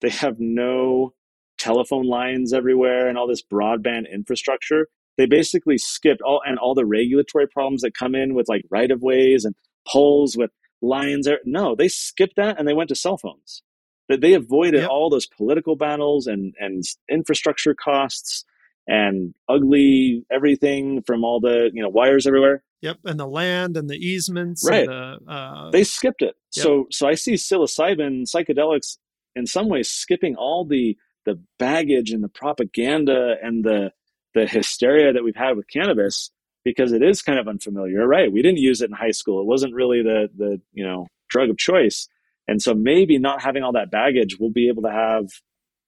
they 0.00 0.10
have 0.10 0.38
no 0.38 1.14
telephone 1.58 2.06
lines 2.06 2.52
everywhere 2.52 3.08
and 3.08 3.16
all 3.16 3.26
this 3.26 3.42
broadband 3.42 4.12
infrastructure 4.12 4.88
they 5.16 5.26
basically 5.26 5.78
skipped 5.78 6.20
all 6.20 6.42
and 6.44 6.58
all 6.58 6.74
the 6.74 6.84
regulatory 6.84 7.48
problems 7.48 7.82
that 7.82 7.96
come 7.96 8.14
in 8.14 8.34
with 8.34 8.48
like 8.48 8.64
right 8.70 8.90
of 8.90 9.02
ways 9.02 9.44
and 9.44 9.54
poles 9.86 10.36
with 10.36 10.50
lines 10.82 11.26
there 11.26 11.40
no 11.44 11.74
they 11.74 11.88
skipped 11.88 12.36
that 12.36 12.58
and 12.58 12.68
they 12.68 12.74
went 12.74 12.88
to 12.88 12.94
cell 12.94 13.16
phones 13.16 13.62
that 14.08 14.20
they 14.20 14.34
avoided 14.34 14.82
yep. 14.82 14.90
all 14.90 15.10
those 15.10 15.26
political 15.26 15.76
battles 15.76 16.26
and 16.26 16.54
and 16.58 16.84
infrastructure 17.10 17.74
costs 17.74 18.44
and 18.86 19.34
ugly 19.48 20.24
everything 20.30 21.02
from 21.02 21.24
all 21.24 21.40
the 21.40 21.70
you 21.72 21.82
know 21.82 21.88
wires 21.88 22.26
everywhere 22.26 22.62
yep 22.82 22.98
and 23.04 23.18
the 23.18 23.26
land 23.26 23.76
and 23.76 23.88
the 23.88 23.96
easements 23.96 24.64
right 24.68 24.86
the, 24.86 25.18
uh, 25.26 25.70
they 25.70 25.82
skipped 25.82 26.22
it 26.22 26.34
yep. 26.54 26.64
so 26.64 26.86
so 26.90 27.08
i 27.08 27.14
see 27.14 27.34
psilocybin 27.34 28.24
psychedelics 28.24 28.98
in 29.34 29.46
some 29.46 29.68
ways 29.68 29.90
skipping 29.90 30.36
all 30.36 30.64
the 30.64 30.96
the 31.26 31.38
baggage 31.58 32.12
and 32.12 32.24
the 32.24 32.28
propaganda 32.28 33.34
and 33.42 33.64
the 33.64 33.92
the 34.34 34.46
hysteria 34.46 35.12
that 35.12 35.24
we've 35.24 35.36
had 35.36 35.56
with 35.56 35.68
cannabis 35.68 36.30
because 36.64 36.92
it 36.92 37.02
is 37.02 37.22
kind 37.22 37.38
of 37.38 37.48
unfamiliar. 37.48 38.06
Right. 38.06 38.32
We 38.32 38.42
didn't 38.42 38.58
use 38.58 38.80
it 38.80 38.90
in 38.90 38.96
high 38.96 39.10
school. 39.10 39.40
It 39.40 39.46
wasn't 39.46 39.74
really 39.74 40.02
the 40.02 40.28
the 40.34 40.60
you 40.72 40.84
know 40.84 41.08
drug 41.28 41.50
of 41.50 41.58
choice. 41.58 42.08
And 42.48 42.62
so 42.62 42.74
maybe 42.74 43.18
not 43.18 43.42
having 43.42 43.64
all 43.64 43.72
that 43.72 43.90
baggage 43.90 44.38
we'll 44.38 44.50
be 44.50 44.68
able 44.68 44.82
to 44.84 44.90
have 44.90 45.26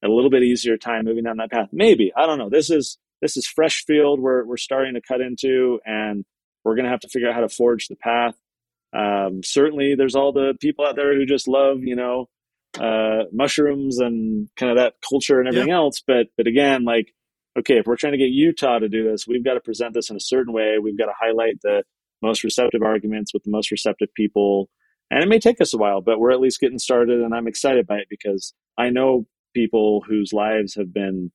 a 0.04 0.08
little 0.08 0.30
bit 0.30 0.42
easier 0.42 0.76
time 0.76 1.04
moving 1.04 1.24
down 1.24 1.38
that 1.38 1.50
path. 1.50 1.68
Maybe. 1.72 2.12
I 2.16 2.26
don't 2.26 2.38
know. 2.38 2.50
This 2.50 2.70
is 2.70 2.98
this 3.20 3.36
is 3.36 3.46
fresh 3.46 3.84
field 3.84 4.20
we're, 4.20 4.44
we're 4.44 4.56
starting 4.56 4.94
to 4.94 5.00
cut 5.00 5.20
into 5.20 5.80
and 5.84 6.24
we're 6.64 6.76
to 6.76 6.90
have 6.90 7.00
to 7.00 7.08
figure 7.08 7.28
out 7.28 7.34
how 7.34 7.40
to 7.40 7.48
forge 7.48 7.88
the 7.88 7.96
path. 7.96 8.34
Um, 8.92 9.42
certainly 9.44 9.94
there's 9.96 10.14
all 10.14 10.32
the 10.32 10.54
people 10.60 10.86
out 10.86 10.96
there 10.96 11.14
who 11.14 11.26
just 11.26 11.46
love 11.46 11.82
you 11.82 11.96
know 11.96 12.28
uh, 12.80 13.24
mushrooms 13.32 13.98
and 13.98 14.48
kind 14.56 14.70
of 14.70 14.76
that 14.78 14.94
culture 15.08 15.38
and 15.38 15.48
everything 15.48 15.68
yeah. 15.68 15.76
else. 15.76 16.02
But 16.06 16.28
but 16.36 16.46
again, 16.46 16.84
like 16.84 17.14
okay, 17.58 17.78
if 17.78 17.86
we're 17.86 17.96
trying 17.96 18.12
to 18.12 18.18
get 18.18 18.30
Utah 18.30 18.78
to 18.78 18.88
do 18.88 19.10
this, 19.10 19.26
we've 19.26 19.44
got 19.44 19.54
to 19.54 19.60
present 19.60 19.94
this 19.94 20.10
in 20.10 20.16
a 20.16 20.20
certain 20.20 20.52
way. 20.52 20.76
We've 20.80 20.98
got 20.98 21.06
to 21.06 21.14
highlight 21.18 21.60
the 21.62 21.82
most 22.22 22.44
receptive 22.44 22.82
arguments 22.82 23.32
with 23.34 23.44
the 23.44 23.50
most 23.50 23.70
receptive 23.70 24.08
people. 24.14 24.68
And 25.10 25.22
it 25.22 25.28
may 25.28 25.38
take 25.38 25.60
us 25.60 25.72
a 25.72 25.78
while, 25.78 26.00
but 26.00 26.18
we're 26.18 26.32
at 26.32 26.40
least 26.40 26.60
getting 26.60 26.78
started, 26.78 27.20
and 27.20 27.34
I'm 27.34 27.48
excited 27.48 27.86
by 27.86 27.96
it 27.96 28.08
because 28.10 28.54
I 28.76 28.90
know 28.90 29.26
people 29.54 30.02
whose 30.06 30.32
lives 30.32 30.74
have 30.74 30.92
been, 30.92 31.32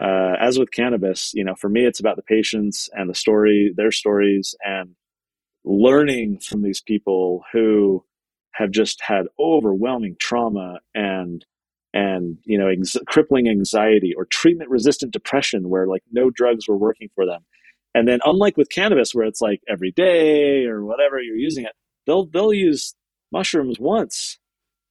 uh, 0.00 0.34
as 0.40 0.58
with 0.58 0.72
cannabis, 0.72 1.32
you 1.32 1.44
know, 1.44 1.54
for 1.54 1.68
me, 1.68 1.84
it's 1.84 2.00
about 2.00 2.16
the 2.16 2.22
patients 2.22 2.88
and 2.92 3.08
the 3.08 3.14
story, 3.14 3.72
their 3.76 3.92
stories, 3.92 4.56
and 4.64 4.96
learning 5.64 6.40
from 6.40 6.62
these 6.62 6.80
people 6.80 7.44
who 7.52 8.04
have 8.54 8.70
just 8.70 9.00
had 9.02 9.26
overwhelming 9.38 10.16
trauma 10.18 10.78
and 10.94 11.44
and 11.94 12.38
you 12.44 12.58
know 12.58 12.68
ex- 12.68 12.96
crippling 13.06 13.48
anxiety 13.48 14.14
or 14.16 14.24
treatment 14.24 14.70
resistant 14.70 15.12
depression 15.12 15.68
where 15.68 15.86
like 15.86 16.02
no 16.10 16.30
drugs 16.30 16.68
were 16.68 16.76
working 16.76 17.08
for 17.14 17.26
them. 17.26 17.44
And 17.94 18.08
then 18.08 18.20
unlike 18.24 18.56
with 18.56 18.70
cannabis 18.70 19.14
where 19.14 19.26
it's 19.26 19.42
like 19.42 19.60
every 19.68 19.90
day 19.90 20.64
or 20.64 20.84
whatever 20.84 21.20
you're 21.20 21.36
using 21.36 21.64
it 21.64 21.72
they'll 22.06 22.26
they'll 22.26 22.52
use 22.52 22.94
mushrooms 23.30 23.78
once 23.78 24.38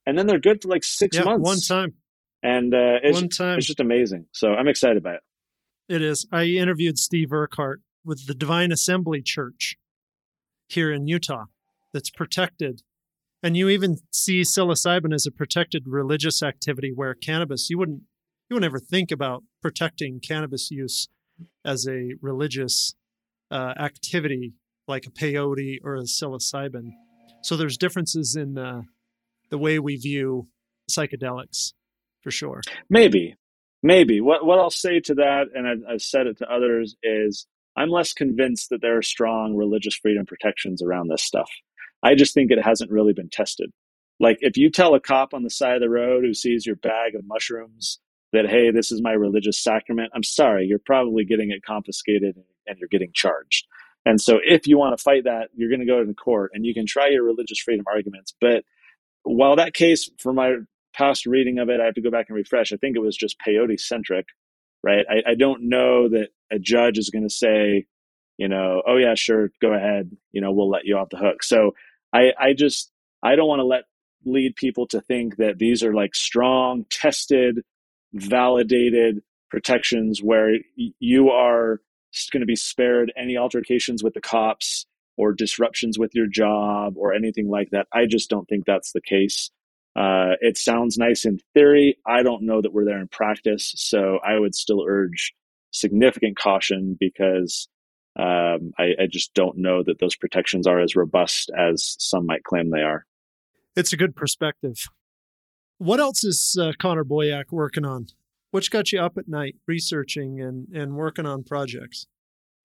and 0.06 0.18
then 0.18 0.28
they're 0.28 0.40
good 0.40 0.62
for 0.62 0.70
like 0.70 0.84
six 0.84 1.18
yeah, 1.18 1.24
months. 1.24 1.48
one 1.48 1.60
time. 1.60 1.94
And 2.44 2.74
uh, 2.74 2.98
it's, 3.04 3.20
one 3.20 3.30
time. 3.30 3.58
it's 3.60 3.68
just 3.68 3.80
amazing. 3.80 4.26
So 4.32 4.54
i'm 4.54 4.68
excited 4.68 5.04
by 5.04 5.14
it. 5.14 5.22
It 5.90 6.02
is. 6.02 6.26
I 6.32 6.46
interviewed 6.46 6.98
steve 6.98 7.32
urquhart 7.32 7.82
with 8.04 8.26
the 8.28 8.34
divine 8.34 8.72
assembly 8.72 9.22
church 9.22 9.76
here 10.68 10.92
in 10.92 11.08
utah 11.08 11.46
that's 11.94 12.10
protected 12.10 12.82
and 13.44 13.58
you 13.58 13.70
even 13.70 13.98
see 14.12 14.42
psilocybin 14.42 15.14
as 15.14 15.26
a 15.26 15.32
protected 15.32 15.84
religious 15.88 16.44
activity 16.44 16.92
where 16.94 17.14
cannabis 17.14 17.70
you 17.70 17.78
wouldn't 17.78 18.02
you 18.50 18.56
would 18.56 18.62
never 18.62 18.80
think 18.80 19.12
about 19.12 19.44
protecting 19.62 20.20
cannabis 20.20 20.72
use 20.72 21.08
as 21.66 21.88
a 21.88 22.14
religious 22.22 22.94
uh, 23.50 23.74
activity 23.80 24.54
like 24.88 25.06
a 25.06 25.12
peyote 25.12 25.80
or 25.84 25.96
a 25.96 26.02
psilocybin 26.02 26.92
so 27.44 27.56
there's 27.56 27.78
differences 27.78 28.36
in 28.36 28.58
uh, 28.58 28.82
the 29.50 29.58
way 29.58 29.80
we 29.80 29.96
view 29.96 30.48
psychedelics 30.90 31.74
for 32.22 32.32
sure 32.32 32.62
maybe 32.90 33.36
Maybe. 33.84 34.22
What 34.22 34.46
what 34.46 34.60
I'll 34.60 34.70
say 34.70 35.00
to 35.02 35.16
that, 35.16 35.46
and 35.56 35.68
I've, 35.68 35.94
I've 35.94 36.02
said 36.02 36.28
it 36.28 36.38
to 36.38 36.52
others, 36.52 36.96
is 37.02 37.48
I'm 37.76 37.90
less 37.90 38.14
convinced 38.14 38.70
that 38.70 38.82
there 38.82 38.98
are 38.98 39.02
strong 39.02 39.56
religious 39.56 39.96
freedom 39.96 40.26
protections 40.26 40.84
around 40.84 41.08
this 41.08 41.24
stuff. 41.24 41.50
I 42.04 42.16
just 42.16 42.34
think 42.34 42.52
it 42.52 42.64
hasn't 42.64 42.92
really 42.92 43.14
been 43.14 43.30
tested. 43.30 43.72
Like 44.20 44.38
if 44.42 44.58
you 44.58 44.70
tell 44.70 44.94
a 44.96 45.00
cop 45.00 45.34
on 45.34 45.44
the 45.44 45.50
side 45.50 45.76
of 45.76 45.82
the 45.82 45.90
road 45.90 46.24
who 46.24 46.34
sees 46.34 46.66
your 46.66 46.76
bag 46.76 47.16
of 47.16 47.26
mushrooms 47.26 48.00
that, 48.34 48.48
hey, 48.48 48.72
this 48.72 48.92
is 48.92 49.02
my 49.02 49.14
religious 49.14 49.62
sacrament, 49.62 50.12
I'm 50.16 50.24
sorry, 50.24 50.66
you're 50.66 50.80
probably 50.80 51.26
getting 51.26 51.52
it 51.52 51.64
confiscated 51.64 52.36
and 52.68 52.78
you're 52.80 52.88
getting 52.90 53.12
charged. 53.14 53.66
And 54.06 54.20
so 54.20 54.40
if 54.44 54.68
you 54.68 54.78
want 54.78 54.98
to 54.98 55.04
fight 55.04 55.26
that, 55.26 55.50
you're 55.56 55.70
going 55.70 55.80
to 55.80 55.86
go 55.86 56.04
to 56.04 56.14
court 56.14 56.52
and 56.54 56.66
you 56.66 56.74
can 56.74 56.86
try 56.86 57.10
your 57.10 57.24
religious 57.24 57.60
freedom 57.60 57.86
arguments. 57.92 58.34
But 58.40 58.64
while 59.24 59.56
that 59.58 59.74
case, 59.74 60.10
for 60.20 60.34
my 60.34 60.58
past 60.94 61.26
reading 61.26 61.60
of 61.60 61.70
it, 61.70 61.80
I 61.80 61.86
have 61.86 61.94
to 61.96 62.02
go 62.02 62.12
back 62.12 62.28
and 62.30 62.36
refresh. 62.36 62.74
I 62.74 62.78
think 62.78 62.96
it 62.96 63.02
was 63.02 63.16
just 63.16 63.40
peyote 63.46 63.80
centric, 63.80 64.26
right? 64.84 65.06
I, 65.10 65.32
I 65.32 65.36
don't 65.36 65.70
know 65.70 66.10
that 66.10 66.30
a 66.52 66.60
judge 66.60 66.98
is 66.98 67.10
going 67.10 67.28
to 67.28 67.34
say, 67.34 67.86
you 68.38 68.48
know, 68.48 68.82
oh 68.88 68.98
yeah, 68.98 69.14
sure, 69.16 69.52
go 69.62 69.74
ahead. 69.74 70.12
You 70.32 70.42
know, 70.42 70.52
we'll 70.52 70.70
let 70.70 70.86
you 70.86 70.98
off 70.98 71.10
the 71.10 71.18
hook. 71.18 71.44
So 71.44 71.74
I, 72.14 72.32
I 72.40 72.54
just, 72.54 72.92
I 73.24 73.36
don't 73.36 73.48
want 73.48 73.60
to 73.60 73.66
let 73.66 73.84
lead 74.26 74.56
people 74.56 74.88
to 74.88 75.02
think 75.02 75.38
that 75.38 75.58
these 75.58 75.84
are 75.84 75.94
like 75.94 76.16
strong, 76.16 76.86
tested, 76.90 77.62
validated 78.14 79.22
protections 79.50 80.22
where 80.22 80.56
you 80.76 81.30
are 81.30 81.82
going 82.32 82.42
to 82.42 82.46
be 82.46 82.56
spared 82.56 83.12
any 83.18 83.38
altercations 83.38 84.04
with 84.04 84.14
the 84.14 84.22
cops 84.22 84.86
or 85.18 85.34
disruptions 85.34 85.98
with 85.98 86.14
your 86.14 86.28
job 86.28 86.94
or 86.98 87.14
anything 87.14 87.50
like 87.50 87.70
that. 87.72 87.88
I 87.94 88.06
just 88.06 88.30
don't 88.30 88.48
think 88.48 88.66
that's 88.66 88.92
the 88.92 89.02
case. 89.02 89.50
Uh, 89.96 90.36
it 90.40 90.58
sounds 90.58 90.98
nice 90.98 91.26
in 91.26 91.40
theory. 91.54 91.98
I 92.08 92.24
don't 92.24 92.44
know 92.44 92.62
that 92.62 92.74
we're 92.74 92.86
there 92.86 93.00
in 93.00 93.08
practice. 93.08 93.74
So 93.76 94.20
I 94.26 94.40
would 94.40 94.56
still 94.56 94.86
urge 94.88 95.34
significant 95.72 96.38
caution 96.38 96.98
because 97.00 97.68
um, 98.18 98.74
I, 98.78 98.94
I, 99.00 99.08
just 99.10 99.34
don't 99.34 99.58
know 99.58 99.84
that 99.84 100.00
those 100.00 100.18
protections 100.18 100.68
are 100.68 100.82
as 100.82 100.98
robust 100.98 101.50
as 101.58 101.96
some 101.98 102.26
might 102.26 102.44
claim 102.44 102.70
they 102.70 102.82
are. 102.82 103.06
It's 103.76 103.94
a 103.94 103.98
good 103.98 104.18
perspective. 104.18 104.76
What 105.78 106.02
else 106.02 106.26
is 106.26 106.58
uh, 106.60 106.74
Connor 106.78 107.06
Boyack 107.06 107.46
working 107.52 107.86
on? 107.86 108.08
What's 108.52 108.68
got 108.68 108.92
you 108.92 109.00
up 109.00 109.18
at 109.18 109.30
night 109.30 109.56
researching 109.66 110.42
and, 110.42 110.68
and 110.74 110.96
working 110.96 111.26
on 111.26 111.44
projects? 111.44 112.06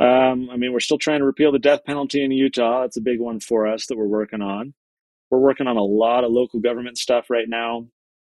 Um, 0.01 0.51
I 0.51 0.57
mean, 0.57 0.73
we're 0.73 0.81
still 0.81 0.99
trying 0.99 1.21
to 1.21 1.25
repeal 1.25 1.53
the 1.53 1.61
death 1.61 1.85
penalty 1.85 2.25
in 2.25 2.33
Utah. 2.33 2.83
That's 2.83 2.97
a 2.97 3.01
big 3.01 3.21
one 3.21 3.39
for 3.39 3.69
us 3.69 3.87
that 3.87 3.97
we're 3.97 4.07
working 4.07 4.43
on. 4.43 4.75
We're 5.31 5.39
working 5.39 5.69
on 5.69 5.77
a 5.77 5.83
lot 5.83 6.25
of 6.25 6.33
local 6.33 6.61
government 6.61 6.99
stuff 6.99 7.31
right 7.31 7.49
now, 7.49 7.87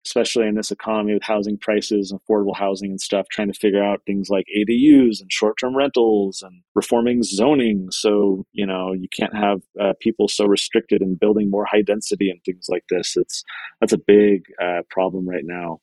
especially 0.05 0.47
in 0.47 0.55
this 0.55 0.71
economy 0.71 1.13
with 1.13 1.23
housing 1.23 1.57
prices, 1.57 2.11
and 2.11 2.19
affordable 2.21 2.55
housing 2.55 2.91
and 2.91 3.01
stuff, 3.01 3.27
trying 3.29 3.51
to 3.51 3.59
figure 3.59 3.83
out 3.83 4.01
things 4.05 4.29
like 4.29 4.45
ADUs 4.55 5.19
and 5.19 5.31
short 5.31 5.57
term 5.59 5.75
rentals 5.75 6.41
and 6.41 6.61
reforming 6.75 7.23
zoning. 7.23 7.89
So, 7.91 8.45
you 8.53 8.65
know, 8.65 8.93
you 8.93 9.07
can't 9.09 9.35
have 9.35 9.61
uh, 9.79 9.93
people 9.99 10.27
so 10.27 10.45
restricted 10.45 11.01
and 11.01 11.19
building 11.19 11.49
more 11.49 11.65
high 11.65 11.81
density 11.81 12.29
and 12.29 12.39
things 12.43 12.67
like 12.69 12.83
this. 12.89 13.17
It's 13.17 13.43
That's 13.81 13.93
a 13.93 13.97
big 13.97 14.43
uh, 14.61 14.81
problem 14.89 15.27
right 15.27 15.45
now. 15.45 15.79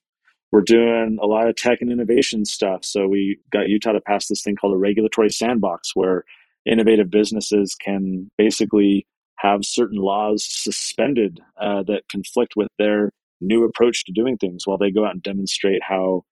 We're 0.53 0.63
doing 0.63 1.19
a 1.21 1.27
lot 1.27 1.49
of 1.49 1.57
tech 1.57 1.79
and 1.81 1.91
innovation 1.91 2.45
stuff. 2.45 2.85
So, 2.85 3.09
we 3.09 3.39
got 3.51 3.69
Utah 3.69 3.93
to 3.93 4.01
pass 4.01 4.29
this 4.29 4.43
thing 4.43 4.57
called 4.57 4.75
a 4.75 4.79
regulatory 4.79 5.31
sandbox 5.31 5.97
where 5.97 6.25
innovative 6.65 7.11
businesses 7.11 7.75
can 7.75 8.31
basically 8.39 9.07
have 9.37 9.65
certain 9.65 9.99
laws 9.99 10.47
suspended 10.49 11.41
uh, 11.61 11.83
that 11.83 12.03
conflict 12.09 12.53
with 12.55 12.69
their 12.79 13.11
new 13.43 13.65
approach 13.65 14.05
to 14.05 14.13
doing 14.13 14.37
things 14.39 14.67
while 14.67 14.79
they 14.79 14.91
go 14.91 15.05
out 15.05 15.13
and 15.13 15.23
demonstrate 15.23 15.83
how 15.83 16.25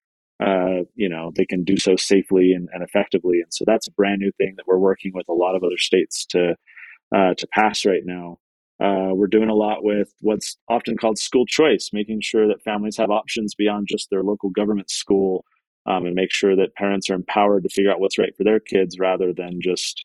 uh, 0.44 0.84
you 0.94 1.08
know 1.08 1.32
they 1.36 1.44
can 1.44 1.64
do 1.64 1.76
so 1.76 1.96
safely 1.96 2.52
and, 2.52 2.68
and, 2.72 2.82
effectively. 2.82 3.40
And 3.40 3.52
so 3.52 3.64
that's 3.66 3.86
a 3.86 3.92
brand 3.92 4.20
new 4.20 4.32
thing 4.38 4.54
that 4.56 4.66
we're 4.66 4.78
working 4.78 5.12
with 5.14 5.28
a 5.28 5.34
lot 5.34 5.54
of 5.54 5.62
other 5.62 5.76
states 5.76 6.24
to 6.26 6.54
uh, 7.14 7.34
to 7.34 7.46
pass 7.52 7.84
right 7.84 8.02
now. 8.04 8.38
Uh, 8.82 9.12
we're 9.12 9.26
doing 9.26 9.50
a 9.50 9.54
lot 9.54 9.84
with 9.84 10.14
what's 10.20 10.56
often 10.70 10.96
called 10.96 11.18
school 11.18 11.44
choice 11.44 11.90
making 11.92 12.18
sure 12.22 12.48
that 12.48 12.62
families 12.62 12.96
have 12.96 13.10
options 13.10 13.54
beyond 13.54 13.86
just 13.90 14.08
their 14.08 14.22
local 14.22 14.48
government 14.48 14.88
school 14.88 15.44
um, 15.84 16.06
and 16.06 16.14
make 16.14 16.32
sure 16.32 16.56
that 16.56 16.74
parents 16.76 17.10
are 17.10 17.14
empowered 17.14 17.62
to 17.62 17.68
figure 17.68 17.90
out 17.90 18.00
what's 18.00 18.16
right 18.16 18.34
for 18.34 18.44
their 18.44 18.60
kids 18.60 18.98
rather 18.98 19.34
than 19.34 19.60
just 19.62 20.02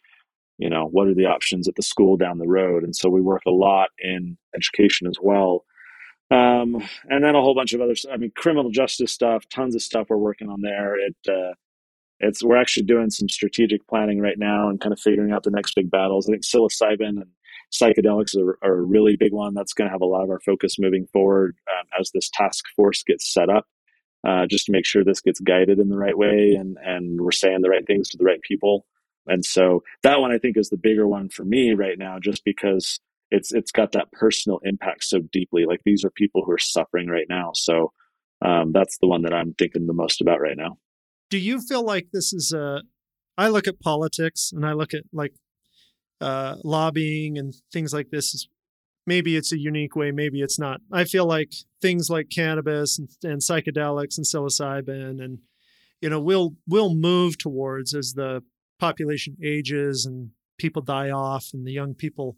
you 0.58 0.70
know 0.70 0.88
what 0.91 1.08
are 1.08 1.16
the 1.16 1.26
options 1.26 1.70
at 1.70 1.76
the 1.76 1.82
school 1.82 2.18
down 2.18 2.39
the 2.39 2.47
road. 2.47 2.84
And 2.84 2.95
so 2.95 3.10
we 3.10 3.22
work 3.22 3.43
a 3.47 3.51
lot 3.51 3.89
in 3.99 4.38
education 4.53 5.08
as 5.08 5.18
well 5.22 5.64
um, 6.32 6.82
and 7.10 7.24
then 7.24 7.36
a 7.36 7.42
whole 7.42 7.56
bunch 7.56 7.74
of 7.74 7.82
other 7.82 7.96
i 8.12 8.18
mean 8.18 8.32
criminal 8.36 8.72
justice 8.72 9.12
stuff 9.12 9.48
tons 9.50 9.76
of 9.76 9.82
stuff 9.82 10.08
we're 10.10 10.18
working 10.18 10.50
on 10.50 10.62
there. 10.62 10.96
It 11.00 11.16
uh, 11.30 11.54
it's 12.20 12.44
we're 12.44 12.58
actually 12.58 12.86
doing 12.86 13.10
some 13.10 13.30
strategic 13.30 13.88
planning 13.88 14.20
right 14.20 14.40
now 14.40 14.70
and 14.70 14.80
kind 14.80 14.94
of 14.94 15.00
figuring 15.00 15.32
out 15.32 15.44
the 15.44 15.52
next 15.52 15.76
big 15.76 15.92
battles. 15.92 16.28
I 16.28 16.34
think 16.34 16.44
psilocybin 16.44 17.22
and 17.22 17.26
psychedelics 17.74 18.38
are, 18.38 18.58
are 18.62 18.78
a 18.78 18.82
really 18.82 19.18
big 19.18 19.34
one. 19.34 19.54
That's 19.54 19.74
going 19.74 19.88
to 19.88 19.92
have 19.92 20.02
a 20.02 20.06
lot 20.06 20.24
of 20.24 20.30
our 20.30 20.40
focus 20.40 20.80
moving 20.80 21.08
forward 21.08 21.58
um, 21.72 21.88
as 22.00 22.12
this 22.12 22.30
task 22.34 22.66
force 22.76 23.04
gets 23.04 23.32
set 23.34 23.50
up 23.50 23.68
uh, 24.26 24.46
just 24.48 24.66
to 24.68 24.72
make 24.72 24.86
sure 24.86 25.04
this 25.04 25.22
gets 25.22 25.40
guided 25.40 25.80
in 25.80 25.90
the 25.90 25.98
right 25.98 26.18
way 26.18 26.56
and 26.58 26.78
and 26.84 27.22
we're 27.22 27.32
saying 27.32 27.62
the 27.62 27.70
right 27.70 27.86
things 27.86 28.10
to 28.10 28.18
the 28.18 28.26
right 28.26 28.42
people. 28.42 28.86
And 29.28 29.44
so 29.44 29.84
that 30.04 30.22
one 30.22 30.32
I 30.32 30.38
think 30.38 30.56
is 30.58 30.70
the 30.70 30.78
bigger 30.78 31.08
one 31.08 31.30
for 31.30 31.44
me 31.44 31.74
right 31.74 31.98
now, 31.98 32.20
just 32.20 32.46
because 32.46 33.00
it's 33.32 33.52
it's 33.52 33.72
got 33.72 33.92
that 33.94 34.12
personal 34.12 34.60
impact 34.64 35.04
so 35.04 35.20
deeply. 35.32 35.66
Like 35.66 35.82
these 35.86 36.04
are 36.04 36.10
people 36.10 36.44
who 36.46 36.52
are 36.52 36.58
suffering 36.58 37.08
right 37.08 37.28
now. 37.30 37.52
So 37.54 37.92
um, 38.42 38.72
that's 38.72 38.98
the 39.00 39.08
one 39.08 39.24
that 39.24 39.34
I'm 39.34 39.54
thinking 39.54 39.88
the 39.88 39.94
most 39.94 40.22
about 40.22 40.42
right 40.42 40.58
now. 40.58 40.78
Do 41.30 41.38
you 41.38 41.62
feel 41.62 41.84
like 41.84 42.08
this 42.14 42.34
is 42.34 42.54
a? 42.54 42.84
I 43.38 43.50
look 43.50 43.68
at 43.68 43.80
politics 43.80 44.52
and 44.54 44.66
I 44.66 44.74
look 44.74 44.94
at 44.94 45.04
like 45.12 45.34
uh, 46.22 46.56
lobbying 46.64 47.38
and 47.38 47.54
things 47.72 47.94
like 47.94 48.10
this. 48.10 48.48
Maybe 49.08 49.36
it's 49.36 49.52
a 49.52 49.60
unique 49.60 49.96
way, 49.96 50.12
maybe 50.12 50.42
it's 50.42 50.58
not. 50.58 50.82
I 50.92 51.04
feel 51.04 51.28
like 51.28 51.54
things 51.82 52.10
like 52.10 52.30
cannabis 52.30 52.98
and, 52.98 53.10
and 53.24 53.42
psychedelics 53.42 54.18
and 54.18 54.26
psilocybin 54.26 55.24
and 55.24 55.40
you 56.02 56.10
know 56.10 56.20
we'll 56.20 56.56
we'll 56.68 56.96
move 56.96 57.38
towards 57.38 57.94
as 57.94 58.14
the 58.14 58.42
population 58.80 59.38
ages 59.44 60.06
and 60.06 60.32
people 60.58 60.82
die 60.82 61.12
off 61.12 61.50
and 61.54 61.68
the 61.68 61.72
young 61.72 61.94
people 61.94 62.36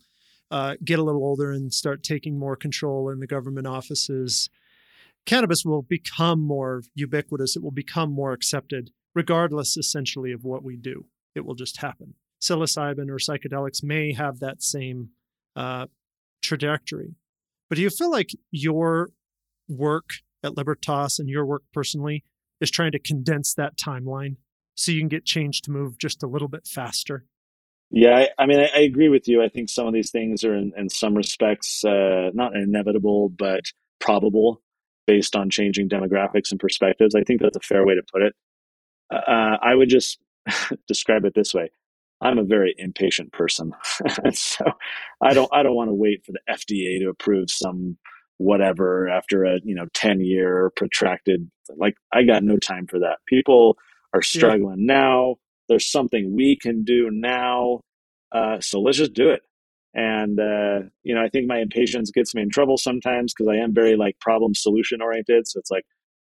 uh, 0.51 0.75
get 0.83 0.99
a 0.99 1.03
little 1.03 1.23
older 1.23 1.51
and 1.51 1.73
start 1.73 2.03
taking 2.03 2.37
more 2.37 2.55
control 2.55 3.09
in 3.09 3.19
the 3.19 3.27
government 3.27 3.67
offices, 3.67 4.49
cannabis 5.25 5.63
will 5.65 5.81
become 5.81 6.39
more 6.39 6.83
ubiquitous. 6.95 7.55
It 7.55 7.63
will 7.63 7.71
become 7.71 8.11
more 8.11 8.33
accepted, 8.33 8.91
regardless 9.13 9.77
essentially 9.77 10.31
of 10.31 10.43
what 10.43 10.63
we 10.63 10.77
do. 10.77 11.05
It 11.35 11.45
will 11.45 11.55
just 11.55 11.81
happen. 11.81 12.15
Psilocybin 12.41 13.09
or 13.09 13.17
psychedelics 13.17 13.83
may 13.83 14.13
have 14.13 14.39
that 14.39 14.61
same 14.61 15.09
uh, 15.55 15.87
trajectory. 16.41 17.15
But 17.69 17.75
do 17.75 17.81
you 17.81 17.89
feel 17.89 18.11
like 18.11 18.31
your 18.51 19.09
work 19.67 20.09
at 20.43 20.55
Libertas 20.55 21.19
and 21.19 21.27
your 21.27 21.45
work 21.45 21.63
personally 21.73 22.23
is 22.61 22.71
trying 22.71 22.91
to 22.93 22.99
condense 22.99 23.53
that 23.53 23.75
timeline? 23.75 24.37
so 24.77 24.91
you 24.91 25.01
can 25.01 25.09
get 25.09 25.25
change 25.25 25.61
to 25.63 25.71
move 25.71 25.97
just 25.97 26.23
a 26.23 26.27
little 26.27 26.47
bit 26.47 26.67
faster? 26.67 27.25
Yeah, 27.89 28.17
I, 28.17 28.43
I 28.43 28.45
mean, 28.45 28.59
I, 28.59 28.69
I, 28.75 28.79
agree 28.79 29.07
with 29.07 29.27
you. 29.29 29.41
I 29.41 29.47
think 29.47 29.69
some 29.69 29.87
of 29.87 29.93
these 29.93 30.11
things 30.11 30.43
are, 30.43 30.53
in, 30.53 30.73
in 30.75 30.89
some 30.89 31.15
respects, 31.15 31.85
uh, 31.85 32.31
not 32.33 32.53
inevitable, 32.55 33.29
but 33.29 33.61
probable 33.99 34.61
based 35.05 35.37
on 35.37 35.49
changing 35.49 35.87
demographics 35.87 36.51
and 36.51 36.59
perspectives. 36.59 37.15
I 37.15 37.23
think 37.23 37.41
that's 37.41 37.55
a 37.55 37.61
fair 37.61 37.85
way 37.85 37.95
to 37.95 38.03
put 38.11 38.23
it. 38.23 38.35
Uh, 39.09 39.57
I 39.61 39.73
would 39.73 39.89
just 39.89 40.19
describe 40.87 41.23
it 41.23 41.33
this 41.33 41.53
way: 41.53 41.71
I'm 42.21 42.37
a 42.37 42.43
very 42.43 42.75
impatient 42.77 43.31
person, 43.31 43.71
so 44.33 44.65
I 45.21 45.33
don't 45.33 45.49
I 45.53 45.63
don't 45.63 45.75
want 45.75 45.89
to 45.89 45.93
wait 45.93 46.25
for 46.25 46.33
the 46.33 46.41
FDA 46.49 46.99
to 46.99 47.09
approve 47.09 47.49
some 47.49 47.97
whatever 48.37 49.09
after 49.09 49.45
a 49.45 49.59
you 49.63 49.73
know 49.73 49.87
10 49.93 50.21
year 50.21 50.71
protracted 50.75 51.49
like 51.75 51.95
I 52.13 52.23
got 52.23 52.43
no 52.43 52.57
time 52.57 52.85
for 52.87 52.99
that. 52.99 53.19
People 53.27 53.77
are 54.13 54.21
struggling 54.21 54.85
yeah. 54.87 54.93
now. 54.93 55.35
There's 55.67 55.89
something 55.89 56.35
we 56.35 56.57
can 56.57 56.83
do 56.83 57.09
now. 57.11 57.81
Uh, 58.31 58.59
so 58.59 58.79
let's 58.79 58.97
just 58.97 59.13
do 59.13 59.29
it. 59.29 59.41
And, 59.93 60.39
uh, 60.39 60.89
you 61.03 61.15
know, 61.15 61.23
I 61.23 61.29
think 61.29 61.47
my 61.47 61.59
impatience 61.59 62.11
gets 62.11 62.35
me 62.35 62.41
in 62.41 62.49
trouble 62.49 62.77
sometimes 62.77 63.33
because 63.33 63.51
I 63.51 63.57
am 63.57 63.73
very 63.73 63.95
like 63.95 64.19
problem 64.19 64.53
solution 64.53 65.01
oriented. 65.01 65.47
So 65.47 65.59
it's 65.59 65.71
like, 65.71 65.85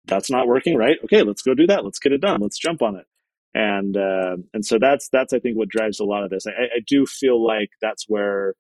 that's 0.06 0.30
not 0.30 0.48
working, 0.48 0.78
right? 0.78 0.98
Okay, 1.04 1.24
let's 1.24 1.42
go 1.42 1.54
do 1.54 1.68
that. 1.68 1.84
Let's 1.84 2.00
get 2.00 2.14
it 2.14 2.22
done. 2.22 2.40
Let's 2.42 2.58
jump 2.58 2.82
on 2.82 2.96
it. 2.96 3.06
And, 3.54 3.98
uh, 3.98 4.38
and 4.54 4.66
so 4.66 4.78
that's, 4.80 5.10
that's, 5.10 5.34
I 5.34 5.40
think 5.40 5.58
what 5.58 5.70
drives 5.70 6.00
a 6.00 6.06
lot 6.06 6.24
of 6.24 6.30
this. 6.30 6.46
I, 6.48 6.52
I 6.52 6.80
do 6.88 7.06
feel 7.06 7.46
like 7.46 7.70
that's 7.82 8.06
where 8.08 8.54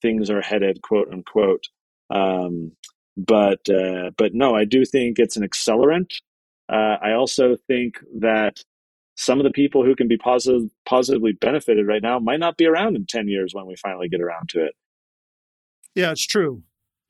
things 0.00 0.30
are 0.30 0.40
headed, 0.40 0.80
quote 0.82 1.08
unquote. 1.12 1.64
Um, 2.08 2.72
but, 3.16 3.68
uh, 3.68 4.10
but 4.16 4.34
no, 4.34 4.54
I 4.54 4.64
do 4.64 4.84
think 4.84 5.18
it's 5.18 5.36
an 5.36 5.46
accelerant 5.46 6.10
uh, 6.68 6.96
I 7.02 7.12
also 7.12 7.56
think 7.66 7.98
that 8.20 8.60
some 9.16 9.38
of 9.38 9.44
the 9.44 9.50
people 9.50 9.84
who 9.84 9.94
can 9.94 10.08
be 10.08 10.16
positive, 10.16 10.68
positively 10.86 11.32
benefited 11.32 11.86
right 11.86 12.02
now 12.02 12.18
might 12.18 12.40
not 12.40 12.56
be 12.56 12.66
around 12.66 12.96
in 12.96 13.06
10 13.06 13.28
years 13.28 13.54
when 13.54 13.66
we 13.66 13.76
finally 13.76 14.08
get 14.08 14.20
around 14.20 14.48
to 14.50 14.64
it. 14.64 14.74
Yeah, 15.94 16.10
it's 16.10 16.26
true. 16.26 16.62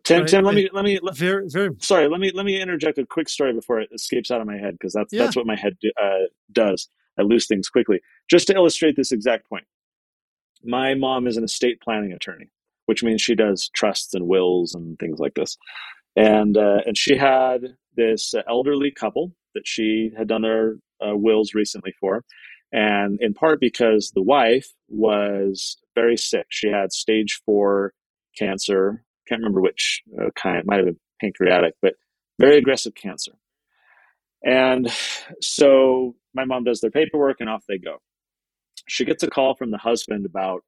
Tim, 0.05 0.21
right? 0.21 0.29
Tim, 0.29 0.45
let 0.45 0.55
me 0.55 0.69
let 0.71 0.85
me 0.85 0.99
let, 1.03 1.17
very 1.17 1.49
very. 1.49 1.71
Sorry, 1.79 2.09
let 2.09 2.21
me 2.21 2.31
let 2.35 2.45
me 2.45 2.61
interject 2.61 2.99
a 2.99 3.07
quick 3.07 3.29
story 3.29 3.55
before 3.55 3.81
it 3.81 3.89
escapes 3.95 4.31
out 4.31 4.43
of 4.43 4.47
my 4.47 4.59
head 4.59 4.75
because 4.75 4.93
that's 4.93 5.13
yeah. 5.13 5.25
that's 5.25 5.35
what 5.35 5.47
my 5.47 5.57
head 5.57 5.79
uh, 6.03 6.27
does. 6.53 6.89
I 7.19 7.23
lose 7.23 7.47
things 7.47 7.71
quickly. 7.71 8.01
Just 8.29 8.49
to 8.49 8.55
illustrate 8.55 8.97
this 8.97 9.13
exact 9.13 9.49
point, 9.49 9.65
my 10.63 10.95
mom 10.95 11.27
is 11.27 11.39
an 11.39 11.45
estate 11.45 11.81
planning 11.81 12.13
attorney, 12.13 12.51
which 12.85 13.03
means 13.03 13.23
she 13.23 13.35
does 13.35 13.71
trusts 13.71 14.13
and 14.13 14.29
wills 14.29 14.75
and 14.75 14.99
things 14.99 15.21
like 15.21 15.35
this. 15.35 15.57
And 16.17 16.59
uh, 16.59 16.81
and 16.85 16.99
she 16.99 17.17
had 17.17 17.77
this 17.97 18.35
elderly 18.47 18.91
couple 18.91 19.35
that 19.55 19.67
she 19.67 20.11
had 20.17 20.29
done 20.29 20.43
their 20.43 20.77
uh, 21.07 21.17
wills 21.17 21.55
recently 21.55 21.95
for, 22.01 22.25
and 22.73 23.19
in 23.21 23.35
part 23.35 23.61
because 23.61 24.13
the 24.15 24.23
wife 24.23 24.69
was 24.89 25.77
very 25.95 26.17
sick. 26.17 26.47
She 26.51 26.69
had 26.69 26.93
stage 26.93 27.41
four 27.47 27.95
cancer. 28.39 29.05
Can't 29.29 29.41
remember 29.41 29.61
which 29.61 30.03
uh, 30.21 30.31
kind. 30.37 30.59
It 30.59 30.67
might 30.67 30.79
have 30.79 30.87
been 30.87 31.01
pancreatic, 31.21 31.75
but 31.83 31.95
very 32.41 32.59
aggressive 32.59 32.95
cancer. 32.95 33.33
And 34.45 34.91
so 35.41 36.17
my 36.35 36.45
mom 36.45 36.65
does 36.65 36.81
their 36.81 36.91
paperwork, 36.91 37.39
and 37.41 37.51
off 37.51 37.65
they 37.69 37.79
go. 37.79 37.99
She 38.89 39.05
gets 39.05 39.23
a 39.23 39.29
call 39.29 39.55
from 39.57 39.71
the 39.71 39.79
husband 39.79 40.27
about 40.27 40.63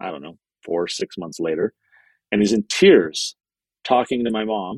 I 0.00 0.10
don't 0.10 0.22
know 0.22 0.38
four 0.64 0.88
six 0.88 1.18
months 1.18 1.40
later, 1.40 1.74
and 2.32 2.42
he's 2.42 2.52
in 2.52 2.64
tears 2.68 3.36
talking 3.84 4.24
to 4.24 4.30
my 4.30 4.44
mom 4.44 4.76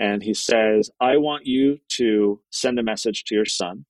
and 0.00 0.22
he 0.22 0.34
says, 0.34 0.90
I 1.00 1.18
want 1.18 1.46
you 1.46 1.78
to 1.94 2.42
send 2.52 2.80
a 2.80 2.84
message 2.84 3.24
to 3.26 3.36
your 3.36 3.46
son 3.46 3.86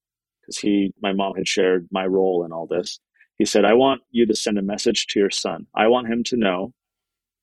because 0.49 0.61
he, 0.61 0.95
my 1.03 1.13
mom 1.15 1.35
had 1.37 1.49
shared 1.49 1.89
my 1.93 2.07
role 2.07 2.45
in 2.47 2.53
all 2.53 2.67
this. 2.69 3.01
He 3.39 3.47
said, 3.47 3.67
I 3.67 3.75
want 3.75 4.03
you 4.13 4.27
to 4.27 4.37
send 4.37 4.59
a 4.59 4.63
message 4.63 5.09
to 5.09 5.21
your 5.21 5.31
son. 5.31 5.67
I 5.77 5.89
want 5.89 6.09
him 6.09 6.25
to 6.27 6.39
know 6.39 6.75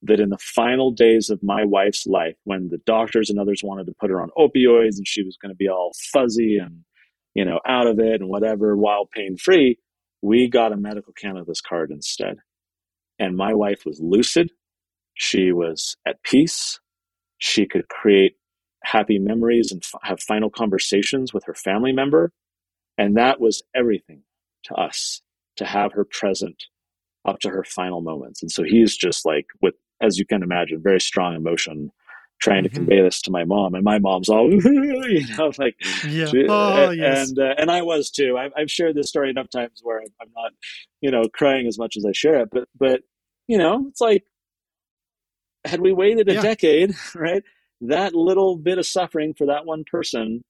that 0.04 0.22
in 0.22 0.30
the 0.30 0.40
final 0.40 0.92
days 0.92 1.30
of 1.30 1.44
my 1.44 1.66
wife's 1.66 2.08
life, 2.08 2.36
when 2.46 2.70
the 2.70 2.80
doctors 2.86 3.30
and 3.30 3.40
others 3.40 3.62
wanted 3.64 3.88
to 3.88 3.96
put 4.00 4.12
her 4.12 4.22
on 4.22 4.30
opioids 4.38 4.98
and 4.98 5.08
she 5.08 5.24
was 5.24 5.38
going 5.42 5.52
to 5.52 5.58
be 5.58 5.70
all 5.70 5.94
fuzzy 6.14 6.58
and, 6.60 6.82
you 7.36 7.46
know, 7.46 7.60
out 7.68 7.88
of 7.88 8.00
it 8.00 8.22
and 8.22 8.30
whatever 8.30 8.78
while 8.78 9.08
pain 9.08 9.38
free, 9.38 9.80
we 10.24 10.50
got 10.50 10.74
a 10.74 10.78
medical 10.78 11.14
cannabis 11.14 11.62
card 11.62 11.92
instead. 11.92 12.38
And 13.20 13.38
my 13.38 13.54
wife 13.54 13.84
was 13.86 14.00
lucid. 14.02 14.52
She 15.16 15.52
was 15.52 15.98
at 16.08 16.24
peace. 16.24 16.80
She 17.40 17.68
could 17.68 17.90
create 17.90 18.36
happy 18.84 19.20
memories 19.20 19.72
and 19.72 19.84
f- 19.84 20.00
have 20.04 20.22
final 20.22 20.50
conversations 20.50 21.34
with 21.34 21.46
her 21.46 21.56
family 21.56 21.94
member. 21.94 22.32
And 22.98 23.18
that 23.18 23.40
was 23.40 23.64
everything 23.76 24.22
to 24.66 24.76
us 24.76 25.22
to 25.58 25.66
have 25.66 25.94
her 25.94 26.06
present 26.06 26.66
up 27.26 27.40
to 27.40 27.50
her 27.50 27.64
final 27.64 28.02
moments. 28.02 28.42
And 28.42 28.52
so 28.52 28.64
he's 28.64 28.96
just 28.96 29.26
like, 29.26 29.48
with, 29.62 29.76
as 30.02 30.18
you 30.18 30.26
can 30.26 30.44
imagine, 30.44 30.82
very 30.82 31.02
strong 31.02 31.36
emotion 31.36 31.92
trying 32.42 32.64
mm-hmm. 32.64 32.74
to 32.74 32.80
convey 32.80 33.02
this 33.02 33.22
to 33.24 33.32
my 33.32 33.44
mom 33.44 33.74
and 33.76 33.84
my 33.84 34.00
mom's 34.00 34.30
all 34.30 34.52
you 34.66 35.26
know 35.38 35.52
like 35.58 35.76
yeah. 36.08 36.26
She, 36.26 36.46
oh, 36.48 36.90
and 36.90 36.98
yes. 37.00 37.30
and, 37.30 37.40
uh, 37.40 37.54
and 37.58 37.72
i 37.72 37.82
was 37.82 38.12
too 38.12 38.38
I've, 38.38 38.52
I've, 38.58 38.70
shared 38.70 38.96
this 38.96 39.08
story 39.08 39.30
enough 39.30 39.50
times 39.50 39.80
where 39.82 40.02
i'm 40.22 40.32
not 40.36 40.52
you 41.02 41.12
know 41.12 41.24
crying 41.34 41.68
as 41.68 41.78
much 41.78 41.96
as 41.98 42.06
i 42.06 42.12
share 42.12 42.42
it 42.42 42.50
but 42.52 42.68
but 42.78 43.02
you 43.48 43.58
know 43.58 43.86
it's 43.88 44.02
like 44.02 44.24
had 45.64 45.80
we 45.80 45.94
waited 45.94 46.30
a 46.30 46.34
yeah. 46.34 46.42
decade 46.42 46.94
right 47.16 47.44
that 47.82 48.14
little 48.14 48.58
bit 48.58 48.78
of 48.78 48.86
suffering 48.86 49.34
for 49.34 49.48
that 49.48 49.66
one 49.66 49.84
person 49.90 50.44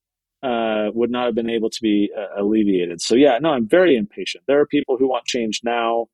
uh, 0.43 0.91
would 0.93 1.11
not 1.11 1.25
have 1.25 1.35
been 1.35 1.49
able 1.49 1.69
to 1.69 1.81
be 1.81 2.09
uh, 2.17 2.41
alleviated. 2.41 3.01
So 3.01 3.15
yeah, 3.15 3.37
no, 3.41 3.49
I'm 3.49 3.67
very 3.67 3.95
impatient. 3.95 4.43
There 4.47 4.59
are 4.59 4.65
people 4.65 4.97
who 4.97 5.07
want 5.07 5.25
change 5.25 5.61
now. 5.63 6.07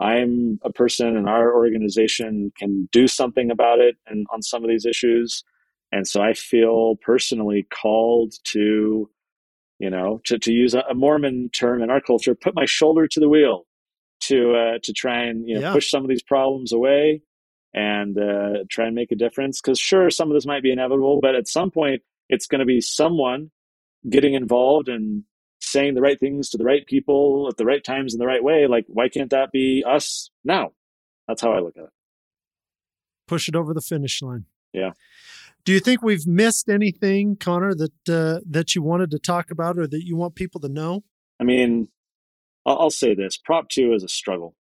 I'm 0.00 0.60
a 0.62 0.72
person 0.72 1.16
and 1.16 1.28
our 1.28 1.54
organization 1.54 2.52
can 2.56 2.88
do 2.92 3.08
something 3.08 3.50
about 3.50 3.80
it 3.80 3.96
and 4.06 4.26
on 4.32 4.42
some 4.42 4.62
of 4.62 4.70
these 4.70 4.86
issues. 4.86 5.42
And 5.90 6.06
so 6.06 6.22
I 6.22 6.34
feel 6.34 6.96
personally 6.96 7.66
called 7.70 8.34
to, 8.44 9.10
you 9.78 9.90
know, 9.90 10.20
to, 10.24 10.38
to 10.38 10.52
use 10.52 10.74
a 10.74 10.94
Mormon 10.94 11.50
term 11.52 11.82
in 11.82 11.90
our 11.90 12.00
culture, 12.00 12.34
put 12.34 12.54
my 12.54 12.66
shoulder 12.66 13.08
to 13.08 13.20
the 13.20 13.28
wheel 13.28 13.64
to 14.20 14.54
uh, 14.54 14.78
to 14.82 14.92
try 14.92 15.24
and 15.24 15.48
you 15.48 15.54
know 15.54 15.60
yeah. 15.60 15.72
push 15.72 15.90
some 15.90 16.02
of 16.02 16.08
these 16.08 16.22
problems 16.22 16.72
away 16.72 17.22
and 17.74 18.18
uh, 18.18 18.64
try 18.70 18.86
and 18.86 18.94
make 18.94 19.12
a 19.12 19.16
difference. 19.16 19.60
Because 19.60 19.78
sure, 19.78 20.10
some 20.10 20.30
of 20.30 20.34
this 20.34 20.46
might 20.46 20.62
be 20.62 20.72
inevitable, 20.72 21.20
but 21.20 21.34
at 21.34 21.48
some 21.48 21.70
point, 21.70 22.02
it's 22.28 22.46
going 22.46 22.60
to 22.60 22.64
be 22.64 22.80
someone 22.80 23.50
getting 24.08 24.34
involved 24.34 24.88
and 24.88 25.24
saying 25.60 25.94
the 25.94 26.00
right 26.00 26.18
things 26.18 26.50
to 26.50 26.58
the 26.58 26.64
right 26.64 26.86
people 26.86 27.48
at 27.48 27.56
the 27.56 27.64
right 27.64 27.82
times 27.82 28.14
in 28.14 28.18
the 28.18 28.26
right 28.26 28.42
way. 28.42 28.66
Like, 28.66 28.86
why 28.88 29.08
can't 29.08 29.30
that 29.30 29.52
be 29.52 29.84
us 29.86 30.30
now? 30.44 30.72
That's 31.26 31.42
how 31.42 31.52
I 31.52 31.60
look 31.60 31.76
at 31.76 31.84
it. 31.84 31.90
Push 33.26 33.48
it 33.48 33.56
over 33.56 33.74
the 33.74 33.80
finish 33.80 34.22
line. 34.22 34.46
Yeah. 34.72 34.92
Do 35.64 35.72
you 35.72 35.80
think 35.80 36.02
we've 36.02 36.26
missed 36.26 36.68
anything, 36.68 37.36
Connor, 37.36 37.74
that 37.74 38.08
uh, 38.08 38.40
that 38.48 38.74
you 38.74 38.82
wanted 38.82 39.10
to 39.10 39.18
talk 39.18 39.50
about 39.50 39.78
or 39.78 39.86
that 39.86 40.06
you 40.06 40.16
want 40.16 40.34
people 40.34 40.60
to 40.62 40.68
know? 40.68 41.04
I 41.38 41.44
mean, 41.44 41.88
I'll, 42.64 42.78
I'll 42.78 42.90
say 42.90 43.14
this: 43.14 43.36
Prop 43.36 43.68
two 43.68 43.92
is 43.92 44.02
a 44.02 44.08
struggle 44.08 44.54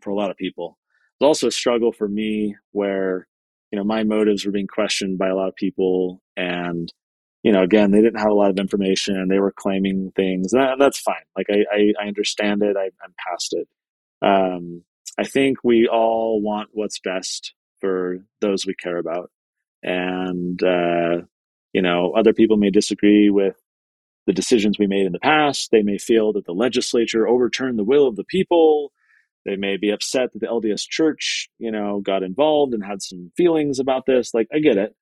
for 0.00 0.10
a 0.10 0.14
lot 0.14 0.30
of 0.30 0.36
people 0.36 0.78
was 1.22 1.28
also 1.28 1.46
a 1.48 1.52
struggle 1.52 1.92
for 1.92 2.08
me 2.08 2.56
where 2.72 3.28
you 3.70 3.78
know 3.78 3.84
my 3.84 4.04
motives 4.04 4.44
were 4.44 4.52
being 4.52 4.66
questioned 4.66 5.18
by 5.18 5.28
a 5.28 5.34
lot 5.34 5.48
of 5.48 5.54
people 5.54 6.20
and 6.36 6.92
you 7.42 7.52
know 7.52 7.62
again 7.62 7.90
they 7.90 8.00
didn't 8.00 8.20
have 8.20 8.30
a 8.30 8.34
lot 8.34 8.50
of 8.50 8.58
information 8.58 9.16
and 9.16 9.30
they 9.30 9.38
were 9.38 9.52
claiming 9.52 10.12
things. 10.14 10.52
And 10.52 10.80
that's 10.80 11.00
fine. 11.00 11.24
Like 11.36 11.46
i 11.50 11.64
i, 11.72 11.92
I 12.04 12.08
understand 12.08 12.62
it. 12.62 12.76
I, 12.76 12.86
am 12.86 13.14
past 13.28 13.54
it. 13.54 13.68
Um, 14.26 14.82
i 15.18 15.24
think 15.24 15.58
we 15.64 15.88
all 15.88 16.40
want 16.40 16.70
what's 16.72 16.98
best 17.00 17.54
for 17.80 18.18
those 18.40 18.66
we 18.66 18.74
care 18.74 18.98
about. 18.98 19.30
And 19.82 20.62
uh, 20.62 21.22
you 21.72 21.82
know 21.82 22.12
other 22.16 22.32
people 22.32 22.56
may 22.56 22.70
disagree 22.70 23.30
with 23.30 23.56
the 24.26 24.32
decisions 24.32 24.78
we 24.78 24.86
made 24.86 25.06
in 25.06 25.12
the 25.12 25.18
past. 25.18 25.70
They 25.70 25.82
may 25.82 25.98
feel 25.98 26.32
that 26.34 26.46
the 26.46 26.52
legislature 26.52 27.26
overturned 27.26 27.78
the 27.78 27.84
will 27.84 28.06
of 28.06 28.16
the 28.16 28.24
people. 28.24 28.92
They 29.44 29.56
may 29.56 29.76
be 29.76 29.90
upset 29.90 30.32
that 30.32 30.38
the 30.38 30.46
LDS 30.46 30.86
church, 30.88 31.48
you 31.58 31.72
know, 31.72 32.00
got 32.00 32.22
involved 32.22 32.74
and 32.74 32.84
had 32.84 33.02
some 33.02 33.32
feelings 33.36 33.80
about 33.80 34.06
this. 34.06 34.32
Like, 34.32 34.46
I 34.54 34.60
get 34.60 34.76
it. 34.76 34.94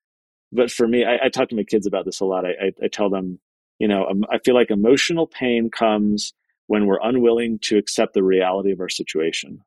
But 0.51 0.71
for 0.71 0.87
me, 0.87 1.05
I, 1.05 1.25
I 1.25 1.29
talk 1.29 1.49
to 1.49 1.55
my 1.55 1.63
kids 1.63 1.87
about 1.87 2.05
this 2.05 2.19
a 2.19 2.25
lot. 2.25 2.45
I, 2.45 2.49
I, 2.49 2.85
I 2.85 2.87
tell 2.87 3.09
them, 3.09 3.39
you 3.79 3.87
know, 3.87 4.05
I 4.31 4.39
feel 4.39 4.55
like 4.55 4.71
emotional 4.71 5.27
pain 5.27 5.69
comes 5.69 6.33
when 6.67 6.85
we're 6.85 6.99
unwilling 7.01 7.59
to 7.63 7.77
accept 7.77 8.13
the 8.13 8.23
reality 8.23 8.71
of 8.71 8.79
our 8.79 8.89
situation. 8.89 9.63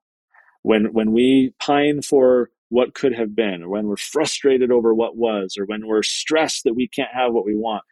When, 0.63 0.93
when 0.93 1.13
we 1.13 1.55
pine 1.61 2.03
for 2.03 2.51
what 2.71 2.95
could 2.95 3.15
have 3.15 3.37
been, 3.37 3.63
or 3.63 3.69
when 3.69 3.87
we're 3.87 3.97
frustrated 3.97 4.71
over 4.73 4.95
what 4.95 5.17
was, 5.17 5.57
or 5.59 5.67
when 5.67 5.87
we're 5.87 6.03
stressed 6.03 6.65
that 6.65 6.75
we 6.75 6.89
can't 6.89 7.13
have 7.13 7.33
what 7.33 7.45
we 7.47 7.57
want, 7.57 7.85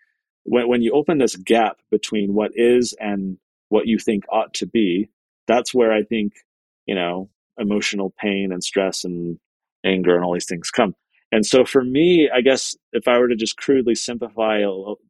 when, 0.45 0.69
when 0.69 0.83
you 0.83 0.93
open 0.93 1.19
this 1.19 1.37
gap 1.37 1.79
between 1.91 2.35
what 2.35 2.53
is 2.55 2.95
and 3.01 3.39
what 3.69 3.87
you 3.87 3.99
think 3.99 4.25
ought 4.31 4.55
to 4.55 4.67
be, 4.67 5.09
that's 5.47 5.75
where 5.75 5.93
I 5.93 6.03
think 6.03 6.33
you 6.87 6.95
know, 6.95 7.31
emotional 7.59 8.13
pain 8.19 8.51
and 8.53 8.63
stress 8.63 9.05
and 9.05 9.39
anger 9.85 10.15
and 10.17 10.25
all 10.25 10.35
these 10.35 10.47
things 10.47 10.71
come. 10.71 10.95
And 11.33 11.47
so 11.47 11.65
for 11.65 11.83
me, 11.83 12.31
I 12.33 12.43
guess 12.43 12.77
if 12.93 13.09
I 13.09 13.19
were 13.19 13.29
to 13.29 13.37
just 13.37 13.57
crudely 13.57 13.95
simplify 13.95 14.63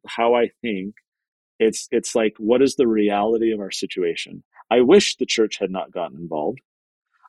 how 0.07 0.35
I 0.35 0.49
think, 0.61 0.95
it's 1.59 1.87
it's 1.91 2.15
like 2.15 2.33
what 2.37 2.61
is 2.61 2.75
the 2.75 2.87
reality 2.87 3.51
of 3.51 3.59
our 3.59 3.71
situation? 3.71 4.43
I 4.71 4.81
wish 4.81 5.17
the 5.17 5.25
church 5.25 5.59
had 5.59 5.69
not 5.69 5.91
gotten 5.91 6.17
involved. 6.17 6.59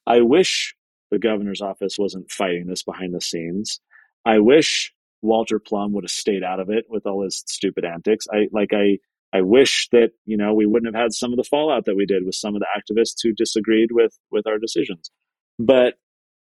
I 0.07 0.21
wish 0.21 0.75
the 1.11 1.19
governor's 1.19 1.61
office 1.61 1.99
wasn't 1.99 2.31
fighting 2.31 2.67
this 2.67 2.83
behind 2.83 3.15
the 3.15 3.21
scenes. 3.21 3.81
I 4.25 4.39
wish 4.39 4.93
Walter 5.23 5.59
Plumb 5.59 5.93
would 5.93 6.05
have 6.05 6.11
stayed 6.11 6.43
out 6.43 6.61
of 6.61 6.71
it 6.71 6.85
with 6.89 7.07
all 7.07 7.25
his 7.25 7.43
stupid 7.47 7.85
antics. 7.85 8.27
I 8.33 8.49
like 8.53 8.73
I 8.73 8.99
I 9.33 9.43
wish 9.43 9.89
that 9.91 10.11
you 10.25 10.37
know 10.37 10.55
we 10.55 10.67
wouldn't 10.67 10.95
have 10.95 11.03
had 11.03 11.13
some 11.13 11.33
of 11.33 11.37
the 11.37 11.45
fallout 11.45 11.87
that 11.87 11.97
we 11.97 12.07
did 12.07 12.25
with 12.25 12.37
some 12.37 12.55
of 12.55 12.63
the 12.63 12.69
activists 12.79 13.17
who 13.23 13.33
disagreed 13.33 13.91
with 13.91 14.17
with 14.31 14.47
our 14.47 14.59
decisions. 14.59 15.11
But 15.59 15.95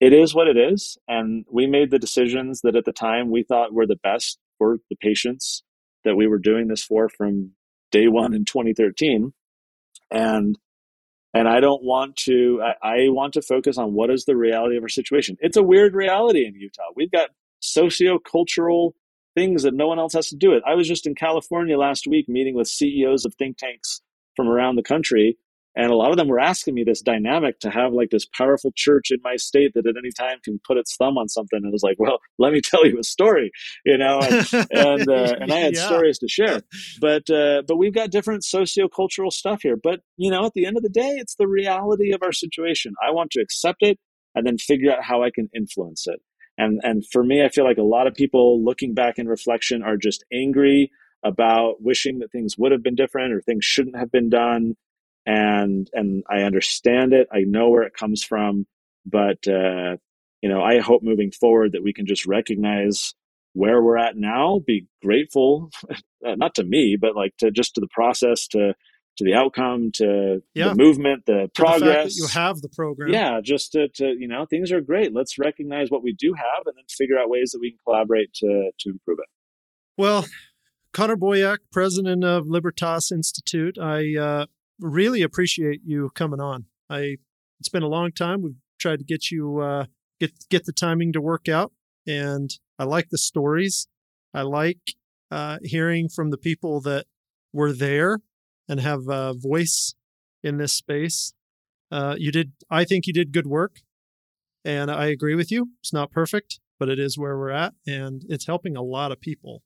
it 0.00 0.12
is 0.12 0.34
what 0.34 0.48
it 0.48 0.56
is, 0.56 0.98
and 1.08 1.44
we 1.50 1.66
made 1.66 1.90
the 1.90 1.98
decisions 1.98 2.60
that 2.62 2.76
at 2.76 2.84
the 2.84 2.92
time 2.92 3.30
we 3.30 3.42
thought 3.42 3.72
were 3.72 3.86
the 3.86 3.96
best 4.02 4.38
for 4.58 4.78
the 4.90 4.96
patients 4.96 5.62
that 6.04 6.16
we 6.16 6.26
were 6.26 6.38
doing 6.38 6.68
this 6.68 6.84
for 6.84 7.08
from 7.08 7.52
day 7.90 8.08
one 8.08 8.34
in 8.34 8.44
2013. 8.44 9.32
And 10.10 10.58
and 11.34 11.48
I 11.48 11.60
don't 11.60 11.82
want 11.82 12.16
to. 12.24 12.62
I, 12.62 12.88
I 12.88 13.08
want 13.08 13.34
to 13.34 13.42
focus 13.42 13.76
on 13.76 13.92
what 13.92 14.10
is 14.10 14.24
the 14.24 14.36
reality 14.36 14.76
of 14.76 14.82
our 14.82 14.88
situation. 14.88 15.36
It's 15.40 15.56
a 15.56 15.62
weird 15.62 15.94
reality 15.94 16.46
in 16.46 16.54
Utah. 16.54 16.90
We've 16.94 17.10
got 17.10 17.28
socio-cultural 17.60 18.94
things 19.34 19.62
that 19.64 19.74
no 19.74 19.86
one 19.86 19.98
else 19.98 20.14
has 20.14 20.28
to 20.28 20.36
do 20.36 20.54
it. 20.54 20.62
I 20.66 20.74
was 20.74 20.88
just 20.88 21.06
in 21.06 21.14
California 21.14 21.76
last 21.76 22.06
week 22.06 22.26
meeting 22.28 22.54
with 22.54 22.68
CEOs 22.68 23.26
of 23.26 23.34
think 23.34 23.58
tanks 23.58 24.00
from 24.34 24.48
around 24.48 24.76
the 24.76 24.82
country. 24.82 25.36
And 25.76 25.92
a 25.92 25.94
lot 25.94 26.10
of 26.10 26.16
them 26.16 26.28
were 26.28 26.40
asking 26.40 26.74
me 26.74 26.84
this 26.84 27.02
dynamic 27.02 27.60
to 27.60 27.70
have 27.70 27.92
like 27.92 28.08
this 28.10 28.24
powerful 28.24 28.72
church 28.74 29.10
in 29.10 29.18
my 29.22 29.36
state 29.36 29.72
that 29.74 29.86
at 29.86 29.96
any 29.98 30.10
time 30.10 30.38
can 30.42 30.58
put 30.66 30.78
its 30.78 30.96
thumb 30.96 31.18
on 31.18 31.28
something. 31.28 31.58
And 31.58 31.66
it 31.66 31.72
was 31.72 31.82
like, 31.82 31.96
well, 31.98 32.18
let 32.38 32.52
me 32.52 32.62
tell 32.62 32.86
you 32.86 32.98
a 32.98 33.04
story, 33.04 33.50
you 33.84 33.98
know, 33.98 34.20
and 34.20 34.46
and, 34.70 35.08
uh, 35.08 35.34
and 35.40 35.52
I 35.52 35.58
had 35.58 35.74
yeah. 35.74 35.86
stories 35.86 36.18
to 36.20 36.28
share. 36.28 36.62
But 37.00 37.28
uh, 37.28 37.62
but 37.68 37.76
we've 37.76 37.94
got 37.94 38.10
different 38.10 38.42
sociocultural 38.42 39.30
stuff 39.32 39.60
here. 39.62 39.76
But 39.80 40.00
you 40.16 40.30
know, 40.30 40.46
at 40.46 40.54
the 40.54 40.64
end 40.64 40.78
of 40.78 40.82
the 40.82 40.88
day, 40.88 41.14
it's 41.16 41.34
the 41.34 41.46
reality 41.46 42.12
of 42.12 42.22
our 42.22 42.32
situation. 42.32 42.94
I 43.06 43.12
want 43.12 43.30
to 43.32 43.40
accept 43.40 43.82
it 43.82 43.98
and 44.34 44.46
then 44.46 44.58
figure 44.58 44.92
out 44.92 45.04
how 45.04 45.22
I 45.22 45.30
can 45.30 45.50
influence 45.54 46.06
it. 46.06 46.20
And 46.56 46.80
and 46.82 47.04
for 47.12 47.22
me, 47.22 47.44
I 47.44 47.50
feel 47.50 47.64
like 47.64 47.78
a 47.78 47.82
lot 47.82 48.06
of 48.06 48.14
people 48.14 48.64
looking 48.64 48.94
back 48.94 49.18
in 49.18 49.28
reflection 49.28 49.82
are 49.82 49.96
just 49.96 50.24
angry 50.32 50.90
about 51.24 51.82
wishing 51.82 52.20
that 52.20 52.30
things 52.30 52.56
would 52.56 52.72
have 52.72 52.82
been 52.82 52.94
different 52.94 53.32
or 53.32 53.40
things 53.40 53.64
shouldn't 53.64 53.96
have 53.96 54.10
been 54.10 54.30
done. 54.30 54.74
And 55.26 55.90
and 55.92 56.22
I 56.30 56.42
understand 56.42 57.12
it. 57.12 57.28
I 57.32 57.40
know 57.40 57.68
where 57.68 57.82
it 57.82 57.94
comes 57.94 58.22
from, 58.22 58.66
but 59.04 59.46
uh, 59.48 59.96
you 60.40 60.48
know, 60.48 60.62
I 60.62 60.78
hope 60.78 61.02
moving 61.02 61.32
forward 61.32 61.72
that 61.72 61.82
we 61.82 61.92
can 61.92 62.06
just 62.06 62.26
recognize 62.26 63.14
where 63.52 63.82
we're 63.82 63.96
at 63.96 64.16
now, 64.16 64.60
be 64.64 64.86
grateful, 65.02 65.70
not 66.22 66.54
to 66.56 66.64
me, 66.64 66.96
but 67.00 67.16
like 67.16 67.36
to 67.38 67.50
just 67.50 67.74
to 67.74 67.80
the 67.80 67.88
process, 67.88 68.46
to 68.48 68.74
to 69.16 69.24
the 69.24 69.34
outcome, 69.34 69.90
to 69.94 70.42
yeah. 70.54 70.68
the 70.68 70.74
movement, 70.74 71.24
the 71.26 71.48
to 71.54 71.62
progress. 71.62 72.16
The 72.16 72.22
you 72.22 72.28
have 72.28 72.60
the 72.60 72.68
program. 72.68 73.12
Yeah, 73.12 73.40
just 73.42 73.72
to, 73.72 73.88
to, 73.94 74.14
you 74.18 74.28
know, 74.28 74.44
things 74.44 74.70
are 74.72 74.82
great. 74.82 75.14
Let's 75.14 75.38
recognize 75.38 75.90
what 75.90 76.02
we 76.02 76.12
do 76.12 76.34
have 76.34 76.66
and 76.66 76.76
then 76.76 76.84
figure 76.90 77.18
out 77.18 77.30
ways 77.30 77.52
that 77.52 77.60
we 77.60 77.70
can 77.70 77.78
collaborate 77.84 78.32
to 78.34 78.70
to 78.78 78.90
improve 78.90 79.18
it. 79.20 79.28
Well, 79.96 80.26
Connor 80.92 81.16
Boyack, 81.16 81.58
president 81.72 82.24
of 82.24 82.46
Libertas 82.46 83.10
Institute, 83.10 83.78
I 83.78 84.16
uh, 84.16 84.46
really 84.80 85.22
appreciate 85.22 85.80
you 85.84 86.10
coming 86.14 86.40
on. 86.40 86.66
I 86.88 87.16
it's 87.58 87.68
been 87.68 87.82
a 87.82 87.88
long 87.88 88.12
time. 88.12 88.42
We've 88.42 88.60
tried 88.78 88.98
to 88.98 89.04
get 89.04 89.30
you 89.30 89.60
uh, 89.60 89.86
get 90.20 90.32
get 90.50 90.64
the 90.64 90.72
timing 90.72 91.12
to 91.12 91.20
work 91.20 91.48
out, 91.48 91.72
and 92.06 92.50
I 92.78 92.84
like 92.84 93.08
the 93.10 93.18
stories. 93.18 93.88
I 94.34 94.42
like 94.42 94.94
uh, 95.30 95.58
hearing 95.62 96.08
from 96.08 96.30
the 96.30 96.38
people 96.38 96.80
that 96.82 97.06
were 97.52 97.72
there 97.72 98.20
and 98.68 98.80
have 98.80 99.08
a 99.08 99.34
voice 99.34 99.94
in 100.42 100.58
this 100.58 100.72
space. 100.72 101.32
Uh, 101.90 102.16
you 102.18 102.30
did, 102.30 102.52
I 102.70 102.84
think 102.84 103.06
you 103.06 103.12
did 103.12 103.32
good 103.32 103.46
work. 103.46 103.80
And 104.64 104.90
I 104.90 105.06
agree 105.06 105.36
with 105.36 105.52
you. 105.52 105.70
It's 105.80 105.92
not 105.92 106.10
perfect, 106.10 106.58
but 106.78 106.88
it 106.88 106.98
is 106.98 107.16
where 107.16 107.38
we're 107.38 107.50
at 107.50 107.74
and 107.86 108.24
it's 108.28 108.46
helping 108.46 108.76
a 108.76 108.82
lot 108.82 109.12
of 109.12 109.20
people. 109.20 109.62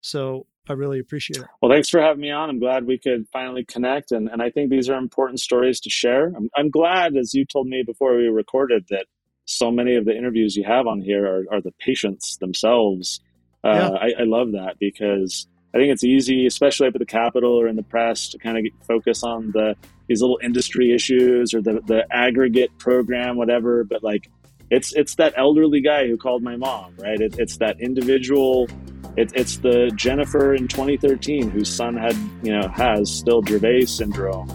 So 0.00 0.46
I 0.68 0.72
really 0.72 0.98
appreciate 0.98 1.42
it. 1.42 1.46
Well, 1.62 1.70
thanks 1.70 1.88
for 1.88 2.00
having 2.00 2.20
me 2.20 2.30
on. 2.30 2.50
I'm 2.50 2.58
glad 2.58 2.86
we 2.86 2.98
could 2.98 3.26
finally 3.32 3.64
connect. 3.64 4.10
And, 4.10 4.28
and 4.28 4.42
I 4.42 4.50
think 4.50 4.70
these 4.70 4.88
are 4.88 4.98
important 4.98 5.40
stories 5.40 5.80
to 5.80 5.90
share. 5.90 6.32
I'm, 6.36 6.50
I'm 6.56 6.70
glad, 6.70 7.16
as 7.16 7.34
you 7.34 7.44
told 7.44 7.68
me 7.68 7.84
before 7.86 8.16
we 8.16 8.24
recorded, 8.28 8.86
that 8.90 9.06
so 9.44 9.70
many 9.70 9.94
of 9.94 10.04
the 10.04 10.16
interviews 10.16 10.56
you 10.56 10.64
have 10.64 10.88
on 10.88 11.00
here 11.00 11.24
are, 11.24 11.44
are 11.52 11.60
the 11.60 11.72
patients 11.78 12.36
themselves. 12.38 13.20
Uh, 13.62 13.68
yeah. 13.68 13.90
I, 13.90 14.22
I 14.22 14.24
love 14.24 14.52
that 14.52 14.78
because 14.80 15.46
I 15.72 15.78
think 15.78 15.92
it's 15.92 16.04
easy, 16.04 16.46
especially 16.46 16.88
up 16.88 16.94
at 16.94 16.98
the 16.98 17.06
Capitol 17.06 17.60
or 17.60 17.68
in 17.68 17.76
the 17.76 17.82
press, 17.82 18.30
to 18.30 18.38
kind 18.38 18.58
of 18.58 18.64
focus 18.86 19.22
on 19.22 19.52
the 19.52 19.76
these 20.08 20.20
little 20.20 20.38
industry 20.42 20.94
issues 20.94 21.52
or 21.52 21.60
the, 21.60 21.80
the 21.86 22.06
aggregate 22.10 22.70
program, 22.78 23.36
whatever. 23.36 23.84
But 23.84 24.02
like, 24.02 24.30
it's 24.70 24.92
it's 24.94 25.16
that 25.16 25.34
elderly 25.36 25.80
guy 25.80 26.06
who 26.08 26.16
called 26.16 26.42
my 26.42 26.56
mom, 26.56 26.94
right? 26.98 27.20
It, 27.20 27.38
it's 27.38 27.58
that 27.58 27.80
individual. 27.80 28.68
It, 29.16 29.32
it's 29.34 29.58
the 29.58 29.90
Jennifer 29.94 30.54
in 30.54 30.68
2013 30.68 31.50
whose 31.50 31.74
son 31.74 31.96
had, 31.96 32.14
you 32.42 32.52
know, 32.52 32.68
has 32.68 33.10
still 33.12 33.42
Dravet 33.42 33.88
syndrome, 33.88 34.50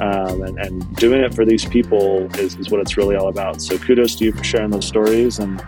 um, 0.00 0.42
and, 0.42 0.58
and 0.58 0.96
doing 0.96 1.20
it 1.20 1.32
for 1.32 1.44
these 1.44 1.64
people 1.64 2.26
is, 2.38 2.56
is 2.56 2.70
what 2.70 2.80
it's 2.80 2.96
really 2.96 3.14
all 3.16 3.28
about. 3.28 3.62
So 3.62 3.78
kudos 3.78 4.16
to 4.16 4.24
you 4.24 4.32
for 4.32 4.42
sharing 4.42 4.70
those 4.70 4.86
stories, 4.86 5.38
and 5.38 5.60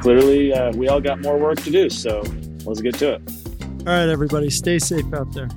clearly 0.00 0.52
uh, 0.52 0.72
we 0.72 0.88
all 0.88 1.00
got 1.00 1.20
more 1.20 1.38
work 1.38 1.60
to 1.62 1.70
do. 1.70 1.88
So 1.88 2.22
let's 2.64 2.82
get 2.82 2.94
to 2.98 3.14
it. 3.14 3.22
All 3.80 3.86
right, 3.86 4.08
everybody, 4.08 4.50
stay 4.50 4.78
safe 4.78 5.12
out 5.14 5.32
there. 5.32 5.48